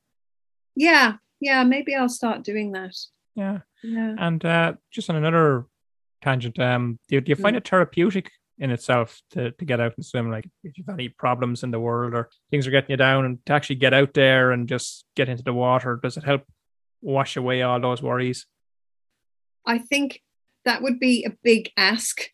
Yeah, 0.74 1.14
yeah, 1.40 1.62
maybe 1.64 1.94
I'll 1.94 2.09
start 2.09 2.42
doing 2.42 2.72
that. 2.72 2.96
Yeah, 3.37 3.61
Yeah. 3.83 4.14
and 4.18 4.44
uh, 4.44 4.72
just 4.92 5.11
on 5.11 5.16
another 5.16 5.66
tangent, 6.22 6.59
um, 6.59 6.98
do, 7.09 7.20
do 7.20 7.31
you 7.31 7.37
find 7.37 7.55
Mm. 7.55 7.59
it 7.59 7.68
therapeutic 7.68 8.31
in 8.58 8.70
itself 8.70 9.20
to, 9.30 9.50
to 9.52 9.64
get 9.64 9.80
out 9.80 9.94
and 9.96 10.04
swim? 10.04 10.30
Like, 10.30 10.48
if 10.62 10.78
you've 10.78 10.88
any 10.88 11.08
problems 11.08 11.62
in 11.62 11.70
the 11.70 11.80
world 11.80 12.14
or 12.14 12.30
things 12.50 12.66
are 12.66 12.70
getting 12.70 12.90
you 12.90 12.96
down, 12.96 13.24
and 13.24 13.44
to 13.46 13.52
actually 13.52 13.76
get 13.76 13.94
out 13.94 14.14
there 14.14 14.52
and 14.52 14.68
just 14.68 15.04
get 15.16 15.28
into 15.28 15.42
the 15.42 15.54
water, 15.54 15.98
does 16.02 16.16
it 16.16 16.24
help 16.24 16.42
wash 17.02 17.36
away 17.36 17.62
all 17.62 17.80
those 17.80 18.02
worries? 18.02 18.46
I 19.66 19.78
think 19.78 20.22
that 20.64 20.82
would 20.82 20.98
be 20.98 21.24
a 21.24 21.36
big 21.42 21.70
ask 21.76 22.30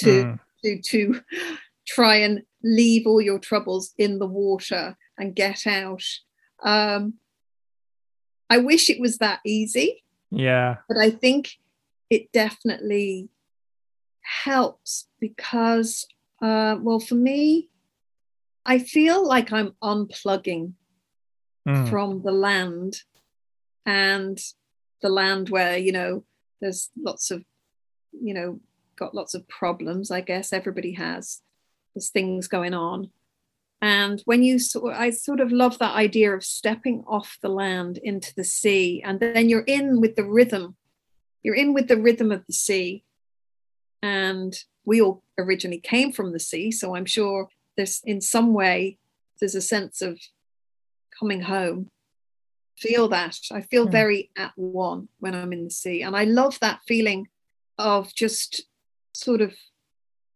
to 0.00 0.24
Mm, 0.24 0.38
to 0.64 0.80
to 0.82 1.20
try 1.86 2.16
and 2.16 2.42
leave 2.62 3.06
all 3.06 3.20
your 3.20 3.38
troubles 3.38 3.92
in 3.98 4.18
the 4.18 4.26
water 4.26 4.96
and 5.18 5.36
get 5.36 5.66
out. 5.66 6.02
Um, 6.62 7.14
I 8.48 8.58
wish 8.58 8.88
it 8.88 9.00
was 9.00 9.18
that 9.18 9.40
easy, 9.44 10.02
yeah, 10.30 10.76
but 10.88 10.98
I 10.98 11.10
think 11.10 11.52
it 12.10 12.32
definitely 12.32 13.28
helps 14.24 15.08
because, 15.20 16.06
uh, 16.42 16.76
well, 16.80 17.00
for 17.00 17.14
me, 17.14 17.68
I 18.66 18.78
feel 18.78 19.26
like 19.26 19.52
I'm 19.52 19.74
unplugging 19.82 20.74
Mm, 21.66 21.88
from 21.88 22.22
the 22.22 22.30
land 22.30 22.96
and 23.86 24.38
the 25.00 25.08
land 25.08 25.48
where 25.48 25.78
you 25.78 25.92
know 25.92 26.24
there's 26.60 26.90
lots 26.98 27.30
of 27.30 27.42
you 28.12 28.34
know 28.34 28.60
got 28.96 29.14
lots 29.14 29.34
of 29.34 29.48
problems 29.48 30.10
i 30.10 30.20
guess. 30.20 30.52
Everybody 30.52 30.92
has 30.92 31.40
there's 31.94 32.10
things 32.10 32.48
going 32.48 32.74
on. 32.74 33.10
And 33.80 34.20
when 34.26 34.42
you 34.42 34.58
sort 34.58 34.94
i 34.94 35.08
sort 35.08 35.40
of 35.40 35.52
love 35.52 35.78
that 35.78 35.94
idea 35.94 36.34
of 36.34 36.44
stepping 36.44 37.02
off 37.06 37.38
the 37.40 37.48
land 37.48 37.98
into 38.02 38.34
the 38.34 38.44
sea 38.44 39.02
and 39.02 39.20
then 39.20 39.48
you're 39.48 39.62
in 39.62 40.02
with 40.02 40.16
the 40.16 40.24
rhythm. 40.24 40.76
You're 41.42 41.54
in 41.54 41.72
with 41.72 41.88
the 41.88 42.00
rhythm 42.00 42.30
of 42.30 42.44
the 42.46 42.52
sea 42.52 43.04
and 44.04 44.52
we 44.84 45.00
all 45.00 45.22
originally 45.38 45.80
came 45.80 46.12
from 46.12 46.32
the 46.32 46.38
sea 46.40 46.70
so 46.70 46.94
i'm 46.94 47.06
sure 47.06 47.48
there's 47.76 48.00
in 48.04 48.20
some 48.20 48.52
way 48.52 48.98
there's 49.40 49.54
a 49.56 49.60
sense 49.60 50.00
of 50.00 50.18
coming 51.18 51.42
home. 51.42 51.90
Feel 52.76 53.08
that. 53.08 53.36
I 53.52 53.60
feel 53.62 53.84
Hmm. 53.86 53.92
very 53.92 54.30
at 54.36 54.52
one 54.56 55.08
when 55.18 55.34
i'm 55.34 55.52
in 55.52 55.64
the 55.64 55.70
sea. 55.70 56.02
And 56.02 56.16
i 56.16 56.24
love 56.24 56.58
that 56.60 56.80
feeling 56.86 57.28
of 57.78 58.14
just 58.14 58.50
sort 59.12 59.40
of 59.40 59.54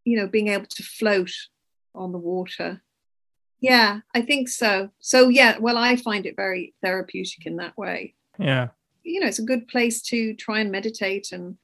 you 0.05 0.17
know 0.17 0.27
being 0.27 0.49
able 0.49 0.67
to 0.67 0.83
float 0.83 1.33
on 1.95 2.13
the 2.13 2.19
water. 2.19 2.83
Yeah 3.61 4.01
i 4.15 4.21
think 4.23 4.49
so. 4.49 4.91
So 5.01 5.29
yeah 5.29 5.59
well 5.59 5.77
i 5.77 5.97
find 5.97 6.27
it 6.27 6.37
very 6.37 6.75
therapeutic 6.83 7.47
in 7.47 7.57
that 7.57 7.77
way. 7.77 8.15
Yeah, 8.39 8.69
you 9.03 9.21
know 9.21 9.27
it's 9.27 9.41
a 9.45 9.51
good 9.53 9.67
place 9.69 10.01
to 10.11 10.35
try 10.35 10.61
and 10.61 10.71
meditate 10.71 11.33
and 11.33 11.57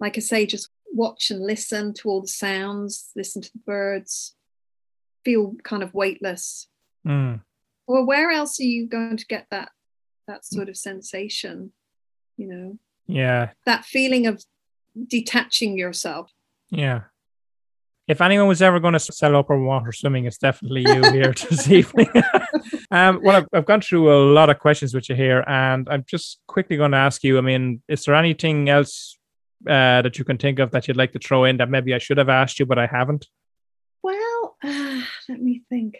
like 0.00 0.16
i 0.16 0.20
say 0.20 0.46
just 0.46 0.70
watch 0.94 1.30
and 1.30 1.40
listen 1.42 1.92
to 1.92 2.08
all 2.08 2.20
the 2.20 2.28
sounds 2.28 3.10
listen 3.16 3.42
to 3.42 3.50
the 3.52 3.60
birds 3.66 4.34
feel 5.24 5.54
kind 5.62 5.82
of 5.82 5.92
weightless 5.94 6.68
mm, 7.06 7.40
well 7.86 8.06
where 8.06 8.30
else 8.30 8.60
are 8.60 8.64
you 8.64 8.86
going 8.86 9.16
to 9.16 9.26
get 9.26 9.46
that 9.50 9.70
that 10.26 10.44
sort 10.44 10.68
of 10.68 10.76
sensation 10.76 11.72
you 12.36 12.46
know 12.46 12.78
yeah, 13.06 13.50
that 13.66 13.84
feeling 13.84 14.26
of 14.26 14.42
detaching 15.08 15.76
yourself 15.76 16.30
yeah. 16.74 17.02
If 18.06 18.20
anyone 18.20 18.48
was 18.48 18.60
ever 18.60 18.80
going 18.80 18.92
to 18.92 19.00
sell 19.00 19.34
open 19.34 19.64
water 19.64 19.90
swimming, 19.90 20.26
it's 20.26 20.36
definitely 20.36 20.82
you 20.82 21.02
here 21.12 21.32
this 21.32 21.68
evening. 21.70 22.08
um, 22.90 23.20
well, 23.22 23.36
I've, 23.36 23.46
I've 23.52 23.64
gone 23.64 23.80
through 23.80 24.12
a 24.12 24.20
lot 24.32 24.50
of 24.50 24.58
questions 24.58 24.92
with 24.92 25.08
you 25.08 25.14
here, 25.14 25.42
and 25.46 25.88
I'm 25.88 26.04
just 26.06 26.40
quickly 26.46 26.76
going 26.76 26.90
to 26.90 26.98
ask 26.98 27.24
you. 27.24 27.38
I 27.38 27.40
mean, 27.40 27.82
is 27.88 28.04
there 28.04 28.14
anything 28.14 28.68
else 28.68 29.16
uh, 29.68 30.02
that 30.02 30.18
you 30.18 30.24
can 30.24 30.38
think 30.38 30.58
of 30.58 30.70
that 30.70 30.86
you'd 30.88 30.96
like 30.96 31.12
to 31.12 31.18
throw 31.18 31.44
in 31.44 31.56
that 31.58 31.70
maybe 31.70 31.94
I 31.94 31.98
should 31.98 32.18
have 32.18 32.28
asked 32.28 32.58
you, 32.58 32.66
but 32.66 32.78
I 32.78 32.86
haven't? 32.86 33.26
well 34.04 34.56
uh, 34.62 35.00
let 35.28 35.40
me 35.40 35.62
think 35.68 35.96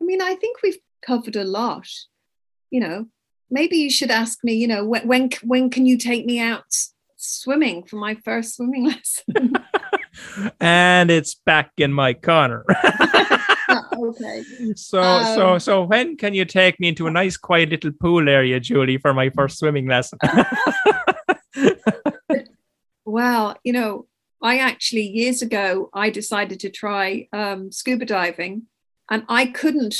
i 0.00 0.04
mean 0.04 0.20
i 0.20 0.34
think 0.34 0.58
we've 0.62 0.78
covered 1.00 1.36
a 1.36 1.44
lot 1.44 1.88
you 2.70 2.80
know 2.80 3.06
maybe 3.50 3.76
you 3.76 3.88
should 3.88 4.10
ask 4.10 4.44
me 4.44 4.52
you 4.52 4.66
know 4.66 4.84
when 4.84 5.06
when, 5.06 5.30
when 5.42 5.70
can 5.70 5.86
you 5.86 5.96
take 5.96 6.26
me 6.26 6.38
out 6.38 6.64
swimming 7.16 7.84
for 7.84 7.96
my 7.96 8.14
first 8.16 8.56
swimming 8.56 8.84
lesson 8.92 9.54
and 10.60 11.10
it's 11.10 11.34
back 11.34 11.70
in 11.78 11.92
my 11.92 12.12
corner. 12.12 12.64
okay 13.96 14.42
so, 14.74 15.00
so, 15.34 15.52
Um, 15.52 15.60
so 15.60 15.84
when 15.84 16.16
can 16.16 16.34
you 16.34 16.44
take 16.44 16.78
me 16.80 16.88
into 16.88 17.06
a 17.06 17.10
nice, 17.10 17.36
quiet 17.36 17.70
little 17.70 17.92
pool 17.92 18.28
area, 18.28 18.60
Julie, 18.60 18.98
for 18.98 19.14
my 19.14 19.30
first 19.30 19.58
swimming 19.58 19.86
lesson? 19.86 20.18
Well, 23.12 23.58
you 23.62 23.74
know, 23.74 24.06
I 24.42 24.56
actually 24.56 25.02
years 25.02 25.42
ago 25.42 25.90
I 25.92 26.08
decided 26.08 26.60
to 26.60 26.70
try 26.70 27.28
um, 27.30 27.70
scuba 27.70 28.06
diving, 28.06 28.68
and 29.10 29.24
I 29.28 29.44
couldn't 29.44 29.96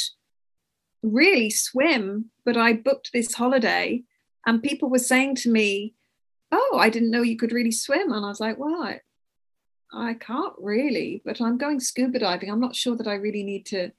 really 1.02 1.50
swim, 1.50 2.30
but 2.46 2.56
I 2.56 2.72
booked 2.72 3.10
this 3.12 3.34
holiday, 3.34 4.04
and 4.46 4.62
people 4.62 4.88
were 4.88 5.10
saying 5.12 5.34
to 5.42 5.50
me, 5.50 5.92
"Oh, 6.50 6.78
I 6.80 6.88
didn't 6.88 7.10
know 7.10 7.20
you 7.20 7.36
could 7.36 7.52
really 7.52 7.70
swim," 7.70 8.10
and 8.12 8.24
I 8.24 8.28
was 8.28 8.40
like, 8.40 8.56
"Well, 8.56 8.82
I, 8.82 9.00
I 9.92 10.14
can't 10.14 10.54
really, 10.56 11.20
but 11.22 11.38
I'm 11.42 11.58
going 11.58 11.80
scuba 11.80 12.18
diving. 12.18 12.50
I'm 12.50 12.60
not 12.66 12.74
sure 12.74 12.96
that 12.96 13.06
I 13.06 13.16
really 13.16 13.42
need 13.42 13.66
to 13.66 13.90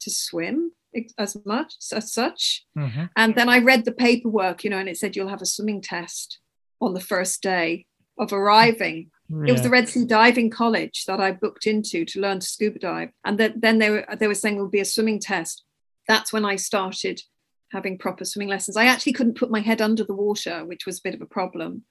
to 0.00 0.10
swim 0.10 0.72
as 1.16 1.38
much 1.46 1.76
as 1.90 2.12
such." 2.12 2.66
Mhm. 2.76 3.08
And 3.16 3.34
then 3.34 3.48
I 3.48 3.60
read 3.60 3.86
the 3.86 3.92
paperwork, 3.92 4.62
you 4.62 4.68
know, 4.68 4.78
and 4.78 4.90
it 4.90 4.98
said 4.98 5.16
you'll 5.16 5.36
have 5.36 5.40
a 5.40 5.54
swimming 5.54 5.80
test 5.80 6.38
on 6.82 6.92
the 6.92 7.00
first 7.14 7.42
day 7.42 7.86
of 8.22 8.32
arriving. 8.32 9.10
It 9.46 9.52
was 9.52 9.62
the 9.62 9.70
Red 9.70 9.88
Sea 9.88 10.04
Diving 10.04 10.50
College 10.50 11.06
that 11.06 11.18
I 11.18 11.32
booked 11.32 11.66
into 11.66 12.04
to 12.04 12.20
learn 12.20 12.40
to 12.40 12.46
scuba 12.46 12.78
dive. 12.78 13.10
And 13.24 13.38
then, 13.38 13.54
then 13.56 13.78
they 13.78 13.88
were 13.88 14.06
they 14.18 14.26
were 14.26 14.34
saying 14.34 14.56
there 14.56 14.64
would 14.64 14.70
be 14.70 14.80
a 14.80 14.84
swimming 14.84 15.20
test. 15.20 15.64
That's 16.06 16.34
when 16.34 16.44
I 16.44 16.56
started 16.56 17.22
having 17.70 17.96
proper 17.96 18.26
swimming 18.26 18.50
lessons. 18.50 18.76
I 18.76 18.84
actually 18.84 19.14
couldn't 19.14 19.38
put 19.38 19.50
my 19.50 19.60
head 19.60 19.80
under 19.80 20.04
the 20.04 20.14
water, 20.14 20.66
which 20.66 20.84
was 20.84 20.98
a 20.98 21.02
bit 21.02 21.14
of 21.14 21.22
a 21.22 21.26
problem. 21.26 21.84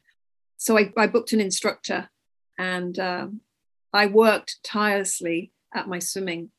so 0.57 0.77
I, 0.77 0.93
I 0.95 1.07
booked 1.07 1.33
an 1.33 1.41
instructor 1.41 2.09
and 2.59 2.99
um, 2.99 3.41
I 3.91 4.05
worked 4.05 4.63
tirelessly 4.63 5.51
at 5.73 5.87
my 5.87 5.97
swimming 5.97 6.51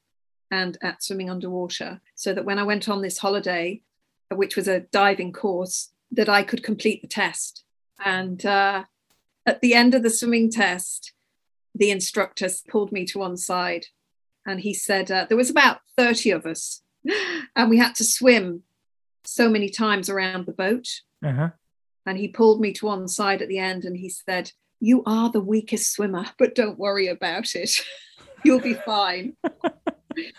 and 0.51 0.77
at 0.83 1.03
swimming 1.05 1.31
underwater 1.31 2.01
so 2.17 2.35
that 2.35 2.45
when 2.45 2.59
I 2.59 2.65
went 2.65 2.89
on 2.89 3.03
this 3.03 3.19
holiday, 3.19 3.83
which 4.31 4.57
was 4.57 4.67
a 4.67 4.81
diving 4.81 5.33
course, 5.33 5.93
that 6.11 6.29
I 6.29 6.43
could 6.43 6.65
complete 6.65 7.03
the 7.03 7.09
test. 7.09 7.65
And 8.05 8.45
uh, 8.45 8.85
at 9.47 9.61
the 9.61 9.75
end 9.75 9.95
of 9.95 10.03
the 10.03 10.11
swimming 10.11 10.51
test, 10.51 11.13
the 11.75 11.91
instructor 11.91 12.49
pulled 12.69 12.93
me 12.93 13.05
to 13.07 13.19
one 13.19 13.37
side 13.37 13.87
and 14.47 14.61
he 14.61 14.75
said, 14.75 15.11
uh, 15.11 15.27
There 15.29 15.37
was 15.37 15.51
about 15.51 15.81
30 15.97 16.31
of 16.31 16.47
us, 16.47 16.83
and 17.57 17.71
we 17.71 17.79
had 17.79 17.95
to 17.97 18.05
swim 18.05 18.63
so 19.25 19.49
many 19.49 19.69
times 19.69 20.09
around 20.09 20.47
the 20.47 20.53
boat. 20.53 20.89
Uh-huh. 21.25 21.51
And 22.05 22.19
he 22.19 22.29
pulled 22.29 22.61
me 22.61 22.73
to 22.75 22.87
one 22.87 23.07
side 23.07 23.43
at 23.43 23.49
the 23.49 23.59
end 23.59 23.85
and 23.85 23.97
he 23.97 24.09
said, 24.09 24.53
You 24.81 25.03
are 25.07 25.31
the 25.31 25.41
weakest 25.41 25.93
swimmer, 25.93 26.27
but 26.39 26.55
don't 26.55 26.79
worry 26.79 27.07
about 27.07 27.55
it. 27.55 27.71
You'll 28.45 28.61
be 28.61 28.75
fine. 28.75 29.37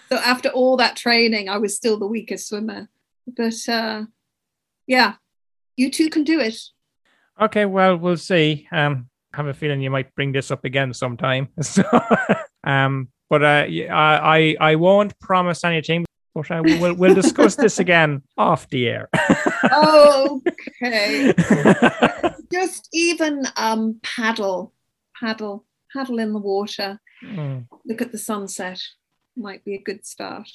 so 0.10 0.18
after 0.18 0.50
all 0.50 0.76
that 0.78 0.98
training, 0.98 1.48
I 1.48 1.58
was 1.58 1.76
still 1.76 1.98
the 1.98 2.08
weakest 2.08 2.50
swimmer. 2.50 2.90
But 3.26 3.70
uh, 3.70 4.04
yeah, 4.88 5.14
you 5.78 5.90
two 5.90 6.10
can 6.10 6.26
do 6.26 6.42
it. 6.42 6.60
Okay, 7.42 7.66
well, 7.66 7.98
we'll 7.98 8.18
see. 8.18 8.68
Um, 8.72 9.10
I 9.34 9.38
have 9.38 9.48
a 9.48 9.54
feeling 9.54 9.82
you 9.82 9.90
might 9.90 10.14
bring 10.16 10.32
this 10.32 10.52
up 10.52 10.66
again 10.66 10.94
sometime. 10.94 11.50
So, 11.64 11.84
um, 12.64 13.10
but 13.30 13.44
uh, 13.44 13.66
I 13.92 14.56
I 14.62 14.72
I 14.72 14.76
won't 14.76 15.18
promise 15.20 15.64
anything. 15.64 16.06
But 16.36 16.50
uh, 16.50 16.62
we'll 16.64 16.96
we'll 16.96 17.14
discuss 17.16 17.56
this 17.56 17.80
again 17.80 18.22
off 18.38 18.68
the 18.70 18.88
air. 18.88 19.10
okay. 20.82 21.34
Just 22.52 22.90
even 22.94 23.46
um, 23.58 24.00
paddle, 24.04 24.74
paddle, 25.20 25.66
paddle 25.92 26.20
in 26.20 26.34
the 26.34 26.40
water. 26.40 27.00
Mm. 27.24 27.68
Look 27.86 28.02
at 28.02 28.12
the 28.12 28.18
sunset. 28.18 28.80
Might 29.36 29.64
be 29.64 29.76
a 29.76 29.82
good 29.82 30.06
start. 30.06 30.50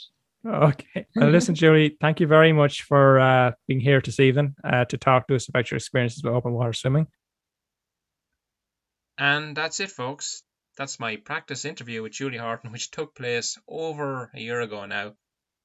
Okay. 0.47 1.07
Well, 1.17 1.31
listen, 1.31 1.55
Julie, 1.55 1.97
thank 2.01 2.21
you 2.21 2.27
very 2.27 2.53
much 2.53 2.83
for 2.83 3.19
uh, 3.19 3.53
being 3.67 3.81
here 3.81 4.01
this 4.01 4.21
evening 4.21 4.55
uh, 4.63 4.85
to 4.87 4.97
talk 4.97 5.27
to 5.29 5.35
us 5.35 5.49
about 5.49 5.71
your 5.71 5.77
experiences 5.77 6.23
with 6.23 6.33
open 6.33 6.53
water 6.53 6.73
swimming. 6.73 7.09
And 9.19 9.57
that's 9.57 9.81
it, 9.81 9.91
folks. 9.91 10.45
That's 10.77 11.01
my 11.01 11.17
practice 11.17 11.65
interview 11.65 12.03
with 12.03 12.13
Julie 12.13 12.39
Horton, 12.39 12.71
which 12.73 12.93
took 12.93 13.17
place 13.17 13.59
over 13.67 14.31
a 14.33 14.41
year 14.41 14.61
ago 14.61 14.87
now. 14.87 15.15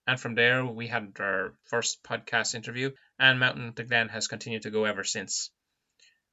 And 0.07 0.19
from 0.19 0.35
there, 0.35 0.65
we 0.65 0.87
had 0.87 1.13
our 1.19 1.55
first 1.65 2.03
podcast 2.03 2.55
interview, 2.55 2.91
and 3.19 3.39
Mountain 3.39 3.73
to 3.73 3.83
Glen 3.83 4.09
has 4.09 4.27
continued 4.27 4.63
to 4.63 4.71
go 4.71 4.83
ever 4.83 5.05
since, 5.05 5.49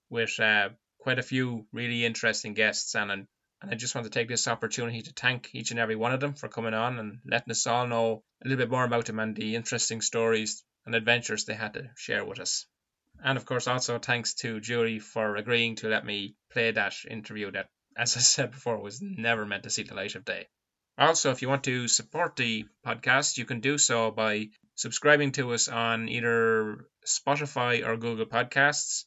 with 0.08 0.40
uh, 0.40 0.70
quite 0.98 1.20
a 1.20 1.22
few 1.22 1.66
really 1.72 2.04
interesting 2.04 2.54
guests. 2.54 2.96
And, 2.96 3.28
and 3.62 3.70
I 3.70 3.74
just 3.74 3.94
want 3.94 4.06
to 4.06 4.10
take 4.10 4.28
this 4.28 4.48
opportunity 4.48 5.02
to 5.02 5.12
thank 5.12 5.54
each 5.54 5.70
and 5.70 5.80
every 5.80 5.96
one 5.96 6.12
of 6.12 6.20
them 6.20 6.34
for 6.34 6.48
coming 6.48 6.74
on 6.74 6.98
and 6.98 7.18
letting 7.26 7.50
us 7.50 7.66
all 7.66 7.86
know 7.86 8.22
a 8.44 8.48
little 8.48 8.62
bit 8.62 8.70
more 8.70 8.84
about 8.84 9.06
them 9.06 9.18
and 9.18 9.36
the 9.36 9.54
interesting 9.54 10.00
stories 10.00 10.64
and 10.86 10.94
adventures 10.94 11.44
they 11.44 11.54
had 11.54 11.74
to 11.74 11.90
share 11.96 12.24
with 12.24 12.40
us. 12.40 12.66
And 13.22 13.36
of 13.36 13.44
course, 13.44 13.66
also 13.66 13.98
thanks 13.98 14.34
to 14.36 14.60
Julie 14.60 14.98
for 14.98 15.36
agreeing 15.36 15.76
to 15.76 15.88
let 15.88 16.06
me 16.06 16.36
play 16.50 16.70
that 16.70 16.94
interview 17.08 17.50
that, 17.50 17.68
as 17.96 18.16
I 18.16 18.20
said 18.20 18.52
before, 18.52 18.80
was 18.80 19.02
never 19.02 19.44
meant 19.44 19.64
to 19.64 19.70
see 19.70 19.82
the 19.82 19.94
light 19.94 20.14
of 20.14 20.24
day. 20.24 20.48
Also, 20.96 21.30
if 21.30 21.42
you 21.42 21.48
want 21.48 21.64
to 21.64 21.88
support 21.88 22.36
the 22.36 22.64
podcast, 22.86 23.36
you 23.36 23.44
can 23.44 23.60
do 23.60 23.78
so 23.78 24.10
by 24.10 24.48
subscribing 24.74 25.32
to 25.32 25.52
us 25.52 25.68
on 25.68 26.08
either 26.08 26.86
Spotify 27.06 27.86
or 27.86 27.96
Google 27.96 28.26
Podcasts 28.26 29.04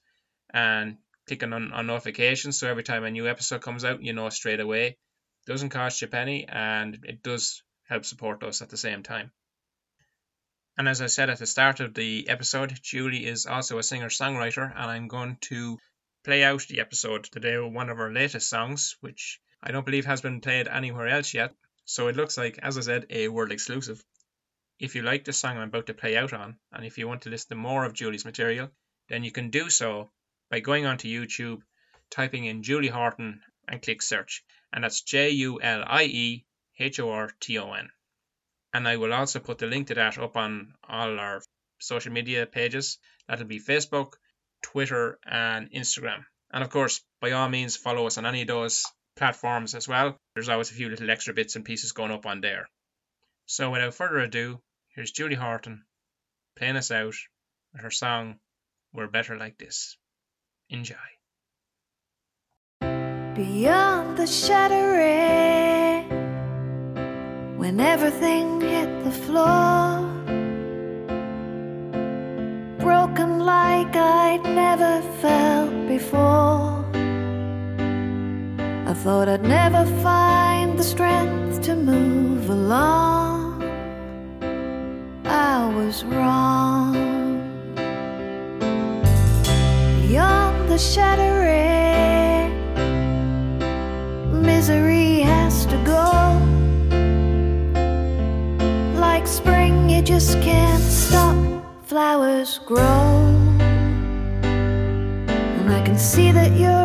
and 0.54 0.98
clicking 1.28 1.54
on, 1.54 1.72
on 1.72 1.88
notifications 1.88 2.58
so 2.58 2.70
every 2.70 2.84
time 2.84 3.04
a 3.04 3.12
new 3.12 3.28
episode 3.28 3.62
comes 3.62 3.86
out, 3.86 4.04
you 4.04 4.14
know 4.14 4.30
straight 4.30 4.60
away. 4.60 4.88
It 4.88 4.98
doesn't 5.46 5.70
cost 5.70 6.02
you 6.02 6.08
a 6.08 6.12
penny 6.12 6.46
and 6.48 7.00
it 7.04 7.24
does 7.24 7.64
help 7.88 8.06
support 8.06 8.44
us 8.44 8.62
at 8.62 8.70
the 8.70 8.78
same 8.78 9.04
time. 9.04 9.32
And 10.78 10.90
as 10.90 11.02
I 11.02 11.08
said 11.08 11.30
at 11.30 11.38
the 11.38 11.46
start 11.46 11.80
of 11.82 11.94
the 11.94 12.28
episode, 12.28 12.80
Julie 12.82 13.28
is 13.28 13.46
also 13.46 13.78
a 13.78 13.84
singer 13.84 14.10
songwriter, 14.10 14.72
and 14.76 14.90
I'm 14.90 15.08
going 15.08 15.38
to 15.42 15.78
play 16.24 16.44
out 16.44 16.66
the 16.68 16.80
episode 16.80 17.26
today 17.26 17.58
with 17.60 17.74
one 17.74 17.92
of 17.92 17.98
her 17.98 18.12
latest 18.12 18.50
songs, 18.50 18.98
which 19.00 19.40
I 19.62 19.72
don't 19.72 19.86
believe 19.86 20.06
has 20.06 20.22
been 20.22 20.42
played 20.42 20.68
anywhere 20.68 21.10
else 21.10 21.34
yet. 21.34 21.54
So 21.86 22.08
it 22.08 22.16
looks 22.16 22.38
like, 22.38 22.58
as 22.58 22.78
I 22.78 22.82
said, 22.82 23.06
a 23.12 23.28
world 23.28 23.52
exclusive. 23.52 24.04
If 24.80 24.96
you 24.96 25.04
like 25.04 25.26
the 25.26 25.34
song 25.34 25.58
I'm 25.58 25.68
about 25.68 25.86
to 25.88 25.94
play 25.94 26.18
out 26.18 26.34
on, 26.34 26.58
and 26.72 26.84
if 26.84 26.98
you 26.98 27.08
want 27.08 27.22
to 27.24 27.30
listen 27.30 27.50
to 27.50 27.56
more 27.56 27.86
of 27.86 27.94
Julie's 27.94 28.26
material, 28.26 28.72
then 29.10 29.24
you 29.24 29.32
can 29.32 29.52
do 29.52 29.70
so 29.70 30.10
by 30.54 30.60
going 30.60 30.86
onto 30.86 31.08
YouTube, 31.08 31.64
typing 32.12 32.46
in 32.46 32.62
Julie 32.62 32.88
Horton, 32.88 33.42
and 33.68 33.82
click 33.82 34.04
search. 34.04 34.44
And 34.72 34.84
that's 34.84 35.02
J 35.02 35.32
U 35.32 35.60
L 35.60 35.84
I 35.84 36.04
E 36.04 36.46
H 36.78 37.00
O 37.00 37.10
R 37.10 37.32
T 37.40 37.58
O 37.58 37.74
N. 37.74 37.90
And 38.72 38.88
I 38.88 38.98
will 38.98 39.14
also 39.14 39.40
put 39.40 39.58
the 39.58 39.66
link 39.66 39.88
to 39.88 39.96
that 39.96 40.20
up 40.20 40.38
on 40.38 40.76
all 40.88 41.20
our 41.20 41.42
social 41.80 42.14
media 42.14 42.46
pages. 42.46 43.00
That'll 43.28 43.48
be 43.48 43.60
Facebook, 43.60 44.14
Twitter, 44.62 45.18
and 45.26 45.72
Instagram. 45.72 46.24
And 46.52 46.64
of 46.64 46.70
course, 46.70 47.02
by 47.20 47.32
all 47.32 47.50
means, 47.50 47.76
follow 47.76 48.06
us 48.06 48.20
on 48.20 48.28
any 48.28 48.44
of 48.44 48.48
those 48.48 48.86
platforms 49.16 49.74
as 49.74 49.88
well. 49.88 50.20
There's 50.36 50.50
always 50.50 50.70
a 50.70 50.76
few 50.76 50.88
little 50.88 51.10
extra 51.10 51.34
bits 51.34 51.56
and 51.56 51.66
pieces 51.66 51.94
going 51.94 52.12
up 52.12 52.28
on 52.28 52.42
there. 52.42 52.70
So 53.48 53.72
without 53.72 53.96
further 53.96 54.20
ado, 54.20 54.62
here's 54.90 55.10
Julie 55.10 55.34
Horton 55.34 55.84
playing 56.56 56.76
us 56.76 56.92
out 56.92 57.16
with 57.74 57.82
her 57.82 57.90
song 57.90 58.40
We're 58.94 59.08
Better 59.08 59.36
Like 59.36 59.58
This. 59.58 59.98
Enjoy. 60.70 60.96
Beyond 63.36 64.18
the 64.18 64.28
shattering, 64.28 66.10
when 67.58 67.80
everything 67.80 68.62
hit 68.62 69.04
the 69.04 69.12
floor, 69.12 70.00
broken 72.80 73.40
like 73.40 73.96
I'd 73.96 74.44
never 74.44 75.02
felt 75.22 75.88
before. 75.88 76.86
I 78.86 78.94
thought 78.94 79.28
I'd 79.28 79.44
never 79.44 79.86
find 80.02 80.78
the 80.78 80.84
strength 80.84 81.62
to 81.64 81.76
move 81.76 82.50
along. 82.50 83.64
I 85.26 85.66
was 85.76 86.04
wrong. 86.04 87.03
Shattering, 90.84 92.52
misery 94.42 95.22
has 95.22 95.66
to 95.66 95.78
go. 95.86 96.10
Like 99.00 99.26
spring, 99.26 99.90
you 99.90 100.02
just 100.02 100.42
can't 100.42 100.84
stop. 100.84 101.38
Flowers 101.86 102.60
grow. 102.66 103.30
And 104.44 105.72
I 105.72 105.82
can 105.86 105.98
see 105.98 106.32
that 106.32 106.52
you're 106.52 106.83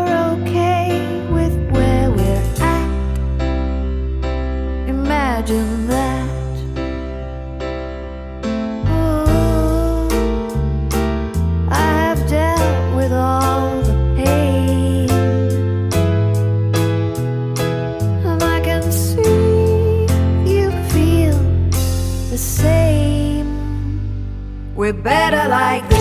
better 25.03 25.49
like 25.49 25.89
this. 25.89 25.98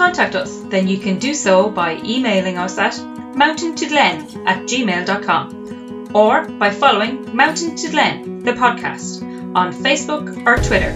contact 0.00 0.34
us, 0.34 0.60
then 0.70 0.88
you 0.88 0.96
can 0.96 1.18
do 1.18 1.34
so 1.34 1.68
by 1.68 2.00
emailing 2.02 2.56
us 2.56 2.78
at 2.78 2.94
mountaintoglen 3.42 4.46
at 4.46 4.64
gmail.com 4.64 6.08
or 6.14 6.48
by 6.62 6.70
following 6.70 7.36
Mountain 7.36 7.76
to 7.76 7.90
Glen, 7.90 8.42
the 8.42 8.52
podcast, 8.52 9.20
on 9.54 9.74
Facebook 9.74 10.46
or 10.46 10.56
Twitter. 10.56 10.94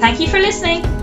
Thank 0.00 0.18
you 0.18 0.28
for 0.28 0.38
listening. 0.38 1.01